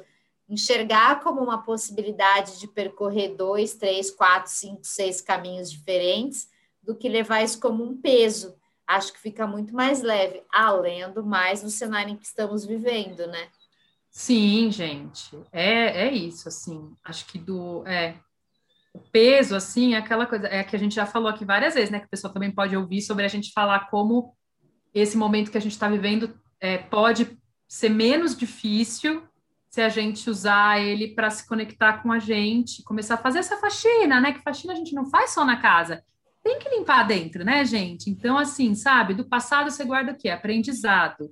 Enxergar 0.49 1.21
como 1.21 1.41
uma 1.41 1.63
possibilidade 1.63 2.59
de 2.59 2.69
percorrer 2.69 3.35
dois, 3.37 3.75
três, 3.75 4.11
quatro, 4.11 4.53
cinco, 4.53 4.81
seis 4.85 5.21
caminhos 5.21 5.71
diferentes, 5.71 6.49
do 6.83 6.95
que 6.95 7.09
levar 7.09 7.43
isso 7.43 7.59
como 7.59 7.83
um 7.83 7.97
peso 7.97 8.60
acho 8.91 9.13
que 9.13 9.21
fica 9.21 9.47
muito 9.47 9.73
mais 9.73 10.03
leve, 10.03 10.43
além 10.53 11.09
do 11.13 11.25
mais 11.25 11.63
no 11.63 11.71
cenário 11.71 12.13
em 12.13 12.17
que 12.17 12.27
estamos 12.27 12.65
vivendo, 12.67 13.27
né? 13.29 13.49
Sim, 14.11 14.71
gente, 14.73 15.39
é, 15.53 16.09
é 16.09 16.13
isso, 16.13 16.49
assim, 16.49 16.93
acho 17.05 17.25
que 17.27 17.39
do, 17.39 17.87
é, 17.87 18.17
o 18.93 18.99
peso, 18.99 19.55
assim, 19.55 19.95
é 19.95 19.99
aquela 19.99 20.27
coisa, 20.27 20.49
é 20.49 20.65
que 20.65 20.75
a 20.75 20.79
gente 20.79 20.97
já 20.97 21.07
falou 21.07 21.29
aqui 21.29 21.45
várias 21.45 21.75
vezes, 21.75 21.91
né, 21.91 22.01
que 22.01 22.07
a 22.07 22.11
pessoa 22.11 22.33
também 22.33 22.51
pode 22.51 22.77
ouvir 22.77 23.01
sobre 23.03 23.25
a 23.25 23.29
gente 23.29 23.53
falar 23.53 23.89
como 23.89 24.35
esse 24.93 25.17
momento 25.17 25.53
que 25.53 25.59
a 25.59 25.61
gente 25.61 25.73
está 25.73 25.89
vivendo 25.89 26.37
é, 26.59 26.77
pode 26.77 27.39
ser 27.69 27.91
menos 27.91 28.37
difícil 28.37 29.23
se 29.71 29.81
a 29.81 29.89
gente 29.89 30.29
usar 30.29 30.81
ele 30.81 31.15
para 31.15 31.31
se 31.31 31.47
conectar 31.47 32.03
com 32.03 32.11
a 32.11 32.19
gente, 32.19 32.83
começar 32.83 33.15
a 33.15 33.19
fazer 33.19 33.39
essa 33.39 33.57
faxina, 33.59 34.21
né, 34.21 34.33
que 34.33 34.43
faxina 34.43 34.73
a 34.73 34.77
gente 34.77 34.93
não 34.97 35.09
faz 35.09 35.31
só 35.31 35.45
na 35.45 35.61
casa, 35.61 36.03
tem 36.43 36.59
que 36.59 36.69
limpar 36.69 37.07
dentro, 37.07 37.45
né, 37.45 37.65
gente? 37.65 38.11
Então, 38.11 38.37
assim, 38.39 38.75
sabe, 38.75 39.15
do 39.15 39.25
passado 39.25 39.71
você 39.71 39.85
guarda 39.85 40.13
o 40.13 40.17
quê? 40.17 40.31
Aprendizado. 40.31 41.31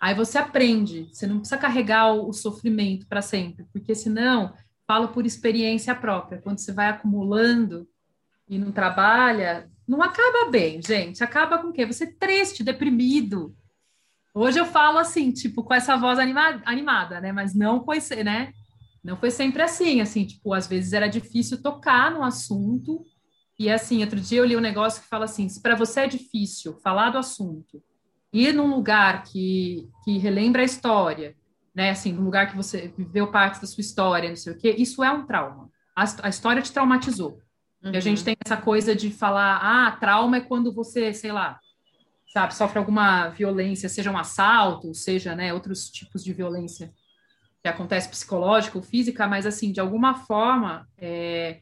Aí 0.00 0.14
você 0.14 0.38
aprende, 0.38 1.08
você 1.12 1.26
não 1.26 1.38
precisa 1.38 1.58
carregar 1.58 2.12
o, 2.12 2.32
sofrimento 2.32 3.06
para 3.06 3.20
sempre, 3.20 3.66
porque 3.72 3.94
senão, 3.94 4.54
falo 4.86 5.08
por 5.08 5.26
experiência 5.26 5.94
própria, 5.94 6.40
quando 6.40 6.58
você 6.58 6.72
vai 6.72 6.88
acumulando 6.88 7.86
e 8.48 8.58
não 8.58 8.72
trabalha, 8.72 9.70
não 9.86 10.00
acaba 10.02 10.50
bem, 10.50 10.80
gente. 10.80 11.22
Acaba 11.22 11.58
com 11.58 11.68
o 11.68 11.72
quê? 11.72 11.84
Você 11.84 12.06
triste, 12.06 12.64
deprimido. 12.64 13.54
Hoje 14.32 14.58
eu 14.58 14.64
falo 14.64 14.98
assim, 14.98 15.32
tipo, 15.32 15.62
com 15.62 15.74
essa 15.74 15.96
voz 15.96 16.18
anima 16.18 16.62
animada, 16.64 17.20
né? 17.20 17.30
Mas 17.30 17.54
não 17.54 17.84
foi, 17.84 17.98
né? 18.24 18.52
Não 19.02 19.16
foi 19.16 19.30
sempre 19.30 19.62
assim, 19.62 20.00
assim, 20.00 20.24
tipo, 20.24 20.54
às 20.54 20.66
vezes 20.66 20.92
era 20.92 21.08
difícil 21.08 21.60
tocar 21.62 22.10
no 22.10 22.22
assunto, 22.22 23.04
e 23.60 23.68
assim, 23.70 24.00
outro 24.00 24.18
dia 24.18 24.38
eu 24.38 24.46
li 24.46 24.56
um 24.56 24.60
negócio 24.60 25.02
que 25.02 25.08
fala 25.08 25.26
assim: 25.26 25.46
se 25.46 25.60
para 25.60 25.74
você 25.74 26.00
é 26.00 26.06
difícil 26.06 26.80
falar 26.82 27.10
do 27.10 27.18
assunto, 27.18 27.82
ir 28.32 28.54
num 28.54 28.74
lugar 28.74 29.22
que, 29.24 29.86
que 30.02 30.16
relembra 30.16 30.62
a 30.62 30.64
história, 30.64 31.36
né? 31.74 31.90
Assim, 31.90 32.10
num 32.10 32.24
lugar 32.24 32.48
que 32.48 32.56
você 32.56 32.90
viveu 32.96 33.30
parte 33.30 33.60
da 33.60 33.66
sua 33.66 33.82
história, 33.82 34.30
não 34.30 34.36
sei 34.36 34.54
o 34.54 34.56
quê, 34.56 34.74
isso 34.78 35.04
é 35.04 35.12
um 35.12 35.26
trauma. 35.26 35.70
A, 35.94 36.04
a 36.22 36.28
história 36.30 36.62
te 36.62 36.72
traumatizou. 36.72 37.38
Uhum. 37.84 37.92
E 37.92 37.98
a 37.98 38.00
gente 38.00 38.20
uhum. 38.20 38.24
tem 38.24 38.36
essa 38.42 38.56
coisa 38.56 38.96
de 38.96 39.10
falar: 39.10 39.58
ah, 39.62 39.92
trauma 39.92 40.38
é 40.38 40.40
quando 40.40 40.72
você, 40.72 41.12
sei 41.12 41.30
lá, 41.30 41.60
sabe, 42.32 42.54
sofre 42.54 42.78
alguma 42.78 43.28
violência, 43.28 43.90
seja 43.90 44.10
um 44.10 44.16
assalto, 44.16 44.94
seja, 44.94 45.34
né, 45.34 45.52
outros 45.52 45.90
tipos 45.90 46.24
de 46.24 46.32
violência 46.32 46.90
que 47.60 47.68
acontece 47.68 48.08
psicológica 48.08 48.78
ou 48.78 48.82
física, 48.82 49.28
mas 49.28 49.44
assim, 49.44 49.70
de 49.70 49.80
alguma 49.80 50.14
forma, 50.14 50.88
é, 50.96 51.60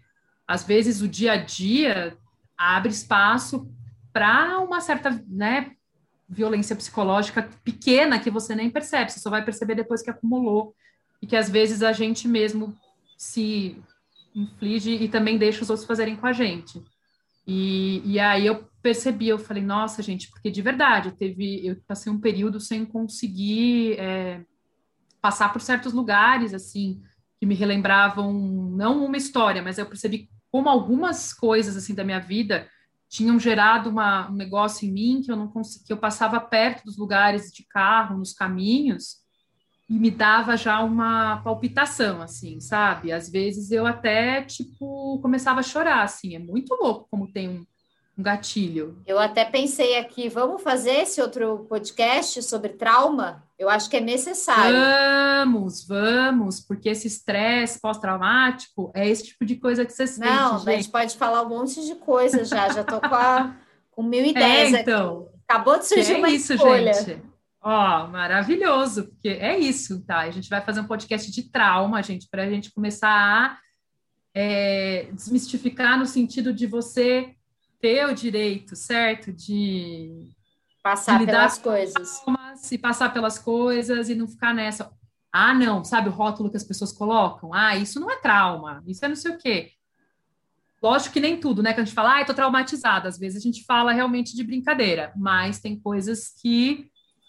às 0.48 0.64
vezes 0.64 1.02
o 1.02 1.06
dia 1.06 1.32
a 1.32 1.36
dia 1.36 2.16
abre 2.56 2.90
espaço 2.90 3.70
para 4.10 4.58
uma 4.60 4.80
certa 4.80 5.22
né, 5.28 5.72
violência 6.26 6.74
psicológica 6.74 7.48
pequena 7.62 8.18
que 8.18 8.30
você 8.30 8.54
nem 8.54 8.70
percebe, 8.70 9.12
você 9.12 9.20
só 9.20 9.28
vai 9.28 9.44
perceber 9.44 9.74
depois 9.74 10.00
que 10.00 10.10
acumulou 10.10 10.74
e 11.20 11.26
que 11.26 11.36
às 11.36 11.50
vezes 11.50 11.82
a 11.82 11.92
gente 11.92 12.26
mesmo 12.26 12.74
se 13.16 13.76
inflige 14.34 14.92
e 14.92 15.08
também 15.08 15.36
deixa 15.36 15.62
os 15.62 15.68
outros 15.68 15.86
fazerem 15.86 16.16
com 16.16 16.26
a 16.26 16.32
gente. 16.32 16.82
E, 17.46 18.02
e 18.04 18.18
aí 18.18 18.46
eu 18.46 18.68
percebi, 18.80 19.28
eu 19.28 19.38
falei, 19.38 19.62
nossa, 19.62 20.02
gente, 20.02 20.30
porque 20.30 20.50
de 20.50 20.62
verdade, 20.62 21.08
eu 21.08 21.16
teve, 21.16 21.66
eu 21.66 21.76
passei 21.86 22.10
um 22.10 22.20
período 22.20 22.60
sem 22.60 22.84
conseguir 22.84 23.98
é, 23.98 24.42
passar 25.20 25.52
por 25.52 25.60
certos 25.60 25.92
lugares, 25.92 26.54
assim, 26.54 27.02
que 27.38 27.46
me 27.46 27.54
relembravam 27.54 28.32
não 28.32 29.04
uma 29.04 29.16
história, 29.16 29.62
mas 29.62 29.78
eu 29.78 29.86
percebi 29.86 30.28
como 30.50 30.68
algumas 30.68 31.32
coisas 31.32 31.76
assim 31.76 31.94
da 31.94 32.04
minha 32.04 32.20
vida 32.20 32.68
tinham 33.08 33.38
gerado 33.38 33.88
uma, 33.88 34.30
um 34.30 34.34
negócio 34.34 34.86
em 34.86 34.92
mim 34.92 35.22
que 35.24 35.32
eu 35.32 35.36
não 35.36 35.48
conseguia, 35.48 35.86
que 35.86 35.92
eu 35.92 35.96
passava 35.96 36.38
perto 36.40 36.84
dos 36.84 36.98
lugares 36.98 37.50
de 37.50 37.64
carro, 37.66 38.18
nos 38.18 38.32
caminhos, 38.32 39.16
e 39.88 39.94
me 39.94 40.10
dava 40.10 40.56
já 40.56 40.80
uma 40.82 41.38
palpitação, 41.38 42.20
assim, 42.20 42.60
sabe? 42.60 43.10
Às 43.10 43.30
vezes 43.30 43.70
eu 43.70 43.86
até, 43.86 44.42
tipo, 44.42 45.18
começava 45.22 45.60
a 45.60 45.62
chorar, 45.62 46.02
assim, 46.02 46.36
é 46.36 46.38
muito 46.38 46.74
louco 46.74 47.08
como 47.10 47.32
tem 47.32 47.48
um, 47.48 47.66
um 48.18 48.22
gatilho. 48.22 49.00
Eu 49.06 49.18
até 49.18 49.44
pensei 49.44 49.96
aqui, 49.96 50.28
vamos 50.28 50.60
fazer 50.60 51.02
esse 51.02 51.22
outro 51.22 51.66
podcast 51.68 52.42
sobre 52.42 52.70
trauma? 52.70 53.44
Eu 53.56 53.68
acho 53.68 53.88
que 53.88 53.96
é 53.96 54.00
necessário. 54.00 54.76
Vamos, 54.76 55.86
vamos, 55.86 56.60
porque 56.60 56.88
esse 56.88 57.06
estresse 57.06 57.80
pós-traumático 57.80 58.90
é 58.94 59.08
esse 59.08 59.24
tipo 59.24 59.44
de 59.44 59.56
coisa 59.56 59.86
que 59.86 59.92
você 59.92 60.06
sente. 60.06 60.28
Não, 60.28 60.58
gente. 60.58 60.68
a 60.68 60.72
gente 60.72 60.90
pode 60.90 61.16
falar 61.16 61.42
um 61.42 61.48
monte 61.48 61.84
de 61.84 61.94
coisa 61.94 62.44
já, 62.44 62.68
já 62.70 62.82
tô 62.82 63.00
com, 63.00 63.14
a, 63.14 63.56
com 63.92 64.02
mil 64.02 64.24
ideias 64.24 64.74
é, 64.74 64.80
então, 64.80 65.20
aqui. 65.20 65.38
Acabou 65.48 65.78
de 65.78 65.86
surgir 65.86 66.14
é 66.14 66.18
uma 66.18 66.28
isso, 66.28 66.52
escolha. 66.54 66.92
gente. 66.92 67.22
Ó, 67.60 68.06
maravilhoso, 68.08 69.08
porque 69.08 69.28
é 69.28 69.58
isso, 69.58 70.04
tá? 70.04 70.18
A 70.18 70.30
gente 70.30 70.48
vai 70.48 70.60
fazer 70.60 70.80
um 70.80 70.86
podcast 70.86 71.30
de 71.30 71.50
trauma, 71.50 72.02
gente, 72.02 72.28
para 72.30 72.44
a 72.44 72.50
gente 72.50 72.72
começar 72.72 73.08
a 73.08 73.58
é, 74.34 75.08
desmistificar 75.12 75.98
no 75.98 76.06
sentido 76.06 76.52
de 76.52 76.66
você 76.66 77.34
ter 77.80 78.06
o 78.06 78.14
direito, 78.14 78.74
certo? 78.76 79.32
De 79.32 80.30
passar 80.82 81.18
de 81.18 81.26
pelas 81.26 81.58
coisas. 81.58 82.22
Se 82.56 82.78
passar 82.78 83.12
pelas 83.12 83.38
coisas 83.38 84.08
e 84.08 84.14
não 84.14 84.26
ficar 84.26 84.54
nessa. 84.54 84.90
Ah, 85.32 85.54
não, 85.54 85.84
sabe 85.84 86.08
o 86.08 86.12
rótulo 86.12 86.50
que 86.50 86.56
as 86.56 86.64
pessoas 86.64 86.92
colocam? 86.92 87.52
Ah, 87.52 87.76
isso 87.76 88.00
não 88.00 88.10
é 88.10 88.16
trauma, 88.16 88.82
isso 88.86 89.04
é 89.04 89.08
não 89.08 89.16
sei 89.16 89.32
o 89.32 89.38
quê. 89.38 89.72
Lógico 90.82 91.12
que 91.12 91.20
nem 91.20 91.38
tudo, 91.38 91.62
né? 91.62 91.72
Que 91.74 91.80
a 91.80 91.84
gente 91.84 91.94
fala, 91.94 92.14
ah, 92.14 92.20
eu 92.20 92.26
tô 92.26 92.32
traumatizada. 92.32 93.08
Às 93.08 93.18
vezes 93.18 93.42
a 93.42 93.44
gente 93.44 93.64
fala 93.64 93.92
realmente 93.92 94.34
de 94.34 94.44
brincadeira, 94.44 95.12
mas 95.16 95.60
tem 95.60 95.78
coisas 95.78 96.32
que 96.40 96.88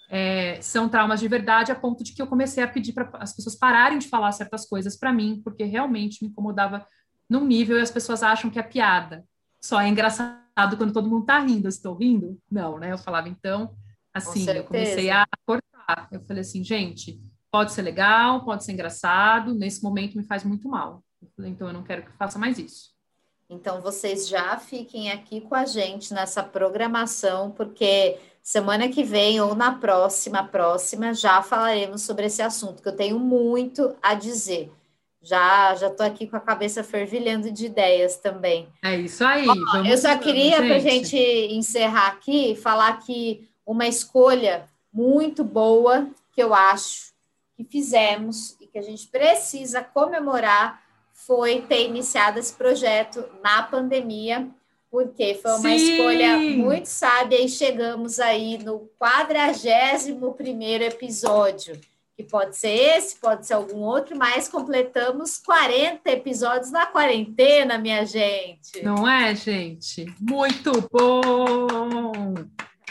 é, 0.10 0.60
são 0.62 0.88
traumas 0.88 1.20
de 1.20 1.28
verdade, 1.28 1.72
a 1.72 1.76
ponto 1.76 2.04
de 2.04 2.14
que 2.14 2.22
eu 2.22 2.28
comecei 2.28 2.64
a 2.64 2.68
pedir 2.68 2.93
para 2.93 3.10
as 3.20 3.34
pessoas 3.34 3.56
pararem 3.56 4.00
de 4.00 4.08
falar 4.08 4.32
certas 4.32 4.66
coisas 4.66 4.95
para 4.95 5.14
mim, 5.14 5.41
porque 5.43 5.64
realmente 5.64 6.24
me 6.24 6.30
incomodava 6.30 6.86
num 7.30 7.45
nível 7.45 7.78
e 7.78 7.82
as 7.82 7.91
pessoas 7.91 8.24
acham 8.24 8.50
que 8.50 8.58
é 8.58 8.64
piada. 8.64 9.24
Só 9.62 9.82
é 9.82 9.88
engraçado 9.88 10.78
quando 10.78 10.93
todo 10.93 11.10
mundo 11.10 11.26
tá 11.26 11.39
rindo. 11.39 11.68
Estou 11.68 11.95
rindo? 11.95 12.39
Não, 12.49 12.78
né? 12.78 12.91
Eu 12.91 12.97
falava, 12.97 13.30
então, 13.30 13.76
assim, 14.14 14.49
eu 14.49 14.64
comecei 14.64 15.10
a 15.10 15.26
cortar. 15.45 16.07
Eu 16.12 16.22
falei 16.22 16.41
assim, 16.41 16.64
gente, 16.64 17.20
Pode 17.51 17.72
ser 17.72 17.82
legal, 17.82 18.45
pode 18.45 18.64
ser 18.64 18.74
engraçado, 18.74 19.55
nesse 19.55 19.82
momento 19.82 20.16
me 20.16 20.24
faz 20.24 20.43
muito 20.43 20.70
mal. 20.70 21.03
então 21.39 21.68
eu 21.68 21.74
não 21.74 21.84
quero 21.84 22.03
que 22.03 22.12
faça 22.12 22.38
mais 22.38 22.60
isso. 22.60 22.91
Então 23.49 23.82
vocês 23.82 24.28
já 24.28 24.55
fiquem 24.57 25.12
aqui 25.12 25.41
com 25.41 25.55
a 25.55 25.66
gente 25.66 26.14
nessa 26.14 26.43
programação, 26.43 27.49
porque 27.49 28.20
semana 28.43 28.88
que 28.88 29.03
vem 29.03 29.41
ou 29.41 29.55
na 29.55 29.74
próxima, 29.74 30.43
próxima, 30.43 31.12
já 31.16 31.41
falaremos 31.41 32.03
sobre 32.03 32.28
esse 32.28 32.43
assunto, 32.43 32.84
que 32.84 32.89
eu 32.89 32.95
tenho 32.95 33.18
muito 33.18 33.95
a 33.99 34.14
dizer. 34.14 34.72
Já 35.22 35.76
já 35.76 35.88
estou 35.88 36.06
aqui 36.06 36.28
com 36.28 36.38
a 36.38 36.40
cabeça 36.42 36.84
fervilhando 36.84 37.52
de 37.52 37.66
ideias 37.66 38.18
também. 38.18 38.68
É 38.82 38.96
isso 38.96 39.24
aí. 39.24 39.46
Ó, 39.48 39.86
eu 39.86 39.98
só 39.98 40.18
queria, 40.18 40.58
para 40.58 40.76
a 40.76 40.80
gente 40.80 41.18
encerrar 41.18 42.08
aqui, 42.08 42.56
falar 42.56 43.00
que 43.00 43.48
uma 43.66 43.88
escolha 43.88 44.66
muito 44.92 45.44
boa 45.44 46.10
que 46.32 46.42
eu 46.42 46.54
acho 46.54 47.12
que 47.56 47.64
fizemos 47.64 48.56
e 48.62 48.68
que 48.68 48.80
a 48.80 48.82
gente 48.82 49.08
precisa 49.08 49.84
comemorar 49.84 50.82
foi 51.14 51.62
ter 51.62 51.86
iniciado 51.86 52.40
esse 52.40 52.54
projeto 52.54 53.26
na 53.44 53.62
pandemia, 53.62 54.48
porque 54.90 55.36
foi 55.36 55.52
uma 55.52 55.60
Sim. 55.60 55.76
escolha 55.76 56.38
muito 56.38 56.86
sábia 56.86 57.42
e 57.42 57.50
chegamos 57.50 58.20
aí 58.20 58.58
no 58.58 58.90
41 58.98 60.32
primeiro 60.34 60.86
episódio 60.86 61.80
que 62.20 62.24
pode 62.26 62.58
ser 62.58 62.68
esse, 62.68 63.16
pode 63.16 63.48
ser 63.48 63.54
algum 63.54 63.78
outro, 63.78 64.14
mas 64.18 64.50
completamos 64.50 65.38
40 65.38 66.02
episódios 66.12 66.70
na 66.70 66.86
quarentena, 66.86 67.78
minha 67.78 68.06
gente. 68.06 68.84
Não 68.84 69.08
é, 69.08 69.34
gente? 69.34 70.06
Muito 70.20 70.70
bom! 70.92 72.34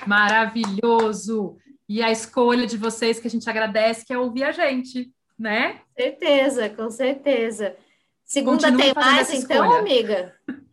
Maravilhoso! 0.06 1.58
E 1.86 2.02
a 2.02 2.10
escolha 2.10 2.66
de 2.66 2.78
vocês 2.78 3.20
que 3.20 3.26
a 3.26 3.30
gente 3.30 3.48
agradece, 3.50 4.06
que 4.06 4.14
é 4.14 4.18
ouvir 4.18 4.44
a 4.44 4.52
gente, 4.52 5.12
né? 5.38 5.82
Certeza, 5.94 6.70
com 6.70 6.90
certeza. 6.90 7.76
Segunda 8.24 8.74
tem 8.74 8.94
mais, 8.94 9.30
então, 9.30 9.62
escolha. 9.62 9.78
amiga? 9.78 10.34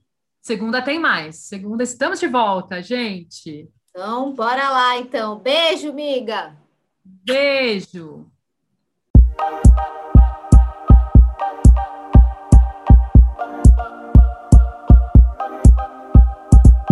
Segunda 0.42 0.82
tem 0.82 0.98
mais. 0.98 1.36
Segunda 1.40 1.84
estamos 1.84 2.22
de 2.22 2.28
volta, 2.28 2.82
gente. 2.82 3.70
Então, 3.90 4.32
bora 4.32 4.70
lá, 4.70 4.98
então. 4.98 5.40
Beijo, 5.40 5.90
amiga. 5.90 6.56
Beijo. 7.04 8.32
Bye. 9.38 9.92